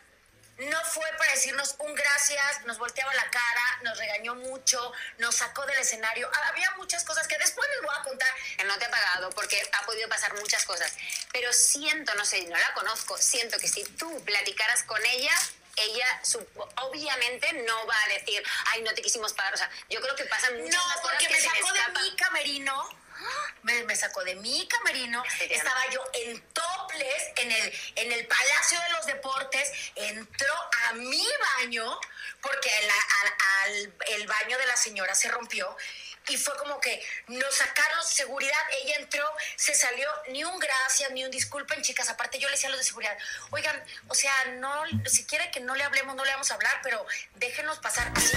no 0.58 0.84
fue 0.84 1.06
para 1.18 1.32
decirnos 1.32 1.74
un 1.78 1.94
gracias, 1.94 2.64
nos 2.66 2.78
volteaba 2.78 3.12
la 3.14 3.28
cara, 3.30 3.80
nos 3.82 3.98
regañó 3.98 4.34
mucho, 4.34 4.92
nos 5.18 5.34
sacó 5.34 5.64
del 5.66 5.78
escenario. 5.78 6.30
Había 6.48 6.70
muchas 6.72 7.04
cosas 7.04 7.26
que 7.26 7.38
después 7.38 7.68
les 7.70 7.82
voy 7.82 7.94
a 7.98 8.02
contar. 8.02 8.28
no 8.66 8.78
te 8.78 8.84
ha 8.84 8.90
pagado 8.90 9.30
porque 9.30 9.60
ha 9.72 9.86
podido 9.86 10.08
pasar 10.08 10.34
muchas 10.34 10.64
cosas. 10.64 10.92
Pero 11.32 11.52
siento, 11.52 12.14
no 12.14 12.24
sé, 12.24 12.42
no 12.42 12.56
la 12.56 12.74
conozco, 12.74 13.16
siento 13.16 13.58
que 13.58 13.68
si 13.68 13.84
tú 13.84 14.22
platicaras 14.24 14.82
con 14.84 15.04
ella, 15.06 15.32
ella 15.76 16.22
obviamente 16.82 17.52
no 17.64 17.86
va 17.86 17.96
a 18.04 18.08
decir, 18.08 18.42
ay, 18.66 18.82
no 18.82 18.92
te 18.92 19.02
quisimos 19.02 19.32
pagar. 19.32 19.54
O 19.54 19.56
sea, 19.56 19.70
yo 19.88 20.00
creo 20.00 20.14
que 20.16 20.24
pasan 20.24 20.60
muchas 20.60 20.74
No, 20.74 20.82
cosas 20.82 21.00
porque 21.02 21.26
que 21.26 21.34
me 21.34 21.40
sacó 21.40 21.72
de 21.72 22.00
mi 22.02 22.16
camerino. 22.16 23.01
Me, 23.62 23.84
me 23.84 23.96
sacó 23.96 24.22
de 24.24 24.34
mi 24.36 24.66
camerino. 24.68 25.22
Estaba 25.48 25.86
yo 25.90 26.02
en 26.14 26.40
toples 26.52 27.22
en 27.36 27.50
el, 27.52 27.78
en 27.96 28.12
el 28.12 28.26
Palacio 28.26 28.80
de 28.80 28.88
los 28.90 29.06
Deportes. 29.06 29.70
Entró 29.96 30.54
a 30.88 30.92
mi 30.94 31.26
baño 31.58 31.98
porque 32.40 32.70
la- 32.86 33.20
al- 33.22 33.34
al- 33.72 33.94
el 34.08 34.26
baño 34.26 34.58
de 34.58 34.66
la 34.66 34.76
señora 34.76 35.14
se 35.14 35.28
rompió. 35.28 35.76
Y 36.28 36.36
fue 36.36 36.56
como 36.56 36.80
que 36.80 37.04
nos 37.26 37.52
sacaron 37.54 38.04
seguridad. 38.06 38.56
Ella 38.84 38.94
entró, 38.98 39.28
se 39.56 39.74
salió, 39.74 40.08
ni 40.28 40.44
un 40.44 40.56
gracias, 40.60 41.10
ni 41.10 41.24
un 41.24 41.30
disculpen, 41.32 41.82
chicas. 41.82 42.08
Aparte, 42.10 42.38
yo 42.38 42.48
le 42.48 42.54
decía 42.54 42.68
a 42.68 42.70
los 42.70 42.78
de 42.78 42.84
seguridad, 42.86 43.18
oigan, 43.50 43.84
o 44.06 44.14
sea, 44.14 44.32
no, 44.58 44.84
si 45.06 45.26
quiere 45.26 45.50
que 45.50 45.58
no 45.58 45.74
le 45.74 45.82
hablemos, 45.82 46.14
no 46.14 46.24
le 46.24 46.30
vamos 46.30 46.50
a 46.52 46.54
hablar, 46.54 46.78
pero 46.84 47.04
déjenos 47.34 47.80
pasar 47.80 48.12
así. 48.14 48.36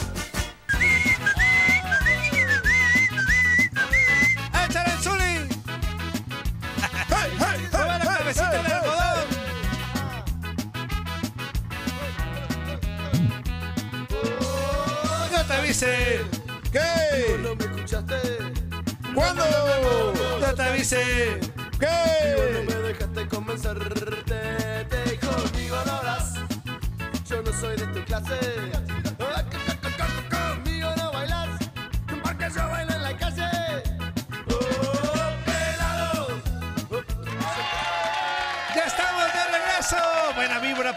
Cabecita 8.33 8.63
de 8.63 8.73
algodón! 8.73 9.27
¡Yo 15.31 15.45
te 15.45 15.53
avisé! 15.53 16.21
¿Qué? 16.71 17.37
No 17.41 17.55
me 17.55 17.63
escuchaste. 17.65 18.15
¿Cuándo? 19.13 19.43
¡Yo 20.39 20.55
te 20.55 20.63
avisé! 20.63 21.39
No 21.41 21.79
¿Qué? 21.79 22.65
me 22.67 22.75
dejaste 22.87 23.27
convencerte. 23.27 24.25
Te 24.89 25.19
conmigo 25.19 25.77
no 25.85 25.91
hablas. 25.91 26.33
Yo 27.27 27.41
no 27.41 27.51
soy 27.59 27.75
de 27.77 27.87
tu 27.87 28.03
clase. 28.05 28.39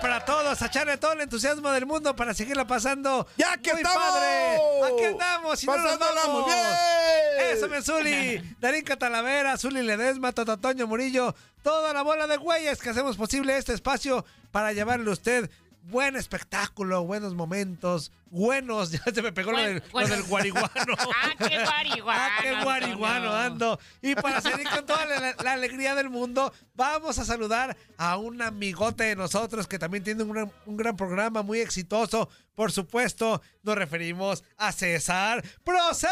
Para 0.00 0.24
todos, 0.24 0.60
a 0.60 0.66
echarle 0.66 0.96
todo 0.98 1.12
el 1.12 1.20
entusiasmo 1.22 1.70
del 1.70 1.86
mundo 1.86 2.14
para 2.14 2.34
seguirla 2.34 2.66
pasando. 2.66 3.26
¡Ya 3.36 3.56
que 3.56 3.72
Muy 3.72 3.82
estamos! 3.82 4.02
padre! 4.02 4.58
¡Aquí 4.86 5.04
andamos! 5.04 5.62
Y 5.62 5.66
no 5.66 5.76
nos 5.76 5.98
vamos. 5.98 6.28
muy 6.42 6.44
bien. 6.52 7.50
¡Eso, 7.52 7.68
me 7.68 7.82
Zuli! 7.82 8.56
Darín 8.60 8.84
Catalavera, 8.84 9.56
Zuli 9.56 9.82
Ledesma, 9.82 10.32
Tototoño 10.32 10.86
Murillo, 10.86 11.34
toda 11.62 11.92
la 11.92 12.02
bola 12.02 12.26
de 12.26 12.36
güeyes 12.36 12.80
que 12.80 12.90
hacemos 12.90 13.16
posible 13.16 13.56
este 13.56 13.72
espacio 13.72 14.24
para 14.50 14.72
llevarle 14.72 15.08
a 15.10 15.12
usted 15.12 15.50
buen 15.86 16.16
espectáculo, 16.16 17.04
buenos 17.04 17.34
momentos, 17.34 18.12
buenos. 18.26 18.90
Ya 18.94 19.02
se 19.12 19.22
me 19.22 19.32
pegó 19.32 19.52
lo, 19.52 19.58
del, 19.58 19.76
lo 19.76 19.82
bueno. 19.92 20.08
del 20.08 20.22
guariguano. 20.24 20.68
¡Ah, 20.98 21.30
qué 21.38 21.62
guariguano! 21.64 22.20
¡Ah, 22.22 22.30
qué 22.42 22.62
guariguano 22.62 23.32
ando! 23.34 23.78
Y 24.02 24.14
para 24.14 24.40
seguir 24.40 24.68
con 24.68 24.86
toda 24.86 25.04
la, 25.06 25.34
la 25.42 25.52
alegría 25.52 25.94
del 25.94 26.10
mundo, 26.10 26.52
vamos 26.74 27.18
a 27.18 27.24
saludar 27.24 27.76
a 27.96 28.16
un 28.16 28.40
amigote 28.42 29.04
de 29.04 29.16
nosotros 29.16 29.66
que 29.66 29.78
también 29.78 30.04
tiene 30.04 30.22
un 30.22 30.32
gran, 30.32 30.52
un 30.66 30.76
gran 30.76 30.96
programa 30.96 31.42
muy 31.42 31.60
exitoso. 31.60 32.28
Por 32.54 32.70
supuesto, 32.70 33.42
nos 33.62 33.74
referimos 33.76 34.44
a 34.56 34.72
César 34.72 35.44
Procer. 35.64 36.10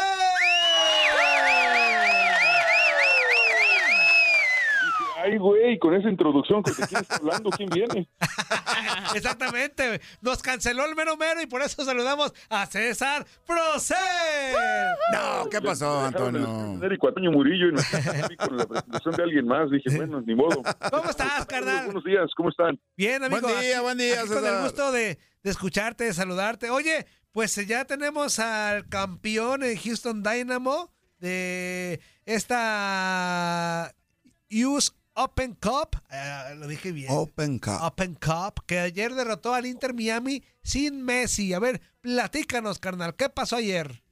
Ay, 5.23 5.37
güey, 5.37 5.79
con 5.79 5.93
esa 5.93 6.09
introducción, 6.09 6.61
¿con 6.61 6.73
quién 6.73 7.01
está 7.01 7.15
hablando? 7.15 7.49
¿Quién 7.51 7.69
viene? 7.69 8.09
Exactamente. 9.15 10.01
Nos 10.19 10.41
canceló 10.41 10.85
el 10.85 10.95
mero 10.95 11.15
mero 11.15 11.41
y 11.41 11.45
por 11.45 11.61
eso 11.61 11.85
saludamos 11.85 12.33
a 12.49 12.65
César 12.65 13.25
Procer. 13.47 13.95
No, 15.13 15.49
¿qué 15.49 15.61
pasó, 15.61 16.03
Antonio? 16.03 16.77
Eric 16.83 16.99
Antonio 17.05 17.31
Murillo 17.31 17.69
y 17.69 17.71
nos 17.71 17.85
con 18.37 18.57
la 18.57 18.65
presentación 18.65 19.15
de 19.15 19.23
alguien 19.23 19.47
más. 19.47 19.71
Dije, 19.71 19.95
bueno, 19.95 20.19
ni 20.19 20.35
modo. 20.35 20.61
¿Cómo 20.91 21.09
estás, 21.09 21.45
carnal? 21.45 21.85
Buenos 21.85 22.03
días, 22.03 22.29
¿cómo 22.35 22.49
están? 22.49 22.77
Bien, 22.97 23.23
amigo. 23.23 23.47
Buen 23.47 23.61
día, 23.61 23.79
buen 23.81 23.97
día, 23.97 24.19
aquí 24.19 24.27
con 24.27 24.37
el 24.39 24.43
César. 24.43 24.63
gusto 24.63 24.91
de, 24.91 25.19
de 25.41 25.49
escucharte, 25.49 26.03
de 26.03 26.13
saludarte. 26.13 26.69
Oye, 26.69 27.05
pues 27.31 27.55
ya 27.65 27.85
tenemos 27.85 28.39
al 28.39 28.89
campeón 28.89 29.63
en 29.63 29.77
Houston 29.77 30.21
Dynamo 30.21 30.91
de 31.19 32.01
esta 32.25 33.95
US 34.51 34.93
Open 35.15 35.55
Cup. 35.55 35.97
eh, 36.11 36.55
lo 36.57 36.67
dije 36.67 36.91
bien. 36.91 37.07
Open 37.11 37.59
Cup. 37.59 37.79
Open 37.81 38.15
Cup, 38.15 38.65
que 38.65 38.79
ayer 38.79 39.13
derrotó 39.13 39.53
al 39.53 39.65
Inter 39.65 39.93
Miami 39.93 40.43
sin 40.61 41.03
Messi. 41.03 41.53
A 41.53 41.59
ver, 41.59 41.81
platícanos, 42.01 42.79
carnal, 42.79 43.15
¿qué 43.15 43.29
pasó 43.29 43.57
ayer? 43.57 44.03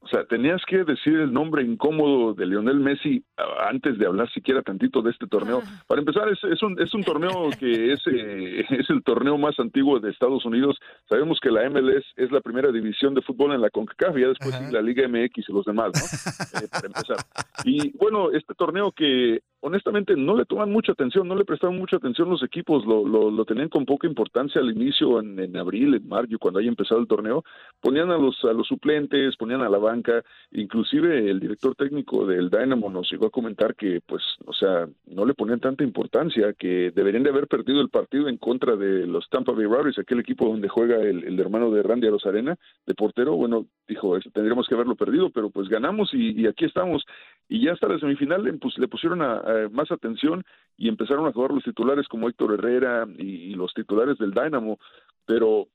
O 0.00 0.06
sea, 0.06 0.24
tenías 0.24 0.62
que 0.66 0.84
decir 0.84 1.14
el 1.16 1.32
nombre 1.32 1.62
incómodo 1.64 2.32
de 2.32 2.46
Lionel 2.46 2.78
Messi 2.78 3.24
ah, 3.36 3.68
antes 3.68 3.98
de 3.98 4.06
hablar 4.06 4.30
siquiera 4.30 4.62
tantito 4.62 5.02
de 5.02 5.10
este 5.10 5.26
torneo. 5.26 5.60
Para 5.88 6.00
empezar, 6.00 6.28
es, 6.28 6.38
es 6.44 6.62
un, 6.62 6.80
es 6.80 6.94
un 6.94 7.02
torneo 7.02 7.50
que 7.58 7.92
es, 7.92 8.00
eh, 8.06 8.64
es 8.70 8.88
el 8.90 9.02
torneo 9.02 9.36
más 9.38 9.58
antiguo 9.58 9.98
de 9.98 10.10
Estados 10.10 10.44
Unidos. 10.44 10.78
Sabemos 11.08 11.40
que 11.40 11.50
la 11.50 11.68
MLS 11.68 12.04
es 12.16 12.30
la 12.30 12.40
primera 12.40 12.70
división 12.70 13.14
de 13.14 13.22
fútbol 13.22 13.52
en 13.52 13.60
la 13.60 13.70
CONCACAF 13.70 14.16
y 14.16 14.20
ya 14.20 14.28
después 14.28 14.72
la 14.72 14.80
Liga 14.80 15.06
MX 15.08 15.48
y 15.48 15.52
los 15.52 15.64
demás, 15.64 15.90
¿no? 15.94 16.60
Eh, 16.60 16.68
para 16.70 16.86
empezar. 16.86 17.16
Y 17.64 17.90
bueno, 17.98 18.30
este 18.30 18.54
torneo 18.54 18.92
que 18.92 19.42
honestamente 19.60 20.14
no 20.16 20.36
le 20.36 20.44
toman 20.44 20.70
mucha 20.70 20.92
atención, 20.92 21.26
no 21.26 21.34
le 21.34 21.44
prestaron 21.44 21.76
mucha 21.76 21.96
atención 21.96 22.28
los 22.28 22.42
equipos, 22.42 22.84
lo, 22.86 23.06
lo, 23.06 23.30
lo 23.30 23.44
tenían 23.44 23.68
con 23.68 23.84
poca 23.84 24.06
importancia 24.06 24.60
al 24.60 24.70
inicio, 24.70 25.20
en, 25.20 25.56
abril, 25.56 25.94
en 25.94 26.08
mayo, 26.08 26.38
cuando 26.38 26.60
haya 26.60 26.68
empezado 26.68 27.00
el 27.00 27.08
torneo, 27.08 27.44
ponían 27.80 28.10
a 28.10 28.18
los, 28.18 28.42
a 28.44 28.52
los 28.52 28.66
suplentes, 28.66 29.36
ponían 29.36 29.62
a 29.62 29.68
la 29.68 29.78
banca, 29.78 30.22
inclusive 30.52 31.30
el 31.30 31.40
director 31.40 31.74
técnico 31.74 32.26
del 32.26 32.50
Dynamo 32.50 32.90
nos 32.90 33.10
llegó 33.10 33.26
a 33.26 33.30
comentar 33.30 33.74
que, 33.74 34.00
pues, 34.06 34.22
o 34.46 34.52
sea, 34.52 34.88
no 35.06 35.26
le 35.26 35.34
ponían 35.34 35.60
tanta 35.60 35.84
importancia, 35.84 36.52
que 36.52 36.92
deberían 36.94 37.22
de 37.22 37.30
haber 37.30 37.48
perdido 37.48 37.80
el 37.80 37.88
partido 37.88 38.28
en 38.28 38.36
contra 38.36 38.76
de 38.76 39.06
los 39.06 39.28
Tampa 39.28 39.52
Bay 39.52 39.66
Raiders, 39.66 39.98
aquel 39.98 40.20
equipo 40.20 40.46
donde 40.46 40.68
juega 40.68 40.96
el, 40.96 41.24
el 41.24 41.38
hermano 41.40 41.70
de 41.70 41.82
Randy 41.82 42.06
Arozarena, 42.06 42.56
de 42.86 42.94
portero, 42.94 43.34
bueno, 43.34 43.66
dijo, 43.86 44.18
tendríamos 44.32 44.68
que 44.68 44.74
haberlo 44.74 44.94
perdido, 44.94 45.30
pero 45.30 45.50
pues 45.50 45.68
ganamos 45.68 46.12
y, 46.14 46.40
y 46.40 46.46
aquí 46.46 46.64
estamos. 46.64 47.04
Y 47.48 47.64
ya 47.64 47.72
hasta 47.72 47.88
la 47.88 47.98
semifinal 47.98 48.44
le, 48.44 48.52
pus- 48.54 48.78
le 48.78 48.88
pusieron 48.88 49.22
a 49.22 49.42
más 49.70 49.90
atención 49.90 50.44
y 50.76 50.88
empezaron 50.88 51.26
a 51.26 51.32
jugar 51.32 51.52
los 51.52 51.64
titulares 51.64 52.06
como 52.08 52.28
Héctor 52.28 52.54
Herrera 52.54 53.06
y, 53.18 53.52
y 53.52 53.54
los 53.54 53.72
titulares 53.74 54.18
del 54.18 54.32
Dynamo, 54.32 54.78
pero 55.26 55.68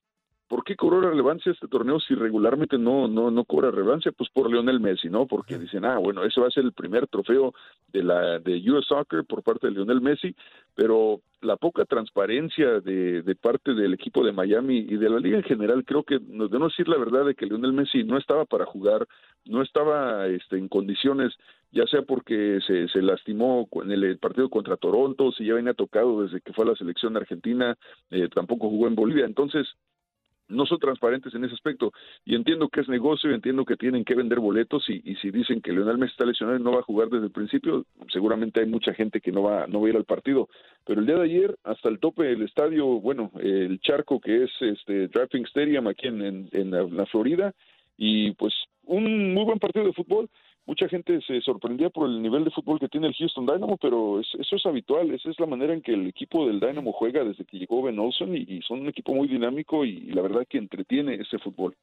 ¿por 0.48 0.64
qué 0.64 0.76
cobró 0.76 1.02
relevancia 1.02 1.52
este 1.52 1.68
torneo 1.68 2.00
si 2.00 2.16
regularmente 2.16 2.78
no, 2.78 3.08
no, 3.08 3.32
no 3.32 3.46
cobra 3.46 3.72
relevancia? 3.72 4.12
Pues 4.12 4.30
por 4.30 4.52
Lionel 4.52 4.80
Messi, 4.80 5.10
¿no? 5.10 5.26
Porque 5.26 5.58
dicen, 5.58 5.86
ah, 5.86 5.98
bueno, 5.98 6.24
ese 6.24 6.42
va 6.42 6.48
a 6.48 6.52
ser 6.52 6.64
el 6.64 6.74
primer 6.74 7.08
trofeo 7.08 7.54
de 7.92 8.04
la 8.04 8.40
de 8.40 8.72
US 8.72 8.86
Soccer 8.88 9.24
por 9.26 9.44
parte 9.44 9.68
de 9.68 9.74
Lionel 9.74 10.02
Messi, 10.02 10.36
pero 10.76 11.22
la 11.42 11.58
poca 11.58 11.86
transparencia 11.86 12.80
de, 12.80 13.22
de 13.22 13.36
parte 13.36 13.74
del 13.74 13.94
equipo 13.94 14.24
de 14.24 14.32
Miami 14.32 14.78
y 14.78 14.96
de 14.96 15.10
la 15.10 15.20
liga 15.20 15.38
en 15.38 15.44
general, 15.44 15.84
creo 15.86 16.04
que 16.04 16.20
nos 16.20 16.50
debemos 16.50 16.72
decir 16.72 16.88
la 16.88 16.98
verdad 16.98 17.26
de 17.26 17.36
que 17.36 17.46
Lionel 17.46 17.74
Messi 17.74 18.04
no 18.04 18.18
estaba 18.18 18.46
para 18.46 18.66
jugar, 18.66 19.08
no 19.46 19.62
estaba 19.62 20.28
este, 20.28 20.58
en 20.58 20.68
condiciones, 20.68 21.34
ya 21.72 21.86
sea 21.88 22.04
porque 22.04 22.60
se, 22.66 22.88
se 22.88 23.02
lastimó 23.02 23.68
en 23.84 23.92
el 23.92 24.18
partido 24.18 24.50
contra 24.50 24.78
Toronto, 24.78 25.32
si 25.32 25.46
ya 25.46 25.56
venía 25.56 25.74
tocado 25.74 26.24
desde 26.24 26.42
que 26.42 26.54
fue 26.54 26.66
a 26.66 26.70
la 26.70 26.76
selección 26.76 27.18
argentina, 27.18 27.78
eh, 28.12 28.30
tampoco 28.34 28.70
jugó 28.70 28.88
en 28.88 28.96
Bolivia, 28.96 29.26
entonces 29.26 29.68
no 30.48 30.66
son 30.66 30.80
transparentes 30.80 31.34
en 31.34 31.44
ese 31.44 31.54
aspecto 31.54 31.92
y 32.26 32.36
entiendo 32.36 32.70
que 32.70 32.82
es 32.82 32.90
negocio, 32.90 33.32
y 33.32 33.34
entiendo 33.34 33.66
que 33.66 33.76
tienen 33.76 34.04
que 34.04 34.16
vender 34.16 34.40
boletos 34.40 34.88
y, 34.90 35.02
y 35.04 35.16
si 35.16 35.32
dicen 35.32 35.62
que 35.62 35.72
Leonel 35.72 35.98
Messi 35.98 36.12
está 36.12 36.26
lesionado 36.26 36.60
y 36.60 36.64
no 36.64 36.72
va 36.72 36.80
a 36.80 36.84
jugar 36.84 37.10
desde 37.10 37.26
el 37.26 37.32
principio, 37.32 37.86
seguramente 38.12 38.60
hay 38.60 38.68
mucha 38.68 38.94
gente 38.94 39.22
que 39.22 39.32
no 39.32 39.44
va, 39.44 39.68
no 39.68 39.82
va 39.82 39.88
a 39.88 39.90
ir 39.90 39.96
al 39.96 40.06
partido. 40.06 40.50
Pero 40.86 41.02
el 41.02 41.08
día 41.08 41.16
de 41.16 41.24
ayer, 41.24 41.56
hasta 41.64 41.90
el 41.90 42.00
tope 42.00 42.24
del 42.24 42.44
estadio, 42.44 42.86
bueno, 43.00 43.32
el 43.40 43.80
charco 43.80 44.20
que 44.20 44.44
es 44.44 44.52
este 44.62 45.08
Driving 45.08 45.46
Stadium 45.46 45.88
aquí 45.88 46.08
en, 46.08 46.50
en, 46.52 46.72
la 46.72 47.06
Florida, 47.06 47.54
y 47.98 48.32
pues 48.32 48.54
un 48.86 49.34
muy 49.34 49.46
buen 49.46 49.60
partido 49.60 49.86
de 49.86 49.94
fútbol. 49.94 50.30
Mucha 50.66 50.88
gente 50.88 51.20
se 51.28 51.42
sorprendía 51.42 51.90
por 51.90 52.08
el 52.10 52.22
nivel 52.22 52.46
de 52.46 52.52
fútbol 52.52 52.80
que 52.80 52.88
tiene 52.88 53.08
el 53.08 53.14
Houston 53.16 53.46
Dynamo, 53.46 53.78
pero 53.78 54.20
es- 54.22 54.34
eso 54.40 54.56
es 54.56 54.66
habitual, 54.66 55.14
esa 55.14 55.30
es 55.30 55.40
la 55.40 55.46
manera 55.46 55.74
en 55.74 55.82
que 55.82 55.94
el 55.94 56.08
equipo 56.08 56.48
del 56.48 56.60
Dynamo 56.62 56.94
juega 56.94 57.24
desde 57.24 57.44
que 57.46 57.58
llegó 57.58 57.82
Ben 57.84 58.00
Olsen 58.00 58.36
y, 58.36 58.62
son 58.62 58.80
un 58.82 58.88
equipo 58.88 59.14
muy 59.14 59.28
dinámico 59.28 59.84
y, 59.84 59.90
y 59.90 60.12
la 60.14 60.22
verdad 60.22 60.48
que 60.50 60.58
entretiene 60.58 61.16
ese 61.16 61.38
fútbol. 61.40 61.76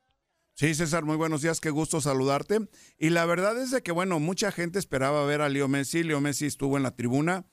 Sí, 0.55 0.75
César, 0.75 1.05
muy 1.05 1.17
buenos 1.17 1.43
días, 1.43 1.61
qué 1.61 1.71
gusto 1.71 2.01
saludarte. 2.01 2.59
Y 2.99 3.11
la 3.11 3.25
verdad 3.27 3.61
es 3.63 3.71
de 3.71 3.83
que, 3.83 3.93
bueno, 3.93 4.19
mucha 4.21 4.51
gente 4.53 4.79
esperaba 4.79 5.25
ver 5.25 5.41
a 5.41 5.49
Leo 5.49 5.69
Messi. 5.69 6.03
Leo 6.03 6.21
Messi 6.21 6.47
estuvo 6.47 6.77
en 6.77 6.83
la 6.83 6.97
tribuna, 6.97 7.47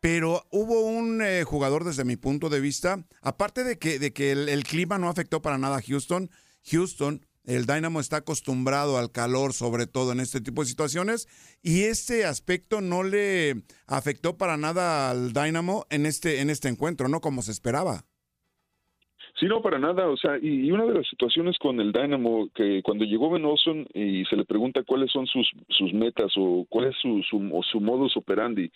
pero 0.00 0.42
hubo 0.50 0.80
un 0.80 1.22
eh, 1.22 1.44
jugador 1.44 1.84
desde 1.84 2.04
mi 2.04 2.16
punto 2.16 2.48
de 2.50 2.60
vista, 2.60 3.04
aparte 3.20 3.64
de 3.64 3.78
que, 3.78 3.98
de 3.98 4.12
que 4.12 4.32
el, 4.32 4.48
el 4.48 4.64
clima 4.64 4.98
no 4.98 5.08
afectó 5.08 5.42
para 5.42 5.58
nada 5.58 5.78
a 5.78 5.82
Houston, 5.82 6.28
Houston, 6.70 7.24
el 7.44 7.66
Dynamo 7.66 8.00
está 8.00 8.18
acostumbrado 8.18 8.98
al 8.98 9.10
calor, 9.10 9.52
sobre 9.52 9.86
todo 9.86 10.12
en 10.12 10.20
este 10.20 10.40
tipo 10.40 10.62
de 10.62 10.68
situaciones, 10.68 11.26
y 11.62 11.82
este 11.82 12.24
aspecto 12.24 12.80
no 12.80 13.02
le 13.02 13.62
afectó 13.86 14.36
para 14.36 14.56
nada 14.56 15.10
al 15.10 15.32
Dynamo 15.32 15.84
en 15.90 16.06
este, 16.06 16.40
en 16.40 16.50
este 16.50 16.68
encuentro, 16.68 17.08
no 17.08 17.20
como 17.20 17.42
se 17.42 17.52
esperaba. 17.52 18.04
Sí, 19.38 19.46
no, 19.46 19.60
para 19.60 19.78
nada. 19.78 20.08
O 20.08 20.16
sea, 20.16 20.38
y 20.40 20.70
una 20.70 20.84
de 20.84 20.94
las 20.94 21.08
situaciones 21.08 21.58
con 21.58 21.80
el 21.80 21.90
Dynamo, 21.92 22.48
que 22.54 22.80
cuando 22.82 23.04
llegó 23.04 23.30
Ben 23.30 23.44
Olsen 23.44 23.88
y 23.92 24.24
se 24.26 24.36
le 24.36 24.44
pregunta 24.44 24.84
cuáles 24.84 25.10
son 25.10 25.26
sus, 25.26 25.50
sus 25.68 25.92
metas 25.92 26.32
o 26.36 26.64
cuál 26.68 26.88
es 26.88 26.96
su, 27.00 27.22
su, 27.28 27.50
o 27.52 27.62
su 27.62 27.80
modus 27.80 28.16
operandi, 28.16 28.70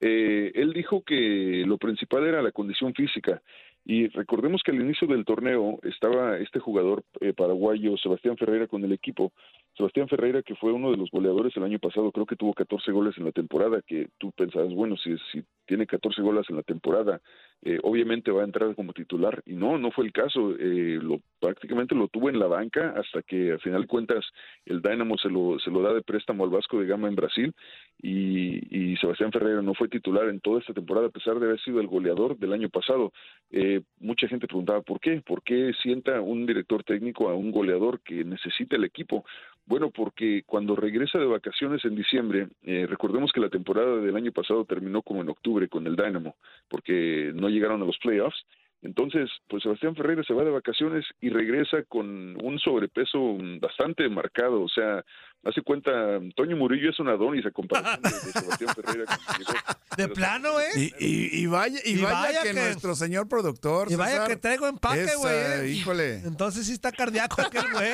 eh, 0.00 0.50
él 0.54 0.72
dijo 0.72 1.02
que 1.02 1.64
lo 1.66 1.78
principal 1.78 2.26
era 2.26 2.42
la 2.42 2.50
condición 2.50 2.92
física. 2.92 3.40
Y 3.84 4.06
recordemos 4.08 4.62
que 4.62 4.70
al 4.70 4.80
inicio 4.80 5.08
del 5.08 5.24
torneo 5.24 5.80
estaba 5.82 6.38
este 6.38 6.60
jugador 6.60 7.02
eh, 7.20 7.32
paraguayo, 7.32 7.96
Sebastián 7.96 8.36
Ferreira, 8.36 8.68
con 8.68 8.84
el 8.84 8.92
equipo. 8.92 9.32
Sebastián 9.76 10.08
Ferreira, 10.08 10.42
que 10.42 10.54
fue 10.54 10.72
uno 10.72 10.92
de 10.92 10.96
los 10.96 11.10
goleadores 11.10 11.56
el 11.56 11.64
año 11.64 11.80
pasado, 11.80 12.12
creo 12.12 12.26
que 12.26 12.36
tuvo 12.36 12.54
14 12.54 12.92
goles 12.92 13.18
en 13.18 13.24
la 13.24 13.32
temporada, 13.32 13.82
que 13.84 14.08
tú 14.18 14.30
pensabas, 14.32 14.72
bueno, 14.72 14.96
si, 14.96 15.16
si 15.32 15.42
tiene 15.66 15.86
14 15.86 16.22
goles 16.22 16.46
en 16.48 16.56
la 16.56 16.62
temporada, 16.62 17.20
eh, 17.64 17.78
obviamente 17.82 18.30
va 18.30 18.42
a 18.42 18.44
entrar 18.44 18.74
como 18.74 18.92
titular. 18.92 19.42
Y 19.46 19.54
no, 19.54 19.78
no 19.78 19.90
fue 19.92 20.04
el 20.04 20.12
caso. 20.12 20.54
Eh, 20.58 20.98
lo, 21.00 21.20
prácticamente 21.40 21.94
lo 21.94 22.08
tuvo 22.08 22.28
en 22.28 22.38
la 22.38 22.46
banca 22.46 22.94
hasta 22.96 23.22
que 23.22 23.52
al 23.52 23.60
final 23.60 23.82
de 23.82 23.86
cuentas 23.88 24.24
el 24.66 24.82
Dynamo 24.82 25.16
se 25.16 25.28
lo, 25.28 25.58
se 25.60 25.70
lo 25.70 25.82
da 25.82 25.92
de 25.94 26.02
préstamo 26.02 26.44
al 26.44 26.50
Vasco 26.50 26.80
de 26.80 26.86
Gama 26.86 27.08
en 27.08 27.14
Brasil 27.14 27.54
y, 28.00 28.92
y 28.92 28.96
Sebastián 28.96 29.30
Ferreira 29.30 29.62
no 29.62 29.74
fue 29.74 29.88
titular 29.88 30.28
en 30.28 30.40
toda 30.40 30.60
esta 30.60 30.74
temporada 30.74 31.06
a 31.06 31.10
pesar 31.10 31.38
de 31.38 31.46
haber 31.46 31.60
sido 31.60 31.80
el 31.80 31.86
goleador 31.86 32.36
del 32.36 32.52
año 32.52 32.68
pasado. 32.68 33.12
Eh, 33.50 33.82
mucha 34.00 34.26
gente 34.26 34.46
preguntaba 34.46 34.82
por 34.82 34.98
qué, 34.98 35.20
por 35.20 35.42
qué 35.42 35.72
sienta 35.82 36.20
un 36.20 36.46
director 36.46 36.82
técnico 36.82 37.28
a 37.28 37.34
un 37.34 37.52
goleador 37.52 38.00
que 38.00 38.24
necesita 38.24 38.76
el 38.76 38.84
equipo. 38.84 39.24
Bueno, 39.64 39.90
porque 39.90 40.42
cuando 40.44 40.74
regresa 40.74 41.18
de 41.18 41.26
vacaciones 41.26 41.84
en 41.84 41.94
diciembre, 41.94 42.48
eh, 42.62 42.86
recordemos 42.88 43.30
que 43.32 43.40
la 43.40 43.48
temporada 43.48 43.96
del 43.96 44.16
año 44.16 44.32
pasado 44.32 44.64
terminó 44.64 45.02
como 45.02 45.22
en 45.22 45.28
octubre 45.28 45.68
con 45.68 45.86
el 45.86 45.96
Dynamo, 45.96 46.34
porque 46.68 47.32
no 47.34 47.48
llegaron 47.48 47.80
a 47.82 47.86
los 47.86 47.98
playoffs. 47.98 48.44
Entonces, 48.82 49.30
pues 49.48 49.62
Sebastián 49.62 49.94
Ferreira 49.94 50.22
se 50.26 50.34
va 50.34 50.42
de 50.44 50.50
vacaciones 50.50 51.04
y 51.20 51.28
regresa 51.30 51.78
con 51.88 52.06
un 52.44 52.58
sobrepeso 52.58 53.36
bastante 53.60 54.08
marcado. 54.08 54.60
O 54.62 54.68
sea, 54.68 55.04
hace 55.44 55.62
cuenta, 55.62 55.90
Toño 56.34 56.56
Murillo 56.56 56.90
es 56.90 56.98
un 56.98 57.08
Adonis 57.08 57.46
a 57.46 57.52
comparación 57.52 58.02
de, 58.02 58.10
de 58.10 58.32
Sebastián 58.32 58.74
Ferreira. 58.74 59.04
llegó. 59.38 59.52
De 59.96 60.08
plano, 60.08 60.58
¿eh? 60.60 60.66
Y, 60.98 61.04
y- 61.06 61.42
y 61.42 61.46
vaya, 61.46 61.78
y 61.84 61.92
Y 61.98 62.02
vaya, 62.02 62.14
vaya 62.20 62.42
que, 62.42 62.48
que- 62.54 62.60
nuestro 62.60 62.94
señor 62.96 63.28
productor. 63.28 63.90
Y 63.90 63.94
vaya 63.94 64.12
César, 64.12 64.28
que 64.28 64.36
traigo 64.36 64.66
empaque, 64.66 65.14
güey. 65.16 65.32
eh, 65.34 65.60
eh. 65.64 65.68
híjole. 65.68 66.14
Entonces 66.24 66.66
sí 66.66 66.72
está 66.72 66.90
cardíaco 66.90 67.40
aquel 67.40 67.70
güey. 67.72 67.92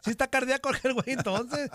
Sí 0.00 0.10
está 0.10 0.26
cardíaco 0.26 0.68
aquel 0.70 0.94
güey, 0.94 1.10
entonces. 1.10 1.70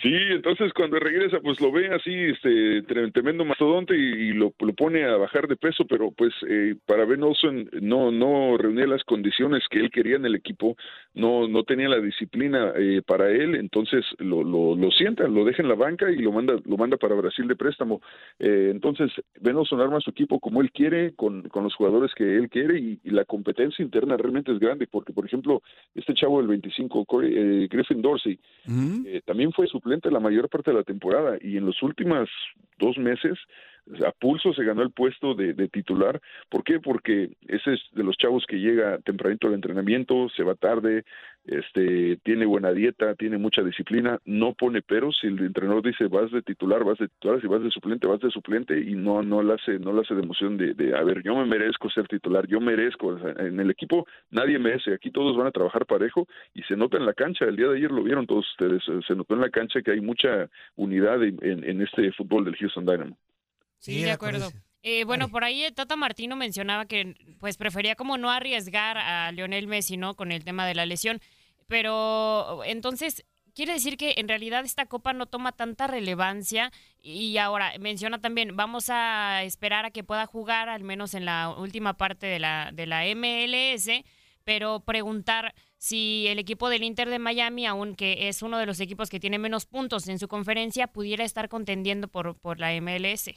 Sí, 0.00 0.14
entonces 0.30 0.72
cuando 0.74 0.98
regresa, 1.00 1.40
pues 1.40 1.60
lo 1.60 1.72
ve 1.72 1.88
así, 1.88 2.12
este 2.14 2.84
tre- 2.84 3.12
tremendo 3.12 3.44
mastodonte 3.44 3.96
y, 3.96 4.28
y 4.28 4.32
lo, 4.32 4.54
lo 4.60 4.72
pone 4.72 5.04
a 5.04 5.16
bajar 5.16 5.48
de 5.48 5.56
peso, 5.56 5.86
pero 5.86 6.12
pues 6.12 6.32
eh, 6.48 6.76
para 6.86 7.04
Ben 7.04 7.22
Olsen 7.24 7.68
no 7.80 8.12
no 8.12 8.56
reunía 8.56 8.86
las 8.86 9.02
condiciones 9.02 9.64
que 9.68 9.80
él 9.80 9.90
quería 9.90 10.14
en 10.14 10.24
el 10.24 10.36
equipo, 10.36 10.76
no 11.14 11.48
no 11.48 11.64
tenía 11.64 11.88
la 11.88 11.98
disciplina 12.00 12.72
eh, 12.76 13.02
para 13.04 13.28
él, 13.30 13.56
entonces 13.56 14.04
lo, 14.18 14.44
lo, 14.44 14.76
lo 14.76 14.90
sienta, 14.92 15.26
lo 15.26 15.44
deja 15.44 15.62
en 15.62 15.68
la 15.68 15.74
banca 15.74 16.08
y 16.12 16.18
lo 16.18 16.30
manda 16.30 16.54
lo 16.64 16.76
manda 16.76 16.96
para 16.96 17.16
Brasil 17.16 17.48
de 17.48 17.56
préstamo. 17.56 18.00
Eh, 18.38 18.68
entonces 18.72 19.10
Ben 19.40 19.56
Olsen 19.56 19.80
arma 19.80 20.00
su 20.00 20.10
equipo 20.10 20.38
como 20.38 20.60
él 20.60 20.70
quiere, 20.70 21.12
con, 21.16 21.42
con 21.48 21.64
los 21.64 21.74
jugadores 21.74 22.14
que 22.14 22.36
él 22.36 22.48
quiere 22.48 22.78
y, 22.78 23.00
y 23.02 23.10
la 23.10 23.24
competencia 23.24 23.82
interna 23.82 24.16
realmente 24.16 24.52
es 24.52 24.60
grande, 24.60 24.86
porque 24.86 25.12
por 25.12 25.26
ejemplo 25.26 25.60
este 25.96 26.14
chavo 26.14 26.38
del 26.38 26.46
25, 26.46 27.04
Corey- 27.04 27.34
eh, 27.64 27.68
Griffin 27.68 28.00
Dorsey, 28.00 28.38
eh, 29.06 29.22
también 29.24 29.50
fue 29.52 29.66
la 30.10 30.20
mayor 30.20 30.48
parte 30.48 30.70
de 30.70 30.76
la 30.76 30.84
temporada 30.84 31.36
y 31.40 31.56
en 31.56 31.66
los 31.66 31.82
últimos 31.82 32.28
dos 32.78 32.96
meses 32.98 33.38
a 34.06 34.12
pulso 34.12 34.52
se 34.52 34.64
ganó 34.64 34.82
el 34.82 34.90
puesto 34.90 35.34
de, 35.34 35.54
de 35.54 35.68
titular. 35.68 36.20
¿Por 36.48 36.64
qué? 36.64 36.80
Porque 36.80 37.30
ese 37.46 37.74
es 37.74 37.80
de 37.92 38.04
los 38.04 38.16
chavos 38.16 38.44
que 38.46 38.56
llega 38.58 38.98
tempranito 38.98 39.48
al 39.48 39.54
entrenamiento, 39.54 40.28
se 40.36 40.42
va 40.42 40.54
tarde, 40.54 41.04
este, 41.44 42.16
tiene 42.24 42.44
buena 42.44 42.72
dieta, 42.72 43.14
tiene 43.14 43.38
mucha 43.38 43.62
disciplina, 43.62 44.18
no 44.26 44.52
pone 44.52 44.82
peros. 44.82 45.16
Si 45.20 45.26
el 45.28 45.38
entrenador 45.38 45.82
dice 45.82 46.06
vas 46.08 46.30
de 46.30 46.42
titular, 46.42 46.84
vas 46.84 46.98
de 46.98 47.08
titular, 47.08 47.40
si 47.40 47.46
vas 47.46 47.62
de 47.62 47.70
suplente, 47.70 48.06
vas 48.06 48.20
de 48.20 48.30
suplente 48.30 48.78
y 48.78 48.94
no 48.94 49.22
no 49.22 49.42
le 49.42 49.54
hace 49.54 49.78
no 49.78 49.92
le 49.92 50.00
hace 50.00 50.14
de 50.14 50.22
emoción 50.22 50.56
de, 50.58 50.74
de 50.74 50.94
a 50.96 51.02
ver, 51.02 51.22
yo 51.22 51.34
me 51.36 51.46
merezco 51.46 51.88
ser 51.90 52.06
titular, 52.08 52.46
yo 52.46 52.60
merezco. 52.60 53.16
En 53.38 53.58
el 53.60 53.70
equipo 53.70 54.06
nadie 54.30 54.58
merece, 54.58 54.92
aquí 54.94 55.10
todos 55.10 55.36
van 55.36 55.46
a 55.46 55.50
trabajar 55.52 55.86
parejo 55.86 56.26
y 56.54 56.62
se 56.64 56.76
nota 56.76 56.98
en 56.98 57.06
la 57.06 57.14
cancha. 57.14 57.46
El 57.46 57.56
día 57.56 57.68
de 57.68 57.76
ayer 57.78 57.90
lo 57.90 58.02
vieron 58.02 58.26
todos 58.26 58.46
ustedes, 58.50 58.82
eh, 58.88 59.00
se 59.06 59.14
notó 59.14 59.34
en 59.34 59.40
la 59.40 59.50
cancha 59.50 59.80
que 59.82 59.92
hay 59.92 60.00
mucha 60.00 60.48
unidad 60.76 61.22
en, 61.22 61.38
en- 61.42 61.64
en 61.64 61.80
este 61.82 62.12
fútbol 62.12 62.44
del 62.44 62.56
Houston 62.56 62.84
Dynamo. 62.84 63.16
Sí, 63.78 64.02
de 64.02 64.10
acuerdo. 64.10 64.50
Eh, 64.82 65.04
bueno, 65.04 65.28
por 65.28 65.44
ahí 65.44 65.64
eh, 65.64 65.72
Tata 65.72 65.96
Martino 65.96 66.36
mencionaba 66.36 66.86
que 66.86 67.14
pues 67.40 67.56
prefería 67.56 67.96
como 67.96 68.16
no 68.16 68.30
arriesgar 68.30 68.96
a 68.96 69.32
Lionel 69.32 69.66
Messi, 69.66 69.96
¿no? 69.96 70.14
Con 70.14 70.32
el 70.32 70.44
tema 70.44 70.66
de 70.66 70.74
la 70.74 70.86
lesión. 70.86 71.20
Pero 71.66 72.62
entonces, 72.64 73.24
quiere 73.54 73.72
decir 73.72 73.96
que 73.96 74.14
en 74.18 74.28
realidad 74.28 74.64
esta 74.64 74.86
copa 74.86 75.12
no 75.12 75.26
toma 75.26 75.52
tanta 75.52 75.86
relevancia. 75.86 76.72
Y 77.02 77.36
ahora 77.38 77.72
menciona 77.78 78.20
también, 78.20 78.56
vamos 78.56 78.88
a 78.88 79.42
esperar 79.42 79.84
a 79.84 79.90
que 79.90 80.04
pueda 80.04 80.26
jugar, 80.26 80.68
al 80.68 80.84
menos 80.84 81.14
en 81.14 81.24
la 81.24 81.50
última 81.50 81.96
parte 81.96 82.26
de 82.26 82.38
la, 82.38 82.70
de 82.72 82.86
la 82.86 83.02
MLS, 83.14 83.90
pero 84.44 84.80
preguntar 84.80 85.54
si 85.76 86.26
el 86.28 86.38
equipo 86.38 86.68
del 86.68 86.82
Inter 86.82 87.08
de 87.08 87.18
Miami, 87.18 87.66
aunque 87.66 88.28
es 88.28 88.42
uno 88.42 88.58
de 88.58 88.66
los 88.66 88.80
equipos 88.80 89.10
que 89.10 89.20
tiene 89.20 89.38
menos 89.38 89.66
puntos 89.66 90.08
en 90.08 90.18
su 90.18 90.28
conferencia, 90.28 90.86
pudiera 90.86 91.24
estar 91.24 91.48
contendiendo 91.48 92.08
por, 92.08 92.38
por 92.38 92.58
la 92.58 92.72
MLS. 92.80 93.30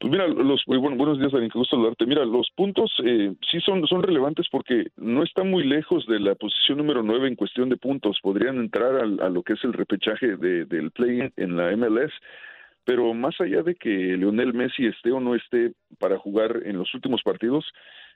Pues 0.00 0.10
mira, 0.10 0.26
los 0.26 0.60
eh, 0.62 0.76
bueno, 0.76 0.96
buenos 0.96 1.18
días, 1.18 1.32
Darín, 1.32 1.50
gusto 1.52 1.76
saludarte. 1.76 2.06
Mira, 2.06 2.24
los 2.24 2.50
puntos 2.56 2.92
eh, 3.04 3.32
sí 3.50 3.60
son, 3.60 3.86
son 3.86 4.02
relevantes 4.02 4.46
porque 4.50 4.88
no 4.96 5.22
está 5.22 5.44
muy 5.44 5.64
lejos 5.64 6.06
de 6.06 6.18
la 6.20 6.34
posición 6.34 6.78
número 6.78 7.02
9 7.02 7.28
en 7.28 7.36
cuestión 7.36 7.68
de 7.68 7.76
puntos. 7.76 8.18
Podrían 8.22 8.58
entrar 8.58 8.96
al- 8.96 9.20
a, 9.20 9.28
lo 9.28 9.42
que 9.42 9.54
es 9.54 9.64
el 9.64 9.72
repechaje 9.72 10.36
de- 10.36 10.64
del 10.64 10.90
play 10.90 11.30
en 11.36 11.56
la 11.56 11.70
MLS. 11.76 12.12
Pero 12.84 13.14
más 13.14 13.40
allá 13.40 13.62
de 13.62 13.74
que 13.76 13.88
Lionel 13.88 14.52
Messi 14.52 14.86
esté 14.86 15.10
o 15.10 15.20
no 15.20 15.34
esté 15.34 15.72
para 15.98 16.18
jugar 16.18 16.60
en 16.64 16.76
los 16.76 16.92
últimos 16.94 17.22
partidos, 17.22 17.64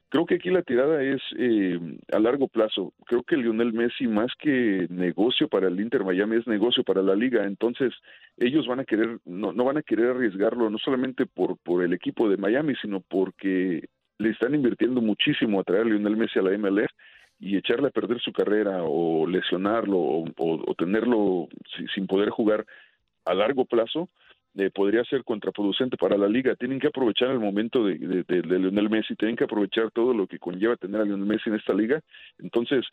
creo 0.09 0.27
que 0.27 0.37
aquí 0.37 0.51
la 0.51 0.63
tirada 0.63 1.03
es 1.03 1.21
eh, 1.39 1.79
a 2.13 2.19
largo 2.19 2.49
plazo. 2.49 2.93
Creo 3.07 3.23
que 3.23 3.37
Lionel 3.37 3.73
Messi, 3.73 4.07
más 4.07 4.33
que 4.39 4.87
negocio 4.91 5.49
para 5.49 5.69
el 5.69 5.81
Inter 5.81 6.05
Miami, 6.05 6.37
es 6.37 6.47
negocio 6.47 6.83
para 6.85 7.03
la 7.03 7.15
liga. 7.15 7.45
Entonces, 7.45 7.93
ellos 8.37 8.67
van 8.67 8.81
a 8.81 8.85
querer, 8.85 9.19
no, 9.25 9.53
no 9.53 9.65
van 9.65 9.79
a 9.79 9.83
querer 9.83 10.11
arriesgarlo, 10.11 10.71
no 10.71 10.79
solamente 10.79 11.27
por, 11.27 11.59
por 11.59 11.85
el 11.85 11.93
equipo 11.93 12.29
de 12.29 12.37
Miami, 12.37 12.75
sino 12.81 13.01
porque 13.01 13.89
le 14.19 14.31
están 14.31 14.55
invirtiendo 14.55 15.01
muchísimo 15.01 15.61
a 15.61 15.65
traer 15.65 15.83
a 15.83 15.87
Lionel 15.87 16.17
Messi 16.17 16.39
a 16.39 16.43
la 16.43 16.57
MLS 16.59 16.91
y 17.41 17.57
echarle 17.57 17.89
a 17.89 17.93
perder 17.93 18.21
su 18.21 18.33
carrera 18.33 18.83
o 18.83 19.27
lesionarlo 19.27 19.97
o, 19.97 20.75
tenerlo 20.77 21.49
si- 21.77 21.87
sin 21.95 22.07
poder 22.07 22.31
jugar 22.31 22.65
a 23.25 23.35
largo 23.35 23.65
plazo 23.65 24.09
eh, 24.59 24.71
podría 24.71 25.03
ser 25.05 25.25
contraproducente 25.25 25.97
para 25.97 26.19
la 26.19 26.29
liga. 26.29 26.55
Tienen 26.57 26.79
que 26.81 26.89
aprovechar 26.89 27.31
el 27.31 27.41
momento 27.41 27.85
de, 27.85 27.97
de, 27.99 28.25
de- 28.25 28.43
de 28.43 28.59
Lionel 28.59 28.91
Messi, 28.91 29.15
tienen 29.17 29.37
que 29.37 29.45
aprovechar 29.45 29.91
todo 29.93 30.13
lo 30.13 30.27
que 30.27 30.39
conlleva 30.39 30.77
tener 30.77 31.01
a 31.01 31.05
Lionel 31.05 31.27
Messi 31.27 31.49
en 31.49 31.57
esta 31.57 31.73
liga. 31.75 32.01
Entonces, 32.39 32.85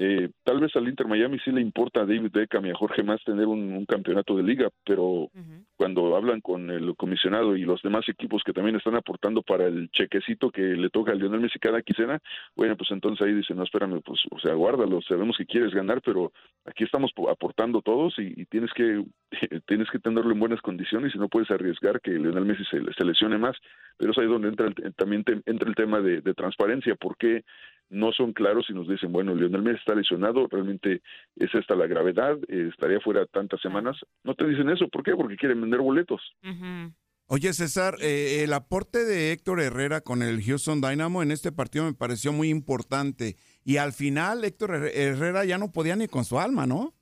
eh, 0.00 0.30
tal 0.44 0.60
vez 0.60 0.74
al 0.76 0.86
Inter 0.88 1.08
Miami 1.08 1.38
sí 1.44 1.50
le 1.50 1.60
importa 1.60 2.02
a 2.02 2.06
David 2.06 2.30
Beckham 2.32 2.66
y 2.66 2.70
a 2.70 2.74
Jorge 2.76 3.02
Más 3.02 3.20
tener 3.24 3.46
un, 3.46 3.72
un 3.72 3.84
campeonato 3.84 4.36
de 4.36 4.44
liga, 4.44 4.68
pero 4.84 5.28
cuando 5.76 6.14
hablan 6.16 6.40
con 6.40 6.70
el 6.70 6.94
comisionado 6.96 7.56
y 7.56 7.62
los 7.62 7.82
demás 7.82 8.08
equipos 8.08 8.42
que 8.44 8.52
también 8.52 8.76
están 8.76 8.94
aportando 8.94 9.42
para 9.42 9.66
el 9.66 9.88
chequecito 9.90 10.50
que 10.50 10.60
le 10.62 10.90
toca 10.90 11.12
a 11.12 11.14
Lionel 11.16 11.40
Messi 11.40 11.58
cada 11.58 11.82
quincena, 11.82 12.20
bueno, 12.54 12.76
pues 12.76 12.90
entonces 12.92 13.26
ahí 13.26 13.32
dicen, 13.34 13.56
no, 13.56 13.64
espérame, 13.64 14.00
pues, 14.04 14.20
o 14.30 14.38
sea, 14.38 14.54
guárdalo, 14.54 15.02
sabemos 15.02 15.36
que 15.36 15.46
quieres 15.46 15.74
ganar, 15.74 16.00
pero 16.04 16.32
aquí 16.64 16.84
estamos 16.84 17.12
po- 17.12 17.28
aportando 17.30 17.82
todos 17.82 18.14
y, 18.18 18.40
y 18.40 18.44
tienes 18.46 18.72
que 18.74 19.04
tienes 19.66 19.90
que 19.90 19.98
tenerlo 19.98 20.32
en 20.32 20.38
buenas 20.40 20.60
condiciones 20.60 21.07
y 21.14 21.18
no 21.18 21.28
puedes 21.28 21.50
arriesgar 21.50 22.00
que 22.00 22.10
Lionel 22.12 22.44
Messi 22.44 22.64
se, 22.70 22.80
se 22.96 23.04
lesione 23.04 23.38
más, 23.38 23.56
pero 23.96 24.12
es 24.12 24.18
ahí 24.18 24.26
donde 24.26 24.48
entra 24.48 24.66
el- 24.66 24.94
también 24.94 25.24
te- 25.24 25.40
entra 25.46 25.68
el 25.68 25.74
tema 25.74 26.00
de, 26.00 26.20
de 26.20 26.34
transparencia, 26.34 26.94
porque 26.96 27.44
no 27.90 28.12
son 28.12 28.32
claros 28.34 28.66
y 28.68 28.74
nos 28.74 28.86
dicen, 28.88 29.12
bueno, 29.12 29.34
Lionel 29.34 29.62
Messi 29.62 29.78
está 29.78 29.94
lesionado, 29.94 30.46
realmente 30.50 31.00
es 31.36 31.54
esta 31.54 31.74
la 31.74 31.86
gravedad, 31.86 32.36
eh, 32.48 32.68
estaría 32.70 33.00
fuera 33.00 33.24
tantas 33.26 33.60
semanas. 33.62 33.96
No 34.24 34.34
te 34.34 34.46
dicen 34.46 34.68
eso, 34.68 34.88
¿por 34.88 35.02
qué? 35.02 35.12
Porque 35.16 35.36
quieren 35.36 35.60
vender 35.60 35.80
boletos. 35.80 36.20
Oye, 37.30 37.52
César, 37.52 37.96
eh, 38.00 38.42
el 38.44 38.52
aporte 38.54 39.04
de 39.04 39.32
Héctor 39.32 39.60
Herrera 39.60 40.00
con 40.00 40.22
el 40.22 40.42
Houston 40.42 40.80
Dynamo 40.80 41.22
en 41.22 41.30
este 41.30 41.52
partido 41.52 41.84
me 41.84 41.92
pareció 41.92 42.32
muy 42.32 42.48
importante 42.48 43.36
y 43.64 43.76
al 43.76 43.92
final 43.92 44.44
Héctor 44.44 44.70
Herre- 44.70 44.92
Herrera 44.94 45.44
ya 45.44 45.58
no 45.58 45.70
podía 45.70 45.94
ni 45.94 46.08
con 46.08 46.24
su 46.24 46.38
alma, 46.40 46.66
¿no? 46.66 46.94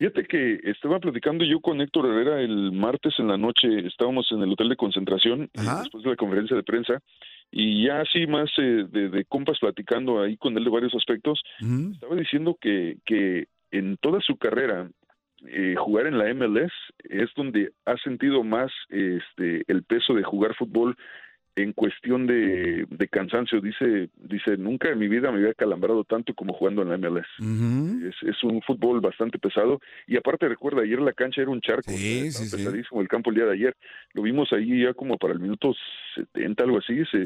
Fíjate 0.00 0.24
que 0.24 0.60
estaba 0.64 0.98
platicando 0.98 1.44
yo 1.44 1.60
con 1.60 1.82
Héctor 1.82 2.06
Herrera 2.06 2.40
el 2.40 2.72
martes 2.72 3.12
en 3.18 3.28
la 3.28 3.36
noche, 3.36 3.86
estábamos 3.86 4.26
en 4.32 4.40
el 4.40 4.50
hotel 4.50 4.70
de 4.70 4.76
concentración 4.76 5.42
eh, 5.42 5.48
después 5.52 6.02
de 6.02 6.08
la 6.08 6.16
conferencia 6.16 6.56
de 6.56 6.62
prensa 6.62 7.02
y 7.50 7.84
ya 7.84 8.00
así 8.00 8.26
más 8.26 8.48
eh, 8.56 8.86
de, 8.88 9.10
de 9.10 9.24
compas 9.26 9.58
platicando 9.58 10.22
ahí 10.22 10.38
con 10.38 10.56
él 10.56 10.64
de 10.64 10.70
varios 10.70 10.94
aspectos, 10.94 11.42
estaba 11.92 12.16
diciendo 12.16 12.56
que, 12.58 12.96
que 13.04 13.48
en 13.72 13.98
toda 13.98 14.22
su 14.22 14.38
carrera 14.38 14.88
eh, 15.46 15.74
jugar 15.76 16.06
en 16.06 16.16
la 16.16 16.32
MLS 16.32 16.72
es 17.04 17.28
donde 17.36 17.72
ha 17.84 17.98
sentido 17.98 18.42
más 18.42 18.72
este 18.88 19.64
el 19.68 19.82
peso 19.82 20.14
de 20.14 20.22
jugar 20.22 20.54
fútbol 20.54 20.96
en 21.56 21.72
cuestión 21.72 22.26
de, 22.26 22.86
de 22.88 23.08
cansancio. 23.08 23.60
Dice, 23.60 24.08
dice, 24.16 24.56
nunca 24.56 24.88
en 24.90 24.98
mi 24.98 25.08
vida 25.08 25.30
me 25.32 25.38
había 25.38 25.54
calambrado 25.54 26.04
tanto 26.04 26.32
como 26.34 26.52
jugando 26.54 26.82
en 26.82 26.88
la 26.90 26.96
MLS. 26.98 27.26
es, 28.08 28.14
es 28.28 28.42
un 28.44 28.62
fútbol 28.62 29.00
bastante 29.00 29.38
pesado. 29.38 29.80
Y 30.06 30.16
aparte, 30.16 30.48
recuerda, 30.48 30.82
ayer 30.82 31.00
la 31.00 31.12
cancha 31.12 31.42
era 31.42 31.50
un 31.50 31.60
charco. 31.60 31.90
Sí, 31.90 32.30
pesadísimo 32.56 33.00
el 33.00 33.08
campo 33.08 33.30
el 33.30 33.36
día 33.36 33.46
de 33.46 33.52
ayer. 33.54 33.76
Lo 34.14 34.22
vimos 34.22 34.52
ahí 34.52 34.82
ya 34.82 34.94
como 34.94 35.18
para 35.18 35.32
el 35.34 35.40
minuto 35.40 35.74
70, 36.14 36.64
algo 36.64 36.78
así. 36.78 36.94
Se, 37.10 37.24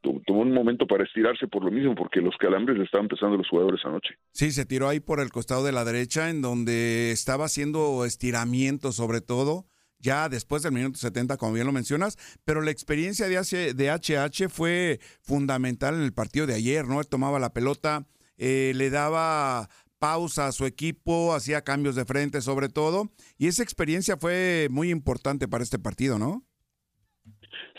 to- 0.00 0.20
tomó 0.26 0.40
un 0.42 0.52
momento 0.52 0.86
para 0.86 1.04
estirarse 1.04 1.46
por 1.48 1.64
lo 1.64 1.70
mismo, 1.70 1.94
porque 1.94 2.20
los 2.20 2.36
calambres 2.38 2.78
le 2.78 2.84
estaban 2.84 3.08
pesando 3.08 3.34
a 3.34 3.38
los 3.38 3.48
jugadores 3.48 3.80
anoche. 3.84 4.14
Sí, 4.32 4.50
se 4.52 4.64
tiró 4.66 4.88
ahí 4.88 5.00
por 5.00 5.20
el 5.20 5.30
costado 5.30 5.64
de 5.64 5.72
la 5.72 5.84
derecha, 5.84 6.30
en 6.30 6.42
donde 6.42 7.10
estaba 7.12 7.44
haciendo 7.46 8.04
estiramientos 8.04 8.96
sobre 8.96 9.20
todo, 9.20 9.66
ya 10.02 10.28
después 10.28 10.62
del 10.62 10.72
minuto 10.72 10.98
70, 10.98 11.36
como 11.38 11.52
bien 11.54 11.66
lo 11.66 11.72
mencionas, 11.72 12.18
pero 12.44 12.60
la 12.60 12.70
experiencia 12.70 13.28
de, 13.28 13.38
H- 13.38 13.72
de 13.74 13.90
HH 13.90 14.48
fue 14.50 15.00
fundamental 15.22 15.94
en 15.94 16.02
el 16.02 16.12
partido 16.12 16.46
de 16.46 16.54
ayer, 16.54 16.86
¿no? 16.86 17.00
Él 17.00 17.06
tomaba 17.06 17.38
la 17.38 17.52
pelota, 17.54 18.06
eh, 18.36 18.72
le 18.74 18.90
daba 18.90 19.70
pausa 19.98 20.48
a 20.48 20.52
su 20.52 20.66
equipo, 20.66 21.32
hacía 21.32 21.62
cambios 21.62 21.94
de 21.94 22.04
frente 22.04 22.40
sobre 22.42 22.68
todo, 22.68 23.12
y 23.38 23.46
esa 23.46 23.62
experiencia 23.62 24.16
fue 24.16 24.66
muy 24.70 24.90
importante 24.90 25.46
para 25.48 25.62
este 25.62 25.78
partido, 25.78 26.18
¿no? 26.18 26.44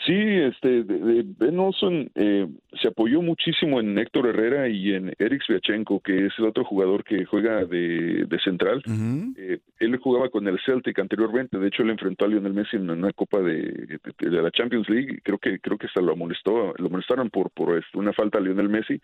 Sí, 0.06 0.14
este, 0.14 0.82
Ben 0.86 1.58
Olson 1.58 2.10
eh, 2.14 2.46
se 2.80 2.88
apoyó 2.88 3.22
muchísimo 3.22 3.80
en 3.80 3.96
Héctor 3.98 4.28
Herrera 4.28 4.68
y 4.68 4.92
en 4.94 5.12
Eric 5.18 5.42
Sviachenko, 5.46 6.00
que 6.00 6.26
es 6.26 6.32
el 6.38 6.44
otro 6.46 6.64
jugador 6.64 7.04
que 7.04 7.24
juega 7.24 7.64
de, 7.64 8.24
de 8.26 8.38
central. 8.40 8.82
Eh, 9.36 9.58
él 9.80 9.96
jugaba 9.98 10.28
con 10.28 10.46
el 10.48 10.58
Celtic 10.64 10.98
anteriormente, 10.98 11.58
de 11.58 11.68
hecho 11.68 11.82
él 11.82 11.90
enfrentó 11.90 12.24
a 12.24 12.28
Lionel 12.28 12.52
Messi 12.54 12.76
en 12.76 12.90
una 12.90 13.12
copa 13.12 13.40
de, 13.40 13.62
de- 13.62 14.30
de 14.30 14.42
la 14.42 14.50
Champions 14.50 14.88
League, 14.88 15.20
creo 15.22 15.38
que 15.38 15.58
creo 15.58 15.78
que 15.78 15.86
hasta 15.86 16.00
lo 16.00 16.12
amonestó, 16.12 16.74
lo 16.76 16.86
amonestaron 16.86 17.30
por 17.30 17.50
por 17.50 17.76
este, 17.78 17.98
una 17.98 18.12
falta 18.12 18.38
a 18.38 18.40
Lionel 18.40 18.68
Messi, 18.68 19.00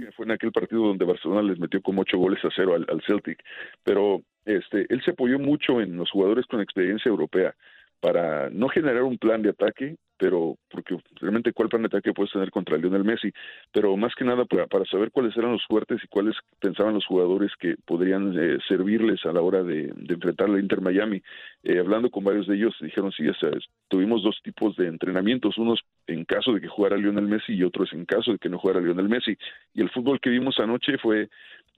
que 0.00 0.12
fue 0.12 0.24
en 0.26 0.32
aquel 0.32 0.52
partido 0.52 0.82
donde 0.86 1.04
Barcelona 1.04 1.42
les 1.42 1.58
metió 1.58 1.80
como 1.82 2.02
ocho 2.02 2.18
goles 2.18 2.44
a 2.44 2.48
cero 2.54 2.74
al, 2.74 2.86
al 2.88 3.02
Celtic, 3.02 3.38
pero 3.84 4.22
este 4.44 4.86
él 4.92 5.02
se 5.04 5.10
apoyó 5.12 5.38
mucho 5.38 5.80
en 5.80 5.96
los 5.96 6.10
jugadores 6.10 6.46
con 6.46 6.60
experiencia 6.60 7.08
europea 7.08 7.54
para 8.00 8.50
no 8.50 8.68
generar 8.68 9.02
un 9.02 9.18
plan 9.18 9.42
de 9.42 9.50
ataque, 9.50 9.96
pero 10.18 10.56
porque 10.70 10.96
realmente 11.20 11.52
cuál 11.52 11.68
plan 11.68 11.82
de 11.82 11.86
ataque 11.88 12.12
puedes 12.12 12.32
tener 12.32 12.50
contra 12.50 12.78
Lionel 12.78 13.04
Messi, 13.04 13.30
pero 13.72 13.96
más 13.96 14.14
que 14.14 14.24
nada 14.24 14.44
para, 14.44 14.66
saber 14.86 15.10
cuáles 15.10 15.36
eran 15.36 15.52
los 15.52 15.64
fuertes 15.66 16.00
y 16.02 16.08
cuáles 16.08 16.34
pensaban 16.60 16.94
los 16.94 17.04
jugadores 17.04 17.52
que 17.58 17.76
podrían 17.84 18.34
eh, 18.38 18.58
servirles 18.66 19.24
a 19.26 19.32
la 19.32 19.42
hora 19.42 19.62
de, 19.62 19.92
de 19.94 20.14
enfrentar 20.14 20.48
al 20.48 20.58
Inter 20.58 20.80
Miami. 20.80 21.22
Eh, 21.62 21.78
hablando 21.78 22.10
con 22.10 22.24
varios 22.24 22.46
de 22.46 22.56
ellos, 22.56 22.74
dijeron, 22.80 23.12
sí, 23.12 23.28
o 23.28 23.34
sea, 23.34 23.50
es- 23.50 23.66
tuvimos 23.88 24.22
dos 24.22 24.40
tipos 24.42 24.74
de 24.76 24.86
entrenamientos, 24.88 25.58
unos 25.58 25.80
en 26.06 26.24
caso 26.24 26.52
de 26.52 26.60
que 26.60 26.68
jugara 26.68 26.96
Lionel 26.96 27.28
Messi 27.28 27.52
y 27.54 27.62
otros 27.62 27.92
en 27.92 28.04
caso 28.04 28.32
de 28.32 28.38
que 28.38 28.48
no 28.48 28.58
jugara 28.58 28.80
Lionel 28.80 29.08
Messi. 29.08 29.36
Y 29.74 29.82
el 29.82 29.90
fútbol 29.90 30.20
que 30.20 30.30
vimos 30.30 30.58
anoche 30.58 30.98
fue 30.98 31.28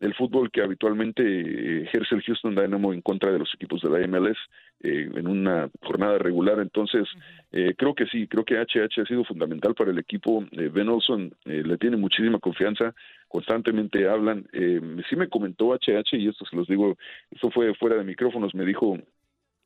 el 0.01 0.14
fútbol 0.14 0.51
que 0.51 0.62
habitualmente 0.62 1.22
eh, 1.22 1.82
ejerce 1.82 2.14
el 2.14 2.22
Houston 2.22 2.55
Dynamo 2.55 2.92
en 2.92 3.03
contra 3.03 3.32
de 3.32 3.38
los 3.38 3.53
equipos 3.55 3.82
de 3.82 3.90
la 3.90 4.07
MLS 4.07 4.38
eh, 4.80 5.11
en 5.12 5.26
una 5.26 5.68
jornada 5.82 6.18
regular. 6.18 6.61
Entonces, 6.61 7.09
eh, 7.51 7.74
creo 7.76 7.94
que 7.94 8.07
sí, 8.07 8.28
creo 8.28 8.44
que 8.44 8.57
HH 8.57 9.01
ha 9.01 9.07
sido 9.07 9.24
fundamental 9.24 9.74
para 9.74 9.90
el 9.90 9.99
equipo. 9.99 10.44
Eh, 10.53 10.70
ben 10.72 10.88
Olson 10.88 11.32
eh, 11.46 11.62
le 11.64 11.78
tiene 11.78 11.96
muchísima 11.96 12.38
confianza, 12.38 12.94
constantemente 13.26 14.09
hablan. 14.09 14.46
Eh, 14.53 14.80
sí 15.09 15.16
me 15.16 15.28
comentó 15.28 15.74
HH, 15.74 16.16
y 16.16 16.28
esto 16.28 16.44
se 16.46 16.57
los 16.57 16.68
digo, 16.68 16.96
esto 17.30 17.51
fue 17.51 17.74
fuera 17.74 17.96
de 17.96 18.05
micrófonos, 18.05 18.55
me 18.55 18.64
dijo 18.64 18.99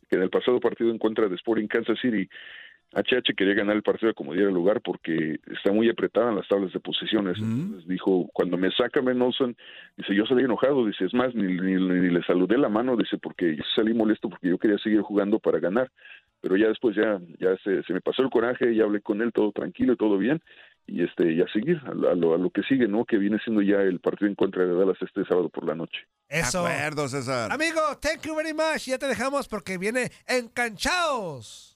que 0.09 0.17
en 0.17 0.23
el 0.23 0.31
pasado 0.31 0.61
partido 0.61 0.91
en 0.91 0.99
contra 0.99 1.29
de 1.29 1.37
Sporting 1.37 1.67
Kansas 1.67 1.99
City, 2.01 2.29
HH 2.95 3.35
quería 3.37 3.55
ganar 3.55 3.77
el 3.77 3.83
partido 3.83 4.13
como 4.15 4.35
diera 4.35 4.51
lugar 4.51 4.81
porque 4.83 5.39
está 5.51 5.73
muy 5.73 5.89
apretada 5.89 6.31
en 6.31 6.37
las 6.37 6.49
tablas 6.49 6.73
de 6.73 6.81
posiciones. 6.81 7.39
Entonces 7.39 7.89
dijo, 7.89 8.29
cuando 8.33 8.57
me 8.57 8.71
saca 8.73 9.01
Ben 9.01 9.21
Olson, 9.23 9.57
dice, 9.97 10.15
yo 10.15 10.27
salí 10.27 10.45
enojado, 10.45 10.85
dice, 10.87 11.05
es 11.07 11.15
más, 11.15 11.35
ni, 11.35 11.45
ni- 11.55 11.75
ni 12.01 12.11
le 12.11 12.23
saludé 12.25 12.59
la 12.59 12.69
mano, 12.69 12.97
dice, 12.97 13.17
porque 13.19 13.57
yo 13.57 13.63
salí 13.75 13.95
molesto 13.95 14.29
porque 14.29 14.49
yo 14.49 14.59
quería 14.59 14.79
seguir 14.79 15.01
jugando 15.03 15.39
para 15.39 15.59
ganar. 15.59 15.91
Pero 16.43 16.57
ya 16.57 16.67
después 16.69 16.97
ya, 16.97 17.21
ya 17.39 17.57
se, 17.63 17.83
se 17.85 17.93
me 17.93 18.01
pasó 18.01 18.21
el 18.23 18.29
coraje, 18.31 18.75
ya 18.75 18.83
hablé 18.85 19.01
con 19.01 19.23
él, 19.23 19.33
todo 19.33 19.53
tranquilo, 19.53 19.95
todo 19.97 20.19
bien, 20.19 20.43
y 20.89 21.05
este, 21.05 21.33
y 21.33 21.41
a 21.41 21.47
seguir, 21.53 21.81
a, 21.87 21.95
lo- 21.95 22.11
a 22.11 22.15
lo, 22.17 22.35
a 22.35 22.39
lo 22.39 22.51
que 22.51 22.63
sigue, 22.65 22.89
¿no? 22.89 23.05
Que 23.05 23.17
viene 23.17 23.39
siendo 23.45 23.63
ya 23.63 23.77
el 23.81 24.01
partido 24.01 24.29
en 24.29 24.35
contra 24.35 24.67
de 24.67 24.75
Dallas 24.75 24.99
este 25.01 25.25
sábado 25.25 25.49
por 25.49 25.65
la 25.65 25.77
noche. 25.77 26.01
Eso. 26.29 26.65
De 26.65 26.71
acuerdo, 26.73 27.07
César. 27.09 27.53
Amigo, 27.53 27.81
thank 28.01 28.23
you 28.27 28.35
very 28.35 28.53
much. 28.53 28.87
Ya 28.87 28.99
te 28.99 29.07
dejamos 29.07 29.47
porque 29.47 29.79
viene 29.79 30.11
Encanchados. 30.27 31.72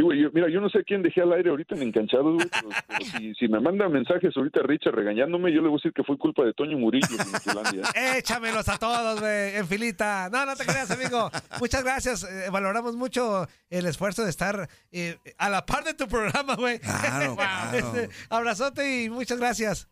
Sí, 0.00 0.02
güey, 0.02 0.22
yo- 0.22 0.30
mira, 0.32 0.48
yo 0.48 0.60
no 0.62 0.70
sé 0.70 0.78
a 0.78 0.82
quién 0.82 1.02
dejé 1.02 1.20
al 1.20 1.32
aire 1.34 1.50
ahorita 1.50 1.74
en 1.74 1.82
Encanchados, 1.82 2.34
güey, 2.36 2.48
pero, 2.48 2.68
pero 2.88 3.04
si, 3.04 3.34
si 3.34 3.48
me 3.48 3.60
manda 3.60 3.86
mensajes 3.88 4.34
ahorita 4.36 4.60
Richard 4.62 4.94
regañándome, 4.94 5.52
yo 5.52 5.60
le 5.60 5.68
voy 5.68 5.76
a 5.76 5.78
decir 5.78 5.92
que 5.92 6.02
fue 6.04 6.16
culpa 6.16 6.42
de 6.44 6.54
Toño 6.54 6.78
Murillo 6.78 7.06
en 7.10 7.40
Finlandia. 7.40 7.82
Échamelos 8.16 8.68
a 8.68 8.78
todos, 8.78 9.20
güey, 9.20 9.56
en 9.56 9.66
filita. 9.66 10.28
No, 10.32 10.46
no 10.46 10.56
te 10.56 10.64
creas, 10.64 10.90
amigo. 10.90 11.30
Muchas 11.60 11.84
gracias. 11.84 12.24
eh, 12.24 12.48
valoramos 12.50 12.96
mucho 12.96 13.46
el 13.68 13.86
esfuerzo 13.86 14.24
de 14.24 14.30
estar 14.30 14.68
eh, 14.92 15.18
a 15.36 15.50
la 15.50 15.66
par 15.66 15.84
de 15.84 15.94
tu 15.94 16.08
programa, 16.08 16.54
güey. 16.56 16.78
Claro, 16.78 17.36
claro. 17.36 17.76
Este, 17.78 18.08
abrazote 18.30 19.04
y 19.04 19.10
muchas 19.10 19.38
gracias. 19.38 19.88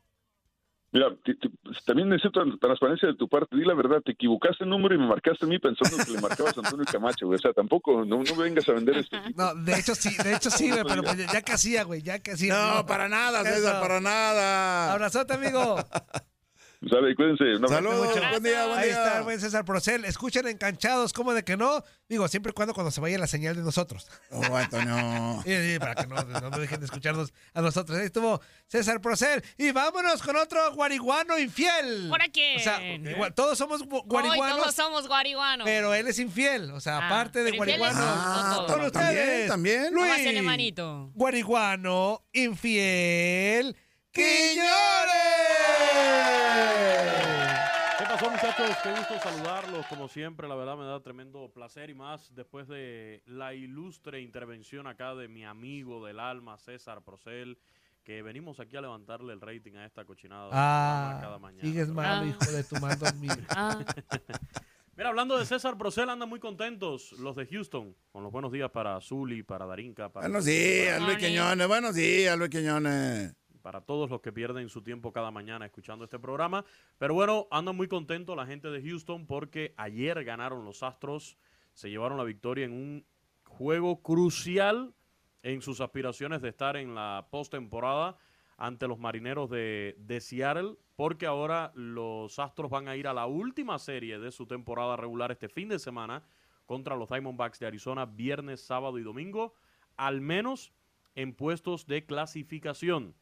Mira, 0.90 1.08
ti- 1.22 1.34
ti- 1.34 1.50
también 1.84 2.08
necesito 2.08 2.40
transparencia 2.58 3.08
de 3.08 3.14
tu 3.14 3.28
parte. 3.28 3.54
Di 3.56 3.64
la 3.64 3.74
verdad, 3.74 4.00
te 4.02 4.12
equivocaste 4.12 4.64
el 4.64 4.70
número 4.70 4.94
y 4.94 4.98
me 4.98 5.06
marcaste 5.06 5.44
a 5.44 5.48
mí 5.48 5.58
pensando 5.58 5.96
que 6.02 6.10
le 6.12 6.18
marcabas 6.20 6.56
a 6.56 6.60
Antonio 6.60 6.86
Camacho, 6.90 7.26
güey. 7.26 7.36
O 7.36 7.42
sea, 7.42 7.52
tampoco, 7.52 8.04
no, 8.06 8.22
no 8.22 8.34
vengas 8.36 8.66
a 8.70 8.72
vender 8.72 8.96
esto. 8.96 9.18
No, 9.36 9.54
de 9.54 9.74
hecho 9.78 9.94
sí, 9.94 10.16
de 10.22 10.34
hecho 10.34 10.50
sí, 10.50 10.70
güey, 10.70 10.84
pero 10.88 11.02
pues 11.02 11.16
ya 11.30 11.42
que 11.42 11.52
hacía, 11.52 11.84
güey, 11.84 12.00
ya 12.02 12.20
que 12.20 12.32
hacía. 12.32 12.54
No, 12.76 12.86
para 12.86 13.08
nada, 13.08 13.44
César, 13.44 13.80
para 13.82 14.00
nada. 14.00 14.92
Abrazote, 14.94 15.34
amigo. 15.34 15.76
Sale, 16.80 17.12
cuídense. 17.16 17.44
Saludos, 17.66 18.06
Mucho. 18.14 18.20
buen 18.30 18.40
día, 18.44 18.64
buen 18.66 18.78
Ahí 18.78 18.86
día. 18.90 18.96
está 19.04 19.18
el 19.18 19.24
buen 19.24 19.40
César 19.40 19.64
Procel. 19.64 20.04
Escuchen 20.04 20.46
enganchados, 20.46 21.12
¿cómo 21.12 21.34
de 21.34 21.42
que 21.42 21.56
no? 21.56 21.82
Digo, 22.08 22.28
siempre 22.28 22.50
y 22.50 22.52
cuando 22.52 22.72
cuando 22.72 22.92
se 22.92 23.00
vaya 23.00 23.18
la 23.18 23.26
señal 23.26 23.56
de 23.56 23.62
nosotros. 23.62 24.06
Oh, 24.30 24.44
Antonio. 24.56 25.42
Sí, 25.44 25.72
sí, 25.72 25.78
para 25.80 25.96
que 25.96 26.06
no, 26.06 26.14
no 26.22 26.50
dejen 26.56 26.78
de 26.78 26.86
escucharnos 26.86 27.32
a 27.52 27.62
nosotros. 27.62 27.98
Ahí 27.98 28.06
estuvo 28.06 28.40
César 28.68 29.00
Procel. 29.00 29.42
Y 29.56 29.72
vámonos 29.72 30.22
con 30.22 30.36
otro 30.36 30.72
guariguano 30.74 31.36
infiel. 31.36 32.06
¿Por 32.10 32.20
qué? 32.30 32.54
O 32.58 32.60
sea, 32.60 32.80
igual, 32.94 33.34
todos 33.34 33.58
somos 33.58 33.82
gu- 33.82 34.02
Hoy 34.02 34.08
guariguanos, 34.08 34.58
todos 34.58 34.74
somos 34.76 35.08
guariguanos. 35.08 35.64
pero 35.64 35.92
él 35.94 36.06
es 36.06 36.20
infiel. 36.20 36.70
O 36.70 36.80
sea, 36.80 36.98
Ah, 36.98 37.06
aparte 37.06 37.42
de 37.42 37.56
guariguano. 37.56 38.66
con 38.68 38.82
ustedes, 38.82 39.48
también. 39.48 39.92
Luis. 39.92 40.12
Guariguano, 41.12 42.22
infiel, 42.32 43.76
Quiñones. 44.10 44.64
¿Qué 47.98 48.04
pasó, 48.04 48.27
muchachos? 48.42 48.76
Qué 48.82 48.90
gusto 48.90 49.18
saludarlos. 49.22 49.86
Como 49.86 50.08
siempre, 50.08 50.48
la 50.48 50.54
verdad 50.54 50.76
me 50.76 50.84
da 50.84 51.00
tremendo 51.00 51.50
placer 51.52 51.90
y 51.90 51.94
más 51.94 52.34
después 52.34 52.68
de 52.68 53.22
la 53.26 53.54
ilustre 53.54 54.20
intervención 54.20 54.86
acá 54.86 55.14
de 55.14 55.28
mi 55.28 55.44
amigo 55.44 56.04
del 56.06 56.20
alma, 56.20 56.58
César 56.58 57.02
Procel, 57.02 57.58
que 58.04 58.22
venimos 58.22 58.60
aquí 58.60 58.76
a 58.76 58.80
levantarle 58.80 59.32
el 59.32 59.40
rating 59.40 59.74
a 59.76 59.84
esta 59.84 60.04
cochinada 60.04 60.48
Ah, 60.52 61.18
cada 61.20 61.38
mañana. 61.38 61.62
sigues 61.68 61.88
malo, 61.88 62.24
Ah. 62.24 62.26
hijo 62.26 62.50
de 62.52 62.64
tu 62.64 62.76
mal 62.76 62.98
dormido. 62.98 63.36
Ah, 63.50 63.78
Mira, 64.96 65.10
hablando 65.10 65.38
de 65.38 65.46
César 65.46 65.78
Procel, 65.78 66.10
andan 66.10 66.28
muy 66.28 66.40
contentos 66.40 67.12
los 67.20 67.36
de 67.36 67.46
Houston, 67.46 67.94
con 68.10 68.24
los 68.24 68.32
buenos 68.32 68.50
días 68.50 68.68
para 68.72 69.00
Zuli, 69.00 69.44
para 69.44 69.64
Darinka, 69.64 70.08
para, 70.08 70.26
Buenos 70.26 70.44
días, 70.44 71.00
Luis 71.00 71.18
Quiñones. 71.18 71.68
Buenos 71.68 71.94
días, 71.94 72.36
Luis 72.36 72.50
Quiñones. 72.50 73.32
Para 73.58 73.80
todos 73.80 74.10
los 74.10 74.20
que 74.20 74.32
pierden 74.32 74.68
su 74.68 74.82
tiempo 74.82 75.12
cada 75.12 75.30
mañana 75.30 75.66
escuchando 75.66 76.04
este 76.04 76.18
programa. 76.18 76.64
Pero 76.98 77.14
bueno, 77.14 77.46
andan 77.50 77.76
muy 77.76 77.88
contentos 77.88 78.36
la 78.36 78.46
gente 78.46 78.68
de 78.68 78.82
Houston 78.82 79.26
porque 79.26 79.74
ayer 79.76 80.24
ganaron 80.24 80.64
los 80.64 80.82
Astros, 80.82 81.36
se 81.74 81.90
llevaron 81.90 82.18
la 82.18 82.24
victoria 82.24 82.64
en 82.64 82.72
un 82.72 83.06
juego 83.44 84.02
crucial 84.02 84.94
en 85.42 85.62
sus 85.62 85.80
aspiraciones 85.80 86.42
de 86.42 86.48
estar 86.48 86.76
en 86.76 86.94
la 86.94 87.28
postemporada 87.30 88.16
ante 88.56 88.88
los 88.88 88.98
marineros 88.98 89.48
de, 89.48 89.94
de 89.98 90.20
Seattle, 90.20 90.74
porque 90.96 91.26
ahora 91.26 91.70
los 91.74 92.38
Astros 92.38 92.70
van 92.70 92.88
a 92.88 92.96
ir 92.96 93.06
a 93.06 93.14
la 93.14 93.26
última 93.26 93.78
serie 93.78 94.18
de 94.18 94.32
su 94.32 94.46
temporada 94.46 94.96
regular 94.96 95.30
este 95.30 95.48
fin 95.48 95.68
de 95.68 95.78
semana 95.78 96.24
contra 96.66 96.96
los 96.96 97.08
Diamondbacks 97.08 97.60
de 97.60 97.66
Arizona, 97.66 98.04
viernes, 98.04 98.60
sábado 98.60 98.98
y 98.98 99.02
domingo, 99.02 99.54
al 99.96 100.20
menos 100.20 100.72
en 101.14 101.32
puestos 101.34 101.86
de 101.86 102.04
clasificación. 102.04 103.14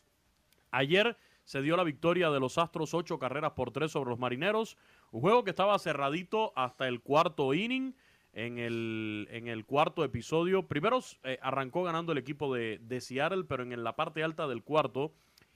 Ayer 0.70 1.16
se 1.44 1.62
dio 1.62 1.76
la 1.76 1.84
victoria 1.84 2.30
de 2.30 2.40
los 2.40 2.58
Astros, 2.58 2.92
ocho 2.92 3.18
carreras 3.18 3.52
por 3.52 3.70
tres 3.70 3.92
sobre 3.92 4.10
los 4.10 4.18
Marineros. 4.18 4.76
Un 5.12 5.20
juego 5.20 5.44
que 5.44 5.50
estaba 5.50 5.78
cerradito 5.78 6.52
hasta 6.56 6.88
el 6.88 7.00
cuarto 7.00 7.54
inning. 7.54 7.94
En 8.32 8.58
el, 8.58 9.28
en 9.30 9.48
el 9.48 9.64
cuarto 9.64 10.04
episodio, 10.04 10.68
primero 10.68 11.00
eh, 11.22 11.38
arrancó 11.40 11.84
ganando 11.84 12.12
el 12.12 12.18
equipo 12.18 12.52
de, 12.52 13.00
Seattle, 13.00 13.44
pero 13.44 13.62
en 13.62 13.82
la 13.82 13.96
parte 13.96 14.22
alta 14.22 14.46
del 14.46 14.62
cuarto 14.62 15.14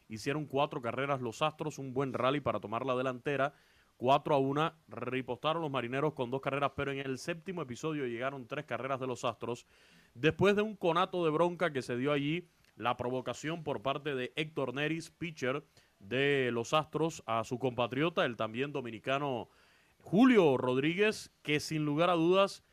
hicieron 0.09 0.47
cuatro 0.47 0.81
carreras 0.81 1.21
los 1.21 1.43
Astros, 1.43 1.79
un 1.79 1.93
buen 1.93 2.15
rally 2.15 2.41
para 2.41 2.59
tomar 2.59 2.87
la 2.87 2.97
delantera. 2.97 3.53
4 3.99 4.35
a 4.35 4.39
1, 4.39 4.73
ripostaron 4.89 5.61
los 5.61 5.71
marineros 5.71 6.15
con 6.15 6.31
dos 6.31 6.41
carreras, 6.41 6.73
pero 6.75 6.91
en 6.91 7.01
el 7.01 7.19
séptimo 7.19 7.61
episodio 7.61 8.07
llegaron 8.07 8.47
tres 8.47 8.65
carreras 8.65 8.99
de 8.99 9.07
los 9.07 9.27
Astros. 9.27 9.67
Después 10.15 10.57
de 10.57 10.63
un 10.63 10.75
conato 10.75 11.23
de 11.23 11.31
bronca 11.31 11.71
que 11.71 11.83
se 11.83 11.99
dio 11.99 12.11
allí, 12.11 12.49
la 12.81 12.97
provocación 12.97 13.63
por 13.63 13.83
parte 13.83 14.15
de 14.15 14.33
Héctor 14.37 14.75
Neris, 14.75 15.11
pitcher 15.11 15.63
de 15.99 16.51
los 16.51 16.73
Astros, 16.73 17.23
a 17.27 17.45
su 17.45 17.59
compatriota, 17.59 18.25
el 18.25 18.37
también 18.37 18.73
dominicano 18.73 19.49
Julio 19.99 20.57
Rodríguez, 20.57 21.31
que 21.43 21.61
sin 21.61 21.85
lugar 21.85 22.09
a 22.09 22.15
dudas 22.15 22.65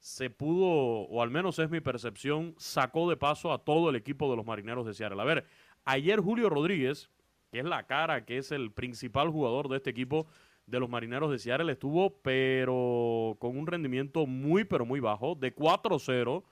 se 0.00 0.28
pudo, 0.28 0.66
o 0.66 1.22
al 1.22 1.30
menos 1.30 1.58
es 1.60 1.70
mi 1.70 1.80
percepción, 1.80 2.54
sacó 2.58 3.08
de 3.08 3.16
paso 3.16 3.52
a 3.52 3.64
todo 3.64 3.90
el 3.90 3.96
equipo 3.96 4.28
de 4.28 4.36
los 4.36 4.44
marineros 4.44 4.84
de 4.86 4.92
Seattle. 4.92 5.22
A 5.22 5.24
ver, 5.24 5.46
ayer 5.84 6.20
Julio 6.20 6.50
Rodríguez, 6.50 7.08
que 7.52 7.60
es 7.60 7.64
la 7.64 7.86
cara, 7.86 8.24
que 8.24 8.38
es 8.38 8.50
el 8.50 8.72
principal 8.72 9.30
jugador 9.30 9.68
de 9.68 9.76
este 9.76 9.90
equipo, 9.90 10.26
de 10.66 10.80
los 10.80 10.90
marineros 10.90 11.30
de 11.30 11.38
Seattle 11.38 11.70
estuvo, 11.70 12.18
pero 12.22 13.36
con 13.38 13.56
un 13.56 13.66
rendimiento 13.66 14.26
muy, 14.26 14.64
pero 14.64 14.84
muy 14.84 14.98
bajo, 14.98 15.36
de 15.36 15.54
4-0, 15.54 16.42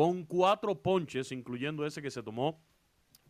con 0.00 0.24
cuatro 0.24 0.80
ponches, 0.80 1.30
incluyendo 1.30 1.84
ese 1.84 2.00
que 2.00 2.10
se 2.10 2.22
tomó 2.22 2.58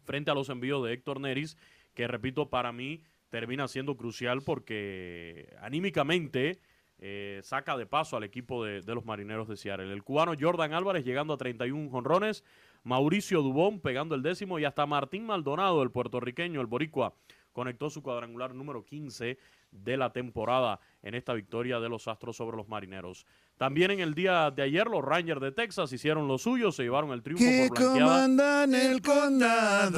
frente 0.04 0.30
a 0.30 0.34
los 0.34 0.50
envíos 0.50 0.84
de 0.84 0.92
Héctor 0.92 1.18
Neris, 1.18 1.56
que 1.94 2.06
repito, 2.06 2.48
para 2.48 2.70
mí 2.70 3.02
termina 3.28 3.66
siendo 3.66 3.96
crucial 3.96 4.40
porque 4.42 5.52
anímicamente 5.60 6.60
eh, 7.00 7.40
saca 7.42 7.76
de 7.76 7.86
paso 7.86 8.16
al 8.16 8.22
equipo 8.22 8.64
de, 8.64 8.82
de, 8.82 8.94
los 8.94 9.04
marineros 9.04 9.48
de 9.48 9.56
Seattle. 9.56 9.92
El 9.92 10.04
cubano 10.04 10.34
Jordan 10.38 10.72
Álvarez 10.72 11.04
llegando 11.04 11.34
a 11.34 11.38
31 11.38 11.90
jonrones, 11.90 12.44
Mauricio 12.84 13.42
Dubón 13.42 13.80
pegando 13.80 14.14
el 14.14 14.22
décimo 14.22 14.60
y 14.60 14.64
hasta 14.64 14.86
Martín 14.86 15.26
Maldonado, 15.26 15.82
el 15.82 15.90
puertorriqueño, 15.90 16.60
el 16.60 16.68
boricua, 16.68 17.16
conectó 17.52 17.90
su 17.90 18.00
cuadrangular 18.00 18.54
número 18.54 18.84
15 18.84 19.38
de 19.72 19.96
la 19.96 20.12
temporada 20.12 20.78
en 21.02 21.16
esta 21.16 21.32
victoria 21.32 21.80
de 21.80 21.88
los 21.88 22.06
Astros 22.06 22.36
sobre 22.36 22.56
los 22.56 22.68
Marineros. 22.68 23.26
También 23.61 23.90
en 23.90 24.00
el 24.00 24.14
día 24.14 24.50
de 24.50 24.62
ayer 24.62 24.86
los 24.86 25.04
Rangers 25.04 25.38
de 25.38 25.52
Texas 25.52 25.92
hicieron 25.92 26.26
lo 26.26 26.38
suyo, 26.38 26.72
se 26.72 26.82
llevaron 26.82 27.11
el 27.11 27.22
triunfo 27.22 27.44
que 27.44 27.68
por 27.68 27.78
blanqueada. 27.78 28.06
comandan 28.06 28.74
el 28.74 29.02
condado. 29.02 29.92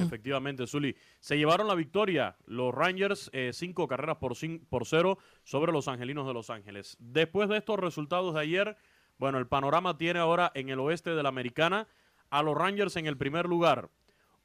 Efectivamente, 0.00 0.66
Zuli. 0.66 0.96
Se 1.20 1.36
llevaron 1.36 1.68
la 1.68 1.74
victoria 1.74 2.38
los 2.46 2.74
Rangers, 2.74 3.28
eh, 3.34 3.50
cinco 3.52 3.86
carreras 3.86 4.16
por, 4.16 4.32
por 4.70 4.86
cero 4.86 5.18
sobre 5.44 5.72
los 5.72 5.88
Angelinos 5.88 6.26
de 6.26 6.32
Los 6.32 6.48
Ángeles. 6.48 6.96
Después 6.98 7.50
de 7.50 7.58
estos 7.58 7.78
resultados 7.78 8.32
de 8.32 8.40
ayer, 8.40 8.78
bueno, 9.18 9.36
el 9.36 9.46
panorama 9.46 9.98
tiene 9.98 10.18
ahora 10.18 10.50
en 10.54 10.70
el 10.70 10.80
oeste 10.80 11.10
de 11.10 11.22
la 11.22 11.28
Americana 11.28 11.86
a 12.30 12.42
los 12.42 12.56
Rangers 12.56 12.96
en 12.96 13.04
el 13.04 13.18
primer 13.18 13.44
lugar. 13.44 13.90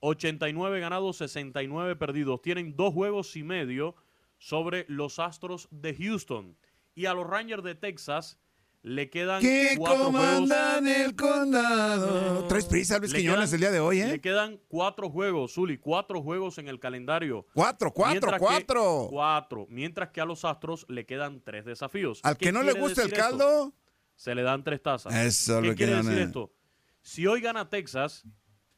89 0.01 0.82
ganados, 0.82 1.16
69 1.16 1.95
perdidos. 1.95 2.41
Tienen 2.41 2.76
dos 2.76 2.93
juegos 2.93 3.34
y 3.38 3.43
medio 3.43 3.95
sobre 4.39 4.86
los 4.89 5.20
Astros 5.20 5.70
de 5.72 5.95
Houston. 5.95 6.58
Y 6.96 7.06
a 7.06 7.14
los 7.14 7.26
Rangers 7.28 7.64
de 7.64 7.76
Texas 7.76 8.38
le 8.84 9.10
quedan 9.10 9.41
Que 9.41 9.76
cuatro 9.78 10.12
juegos. 10.12 10.12
comandan 10.22 10.88
el 10.88 11.16
condado. 11.16 12.46
Traes 12.48 12.66
prisa, 12.66 13.00
Luis 13.00 13.14
Le 13.14 13.20
Quiñones, 13.20 13.50
quedan- 13.50 13.54
el 13.56 13.60
día 13.62 13.72
de 13.72 13.80
hoy, 13.80 13.98
Le 14.00 14.14
¿eh? 14.16 14.22
quedan 14.22 14.60
cuatro 14.68 15.10
juegos, 15.10 15.54
Zuli, 15.54 15.78
cuatro 15.78 16.22
juegos 16.22 16.58
en 16.58 16.68
el 16.68 16.80
calendario. 16.80 17.48
Cuatro, 17.54 17.91
cuatro, 17.91 18.12
Mientras 18.12 18.34
que- 18.34 18.39
cuatro. 18.39 19.08
cuatro. 19.10 19.66
Mientras 19.70 20.10
que 20.10 20.22
a 20.22 20.26
los 20.26 20.44
Astros 20.46 20.86
le 20.89 21.06
quedan 21.06 21.41
tres 21.41 21.66
desafíos. 21.66 22.20
Al 22.24 22.38
¿Qué 22.38 22.48
que 22.48 22.52
no 22.52 22.62
le 22.62 22.74
gusta 22.74 23.04
el 23.04 23.08
esto? 23.08 23.20
caldo. 23.20 23.74
Se 24.16 24.36
le 24.36 24.44
dan 24.44 24.64
tres 24.64 24.82
tazas. 24.82 25.14
Eso, 25.16 25.56
¿Qué 25.62 25.68
Luis 25.68 25.78
quiere 25.78 25.91
decir 25.94 26.10
Quiñones. 26.12 26.28
esto? 26.28 26.54
Si 27.02 27.26
hoy 27.26 27.41
gana 27.41 27.70
Texas, 27.70 28.24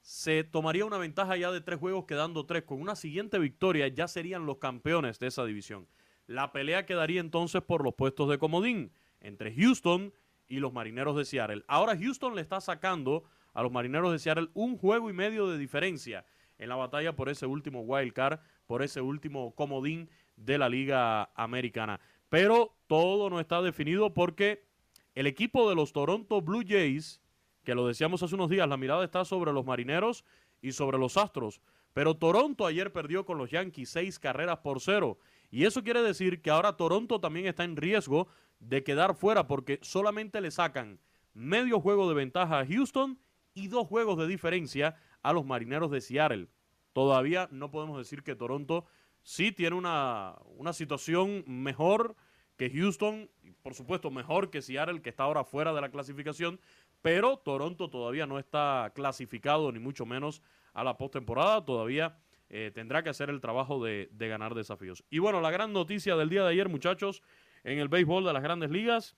se 0.02 0.44
tomaría 0.44 0.86
una 0.86 0.98
ventaja 0.98 1.36
ya 1.36 1.52
de 1.52 1.62
tres 1.62 1.80
juegos 1.80 2.06
quedando 2.06 2.46
tres. 2.46 2.64
Con 2.64 2.80
una 2.80 2.96
siguiente 2.96 3.38
victoria 3.40 3.88
ya 3.88 4.08
serían 4.08 4.46
los 4.46 4.58
campeones 4.60 5.20
de 5.20 5.28
esa 5.28 5.44
división. 5.46 5.88
La 6.28 6.52
pelea 6.52 6.86
quedaría 6.86 7.22
entonces 7.22 7.62
por 7.62 7.84
los 7.84 7.94
puestos 7.94 8.30
de 8.30 8.38
comodín 8.38 8.92
entre 9.22 9.54
Houston 9.54 10.14
y 10.48 10.60
los 10.60 10.74
Marineros 10.74 11.16
de 11.16 11.26
Seattle. 11.26 11.64
Ahora 11.68 11.98
Houston 11.98 12.36
le 12.36 12.42
está 12.42 12.62
sacando 12.62 13.24
a 13.54 13.64
los 13.64 13.72
Marineros 13.72 14.12
de 14.12 14.20
Seattle 14.20 14.50
un 14.54 14.78
juego 14.78 15.10
y 15.10 15.14
medio 15.14 15.48
de 15.48 15.58
diferencia 15.58 16.26
en 16.58 16.70
la 16.70 16.76
batalla 16.76 17.16
por 17.16 17.30
ese 17.30 17.46
último 17.46 17.82
wild 17.82 18.14
card, 18.14 18.40
por 18.66 18.82
ese 18.82 19.02
último 19.02 19.54
comodín 19.56 20.10
de 20.36 20.58
la 20.58 20.70
Liga 20.70 21.30
Americana. 21.36 22.00
Pero 22.30 22.76
todo 22.88 23.30
no 23.30 23.40
está 23.40 23.62
definido 23.62 24.14
porque 24.14 24.66
el 25.14 25.28
equipo 25.28 25.70
de 25.70 25.76
los 25.76 25.94
Toronto 25.94 26.42
Blue 26.42 26.64
Jays, 26.68 27.22
que 27.64 27.76
lo 27.76 27.88
decíamos 27.88 28.22
hace 28.24 28.36
unos 28.36 28.50
días, 28.50 28.68
la 28.68 28.78
mirada 28.78 29.06
está 29.06 29.26
sobre 29.26 29.54
los 29.54 29.66
Marineros 29.66 30.26
y 30.62 30.72
sobre 30.72 30.98
los 30.98 31.18
Astros. 31.18 31.62
Pero 31.94 32.16
Toronto 32.16 32.66
ayer 32.66 32.92
perdió 32.92 33.26
con 33.26 33.38
los 33.38 33.52
Yankees 33.52 33.90
seis 33.90 34.20
carreras 34.20 34.58
por 34.58 34.82
cero. 34.82 35.18
Y 35.56 35.64
eso 35.64 35.86
quiere 35.86 36.04
decir 36.04 36.42
que 36.42 36.50
ahora 36.50 36.76
Toronto 36.76 37.22
también 37.22 37.46
está 37.46 37.64
en 37.64 37.78
riesgo 37.78 38.28
de 38.60 38.84
quedar 38.84 39.16
fuera 39.16 39.48
porque 39.48 39.80
solamente 39.82 40.42
le 40.42 40.52
sacan 40.52 41.00
medio 41.34 41.80
juego 41.80 42.10
de 42.10 42.14
ventaja 42.14 42.60
a 42.60 42.66
Houston 42.66 43.18
y 43.54 43.70
dos 43.70 43.88
juegos 43.88 44.18
de 44.18 44.28
diferencia 44.28 44.98
a 45.22 45.32
los 45.32 45.46
Marineros 45.46 45.92
de 45.92 46.02
Seattle. 46.02 46.50
Todavía 46.92 47.48
no 47.54 47.72
podemos 47.72 47.98
decir 47.98 48.22
que 48.22 48.36
Toronto 48.36 48.84
sí 49.22 49.54
tiene 49.54 49.78
una, 49.78 50.36
una 50.58 50.74
situación 50.74 51.46
mejor 51.48 52.18
que 52.58 52.70
Houston, 52.70 53.30
por 53.62 53.76
supuesto 53.76 54.12
mejor 54.12 54.50
que 54.50 54.62
Seattle, 54.62 55.02
que 55.02 55.10
está 55.10 55.24
ahora 55.24 55.46
fuera 55.46 55.72
de 55.72 55.80
la 55.80 55.90
clasificación, 55.90 56.60
pero 57.02 57.38
Toronto 57.38 57.90
todavía 57.90 58.28
no 58.28 58.40
está 58.40 58.92
clasificado, 58.94 59.72
ni 59.72 59.80
mucho 59.80 60.06
menos 60.06 60.42
a 60.74 60.84
la 60.84 60.98
postemporada, 60.98 61.64
todavía 61.64 62.18
eh, 62.50 62.72
tendrá 62.74 63.04
que 63.04 63.10
hacer 63.10 63.30
el 63.30 63.42
trabajo 63.42 63.84
de, 63.84 64.10
ganar 64.12 64.54
desafíos. 64.54 65.04
Y 65.10 65.20
bueno, 65.20 65.42
la 65.42 65.52
gran 65.52 65.74
noticia 65.74 66.16
del 66.16 66.30
día 66.30 66.44
de 66.44 66.50
ayer, 66.50 66.70
muchachos, 66.70 67.22
en 67.64 67.80
el 67.80 67.88
béisbol 67.88 68.24
de 68.24 68.34
las 68.34 68.44
grandes 68.44 68.70
ligas, 68.70 69.16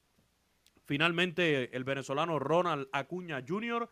finalmente 0.86 1.76
el 1.76 1.84
venezolano 1.84 2.40
Ronald 2.40 2.88
Acuña 2.94 3.44
Jr. 3.46 3.90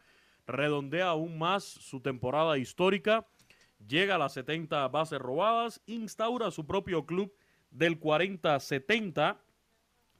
redondea 0.47 1.09
aún 1.09 1.37
más 1.37 1.63
su 1.63 2.01
temporada 2.01 2.57
histórica, 2.57 3.27
llega 3.85 4.15
a 4.15 4.17
las 4.19 4.33
70 4.33 4.87
bases 4.87 5.19
robadas, 5.19 5.81
instaura 5.85 6.51
su 6.51 6.65
propio 6.65 7.05
club 7.05 7.33
del 7.71 7.99
40-70, 7.99 9.39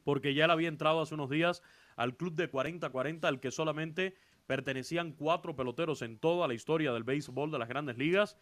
porque 0.04 0.34
ya 0.34 0.46
él 0.46 0.52
había 0.52 0.68
entrado 0.68 1.02
hace 1.02 1.16
unos 1.16 1.30
días 1.30 1.64
al 1.96 2.18
club 2.18 2.36
de 2.36 2.52
40-40, 2.52 3.24
al 3.26 3.40
que 3.40 3.52
solamente 3.52 4.16
pertenecían 4.46 5.14
cuatro 5.14 5.56
peloteros 5.56 6.02
en 6.02 6.20
toda 6.20 6.48
la 6.48 6.54
historia 6.54 6.92
del 6.94 7.04
béisbol 7.04 7.52
de 7.52 7.60
las 7.60 7.70
grandes 7.70 7.98
ligas. 7.98 8.38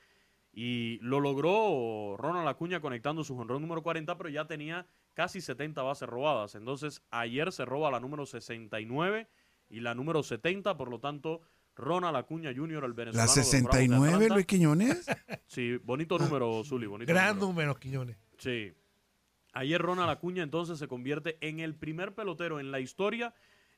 Y 0.56 1.00
lo 1.02 1.20
logró 1.20 2.16
Ronald 2.18 2.48
Acuña 2.48 2.80
conectando 2.80 3.24
su 3.24 3.36
jonrón 3.36 3.62
número 3.62 3.82
40, 3.82 4.16
pero 4.18 4.30
ya 4.30 4.46
tenía 4.46 4.86
casi 5.16 5.42
70 5.42 5.82
bases 5.82 6.08
robadas. 6.08 6.54
Entonces, 6.54 7.02
ayer 7.10 7.52
se 7.52 7.66
roba 7.66 7.90
la 7.90 8.00
número 8.00 8.28
69 8.28 9.28
y 9.70 9.80
la 9.80 9.96
número 9.96 10.22
70, 10.22 10.78
por 10.78 10.90
lo 10.90 11.00
tanto, 11.00 11.42
Ronald 11.76 12.16
Acuña 12.16 12.54
Jr., 12.56 12.84
el 12.84 12.94
venezolano. 12.94 13.28
¿La 13.28 13.34
de 13.34 13.40
los 13.40 13.52
Bravos 13.52 13.52
de 13.52 13.58
69, 13.80 14.14
Atlanta. 14.14 14.34
Luis 14.36 14.46
Quiñones? 14.46 15.06
Sí, 15.48 15.78
bonito 15.78 16.20
número, 16.20 16.64
Zuli, 16.64 16.86
bonito 16.86 17.12
Gran 17.12 17.36
número. 17.40 17.48
número, 17.48 17.76
Quiñones. 17.80 18.18
Sí. 18.38 18.74
Ayer 19.54 19.82
Ronald 19.82 20.10
Acuña 20.10 20.44
entonces 20.44 20.78
se 20.80 20.88
convierte 20.88 21.38
en 21.42 21.60
el 21.60 21.76
primer 21.76 22.14
pelotero 22.14 22.60
en 22.60 22.72
la 22.72 22.80
historia 22.80 23.34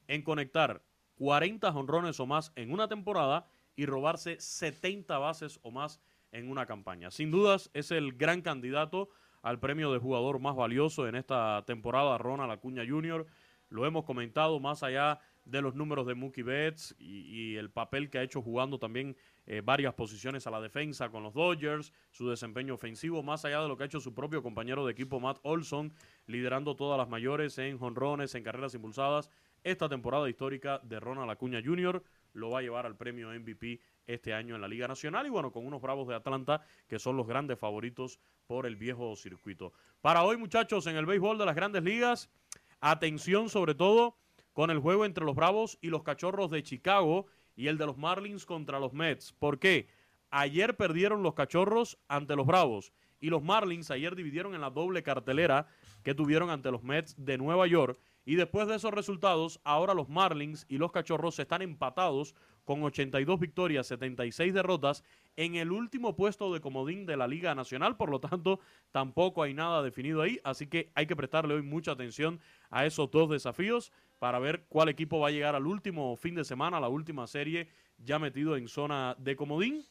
en 0.07 0.21
conectar 0.23 0.83
40 1.15 1.71
jonrones 1.71 2.19
o 2.19 2.25
más 2.25 2.51
en 2.55 2.71
una 2.71 2.87
temporada 2.87 3.45
y 3.75 3.85
robarse 3.85 4.39
70 4.39 5.17
bases 5.17 5.59
o 5.63 5.71
más 5.71 5.99
en 5.99 6.01
una 6.43 6.65
campaña. 6.65 7.11
Sin 7.11 7.31
dudas 7.31 7.69
es 7.73 7.91
el 7.91 8.13
gran 8.13 8.41
candidato 8.41 9.09
al 9.41 9.59
premio 9.59 9.91
de 9.93 9.99
jugador 9.99 10.39
más 10.39 10.55
valioso 10.55 11.07
en 11.07 11.15
esta 11.15 11.63
temporada, 11.65 12.17
Ronald 12.17 12.51
Acuña 12.51 12.83
Jr. 12.87 13.25
Lo 13.69 13.85
hemos 13.85 14.03
comentado 14.03 14.59
más 14.59 14.83
allá 14.83 15.19
de 15.45 15.61
los 15.61 15.75
números 15.75 16.07
de 16.07 16.15
Mookie 16.15 16.43
Betts 16.43 16.95
y, 16.97 17.51
y 17.53 17.55
el 17.55 17.69
papel 17.69 18.09
que 18.09 18.17
ha 18.17 18.23
hecho 18.23 18.41
jugando 18.41 18.79
también 18.79 19.15
eh, 19.47 19.61
varias 19.63 19.93
posiciones 19.93 20.47
a 20.47 20.51
la 20.51 20.59
defensa 20.59 21.09
con 21.09 21.21
los 21.21 21.33
Dodgers, 21.35 21.93
su 22.09 22.27
desempeño 22.27 22.73
ofensivo, 22.73 23.21
más 23.21 23.45
allá 23.45 23.61
de 23.61 23.67
lo 23.67 23.77
que 23.77 23.83
ha 23.83 23.85
hecho 23.85 23.99
su 23.99 24.13
propio 24.13 24.41
compañero 24.41 24.85
de 24.85 24.91
equipo 24.91 25.19
Matt 25.19 25.37
Olson, 25.43 25.93
liderando 26.25 26.75
todas 26.75 26.97
las 26.97 27.09
mayores 27.09 27.57
en 27.59 27.77
jonrones, 27.77 28.33
en 28.33 28.43
carreras 28.43 28.73
impulsadas. 28.73 29.29
Esta 29.63 29.87
temporada 29.87 30.29
histórica 30.29 30.79
de 30.83 30.99
Ronald 30.99 31.29
Acuña 31.29 31.61
Jr. 31.63 32.03
lo 32.33 32.49
va 32.49 32.59
a 32.59 32.61
llevar 32.63 32.87
al 32.87 32.97
premio 32.97 33.29
MVP 33.29 33.79
este 34.07 34.33
año 34.33 34.55
en 34.55 34.61
la 34.61 34.67
Liga 34.67 34.87
Nacional 34.87 35.25
y 35.27 35.29
bueno, 35.29 35.51
con 35.51 35.65
unos 35.65 35.81
Bravos 35.81 36.07
de 36.07 36.15
Atlanta 36.15 36.61
que 36.87 36.99
son 36.99 37.17
los 37.17 37.27
grandes 37.27 37.59
favoritos 37.59 38.19
por 38.47 38.65
el 38.65 38.75
viejo 38.75 39.15
circuito. 39.15 39.73
Para 40.01 40.23
hoy, 40.23 40.37
muchachos, 40.37 40.87
en 40.87 40.95
el 40.95 41.05
béisbol 41.05 41.37
de 41.37 41.45
las 41.45 41.55
grandes 41.55 41.83
ligas, 41.83 42.29
atención 42.81 43.49
sobre 43.49 43.75
todo 43.75 44.17
con 44.53 44.69
el 44.69 44.79
juego 44.79 45.05
entre 45.05 45.25
los 45.25 45.35
Bravos 45.35 45.77
y 45.81 45.89
los 45.89 46.03
Cachorros 46.03 46.51
de 46.51 46.63
Chicago 46.63 47.25
y 47.55 47.67
el 47.67 47.77
de 47.77 47.85
los 47.85 47.97
Marlins 47.97 48.45
contra 48.45 48.79
los 48.79 48.93
Mets. 48.93 49.33
¿Por 49.33 49.59
qué? 49.59 49.87
ayer 50.35 50.75
perdieron 50.75 51.23
los 51.23 51.33
Cachorros 51.33 51.97
ante 52.09 52.35
los 52.35 52.45
Bravos 52.45 52.91
y 53.21 53.29
los 53.29 53.41
Marlins 53.41 53.89
ayer 53.89 54.15
dividieron 54.15 54.53
en 54.53 54.61
la 54.61 54.69
doble 54.69 55.01
cartelera 55.01 55.67
que 56.03 56.13
tuvieron 56.13 56.49
ante 56.49 56.71
los 56.71 56.83
Mets 56.83 57.15
de 57.17 57.37
Nueva 57.37 57.65
York. 57.67 57.99
Y 58.25 58.35
después 58.35 58.67
de 58.67 58.75
esos 58.75 58.93
resultados, 58.93 59.61
ahora 59.63 59.93
los 59.93 60.09
Marlins 60.09 60.65
y 60.67 60.77
los 60.77 60.91
Cachorros 60.91 61.39
están 61.39 61.61
empatados 61.61 62.35
con 62.65 62.83
82 62.83 63.39
victorias, 63.39 63.87
76 63.87 64.53
derrotas 64.53 65.03
en 65.37 65.55
el 65.55 65.71
último 65.71 66.15
puesto 66.15 66.53
de 66.53 66.59
comodín 66.59 67.05
de 67.05 67.15
la 67.15 67.27
Liga 67.27 67.55
Nacional. 67.55 67.95
Por 67.95 68.09
lo 68.09 68.19
tanto, 68.19 68.59
tampoco 68.91 69.43
hay 69.43 69.53
nada 69.53 69.81
definido 69.81 70.21
ahí. 70.21 70.39
Así 70.43 70.67
que 70.67 70.91
hay 70.95 71.05
que 71.05 71.15
prestarle 71.15 71.53
hoy 71.53 71.61
mucha 71.61 71.91
atención 71.91 72.39
a 72.69 72.85
esos 72.85 73.09
dos 73.11 73.29
desafíos 73.29 73.91
para 74.19 74.39
ver 74.39 74.65
cuál 74.67 74.89
equipo 74.89 75.19
va 75.19 75.29
a 75.29 75.31
llegar 75.31 75.55
al 75.55 75.67
último 75.67 76.15
fin 76.15 76.35
de 76.35 76.43
semana, 76.43 76.79
la 76.79 76.89
última 76.89 77.27
serie 77.27 77.69
ya 77.97 78.19
metido 78.19 78.57
en 78.57 78.67
zona 78.67 79.15
de 79.19 79.35
comodín. 79.35 79.85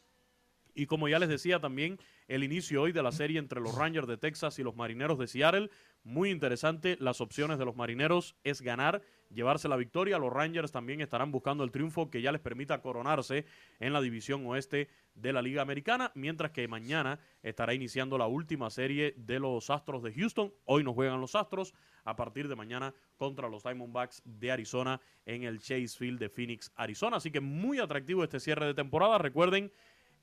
Y 0.74 0.86
como 0.86 1.08
ya 1.08 1.20
les 1.20 1.28
decía 1.28 1.60
también, 1.60 1.98
el 2.26 2.42
inicio 2.42 2.82
hoy 2.82 2.92
de 2.92 3.02
la 3.02 3.12
serie 3.12 3.38
entre 3.38 3.60
los 3.60 3.76
Rangers 3.76 4.08
de 4.08 4.16
Texas 4.16 4.58
y 4.58 4.64
los 4.64 4.74
Marineros 4.74 5.18
de 5.18 5.28
Seattle. 5.28 5.70
Muy 6.02 6.30
interesante. 6.30 6.96
Las 6.98 7.20
opciones 7.20 7.58
de 7.58 7.64
los 7.64 7.76
Marineros 7.76 8.34
es 8.42 8.60
ganar, 8.60 9.02
llevarse 9.34 9.68
la 9.68 9.76
victoria. 9.76 10.18
Los 10.18 10.32
Rangers 10.32 10.72
también 10.72 11.00
estarán 11.00 11.32
buscando 11.32 11.64
el 11.64 11.70
triunfo 11.70 12.10
que 12.10 12.22
ya 12.22 12.32
les 12.32 12.40
permita 12.40 12.80
coronarse 12.80 13.44
en 13.80 13.92
la 13.92 14.00
división 14.00 14.46
oeste 14.46 14.88
de 15.14 15.32
la 15.32 15.42
Liga 15.42 15.62
Americana. 15.62 16.12
Mientras 16.14 16.52
que 16.52 16.66
mañana 16.68 17.18
estará 17.42 17.74
iniciando 17.74 18.16
la 18.16 18.26
última 18.26 18.70
serie 18.70 19.14
de 19.16 19.38
los 19.38 19.68
Astros 19.70 20.02
de 20.02 20.12
Houston. 20.12 20.52
Hoy 20.64 20.84
nos 20.84 20.94
juegan 20.94 21.20
los 21.20 21.34
Astros 21.34 21.74
a 22.04 22.16
partir 22.16 22.48
de 22.48 22.56
mañana 22.56 22.94
contra 23.16 23.48
los 23.48 23.62
Diamondbacks 23.62 24.22
de 24.24 24.50
Arizona 24.50 25.00
en 25.26 25.42
el 25.42 25.58
Chase 25.58 25.88
Field 25.88 26.18
de 26.18 26.28
Phoenix, 26.28 26.72
Arizona. 26.76 27.18
Así 27.18 27.30
que 27.30 27.40
muy 27.40 27.78
atractivo 27.78 28.24
este 28.24 28.40
cierre 28.40 28.66
de 28.66 28.74
temporada. 28.74 29.18
Recuerden 29.18 29.72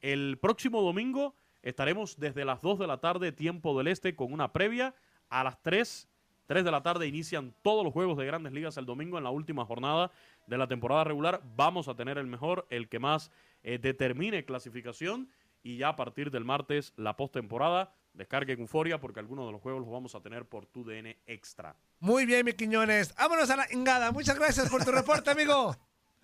el 0.01 0.37
próximo 0.39 0.81
domingo 0.81 1.35
estaremos 1.61 2.17
desde 2.17 2.45
las 2.45 2.61
2 2.61 2.79
de 2.79 2.87
la 2.87 2.99
tarde, 2.99 3.31
tiempo 3.31 3.77
del 3.77 3.87
este, 3.87 4.15
con 4.15 4.33
una 4.33 4.51
previa. 4.51 4.95
A 5.29 5.45
las 5.45 5.61
3, 5.61 6.09
3 6.51 6.65
de 6.65 6.71
la 6.71 6.83
tarde 6.83 7.07
inician 7.07 7.55
todos 7.61 7.81
los 7.81 7.93
juegos 7.93 8.17
de 8.17 8.25
grandes 8.25 8.51
ligas 8.51 8.75
el 8.75 8.85
domingo 8.85 9.17
en 9.17 9.23
la 9.23 9.29
última 9.29 9.63
jornada 9.63 10.11
de 10.47 10.57
la 10.57 10.67
temporada 10.67 11.05
regular. 11.05 11.41
Vamos 11.55 11.87
a 11.87 11.95
tener 11.95 12.17
el 12.17 12.27
mejor, 12.27 12.67
el 12.69 12.89
que 12.89 12.99
más 12.99 13.31
eh, 13.63 13.77
determine 13.77 14.43
clasificación. 14.43 15.29
Y 15.63 15.77
ya 15.77 15.87
a 15.87 15.95
partir 15.95 16.29
del 16.29 16.43
martes, 16.43 16.91
la 16.97 17.15
postemporada. 17.15 17.95
Descarguen 18.11 18.59
Euforia 18.59 18.99
porque 18.99 19.21
algunos 19.21 19.45
de 19.45 19.53
los 19.53 19.61
juegos 19.61 19.79
los 19.79 19.89
vamos 19.89 20.13
a 20.13 20.19
tener 20.19 20.45
por 20.45 20.65
tu 20.65 20.83
DN 20.83 21.17
Extra. 21.25 21.73
Muy 22.01 22.25
bien, 22.25 22.45
mi 22.45 22.51
Quiñones. 22.51 23.15
Vámonos 23.15 23.49
a 23.49 23.55
la 23.55 23.65
engada. 23.71 24.11
Muchas 24.11 24.37
gracias 24.37 24.69
por 24.69 24.83
tu 24.83 24.91
reporte, 24.91 25.31
amigo. 25.31 25.73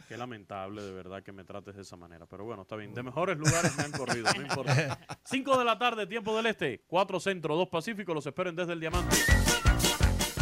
Qué 0.09 0.17
lamentable 0.17 0.81
de 0.81 0.91
verdad 0.91 1.23
que 1.23 1.31
me 1.31 1.45
trates 1.45 1.73
de 1.73 1.83
esa 1.83 1.95
manera. 1.95 2.25
Pero 2.25 2.43
bueno, 2.43 2.63
está 2.63 2.75
bien. 2.75 2.93
De 2.93 3.01
mejores 3.01 3.37
lugares 3.37 3.77
me 3.77 3.83
han 3.83 3.93
corrido, 3.93 4.27
no 4.35 4.41
importa. 4.41 4.99
5 5.23 5.57
de 5.57 5.63
la 5.63 5.79
tarde, 5.79 6.05
tiempo 6.05 6.35
del 6.35 6.47
este. 6.47 6.83
4 6.85 7.17
centro, 7.21 7.55
2 7.55 7.69
pacífico. 7.69 8.13
Los 8.13 8.25
esperen 8.25 8.57
desde 8.57 8.73
el 8.73 8.81
diamante. 8.81 9.15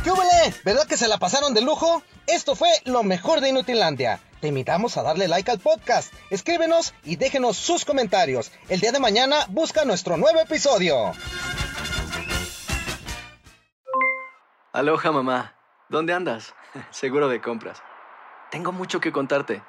¿Qué? 0.06 0.12
¿Verdad 0.64 0.86
que 0.88 0.98
se 0.98 1.08
la 1.08 1.18
pasaron 1.18 1.56
de 1.56 1.64
lujo? 1.64 2.04
Esto 2.28 2.56
fue 2.56 2.70
lo 2.86 3.02
mejor 3.02 3.42
de 3.42 3.50
Inutilandia. 3.50 4.20
Te 4.40 4.50
invitamos 4.50 4.98
a 4.98 5.02
darle 5.02 5.28
like 5.28 5.50
al 5.50 5.58
podcast, 5.58 6.14
escríbenos 6.30 6.94
y 7.04 7.16
déjenos 7.16 7.58
sus 7.58 7.86
comentarios. 7.86 8.52
El 8.70 8.80
día 8.82 8.92
de 8.92 9.00
mañana 9.00 9.38
busca 9.50 9.84
nuestro 9.84 10.16
nuevo 10.18 10.40
episodio. 10.40 11.12
Aloha 14.74 15.12
mamá, 15.12 15.56
¿dónde 15.90 16.14
andas? 16.14 16.54
Seguro 16.92 17.28
de 17.28 17.42
compras. 17.42 17.82
Tengo 18.52 18.72
mucho 18.72 19.00
que 19.00 19.12
contarte. 19.12 19.64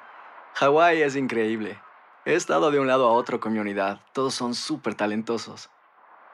Hawái 0.53 1.01
es 1.01 1.15
increíble. 1.15 1.81
He 2.25 2.35
estado 2.35 2.69
de 2.69 2.79
un 2.79 2.85
lado 2.85 3.07
a 3.07 3.11
otro 3.11 3.39
con 3.39 3.53
mi 3.53 3.59
unidad. 3.59 4.01
Todos 4.13 4.35
son 4.35 4.53
súper 4.53 4.93
talentosos. 4.93 5.71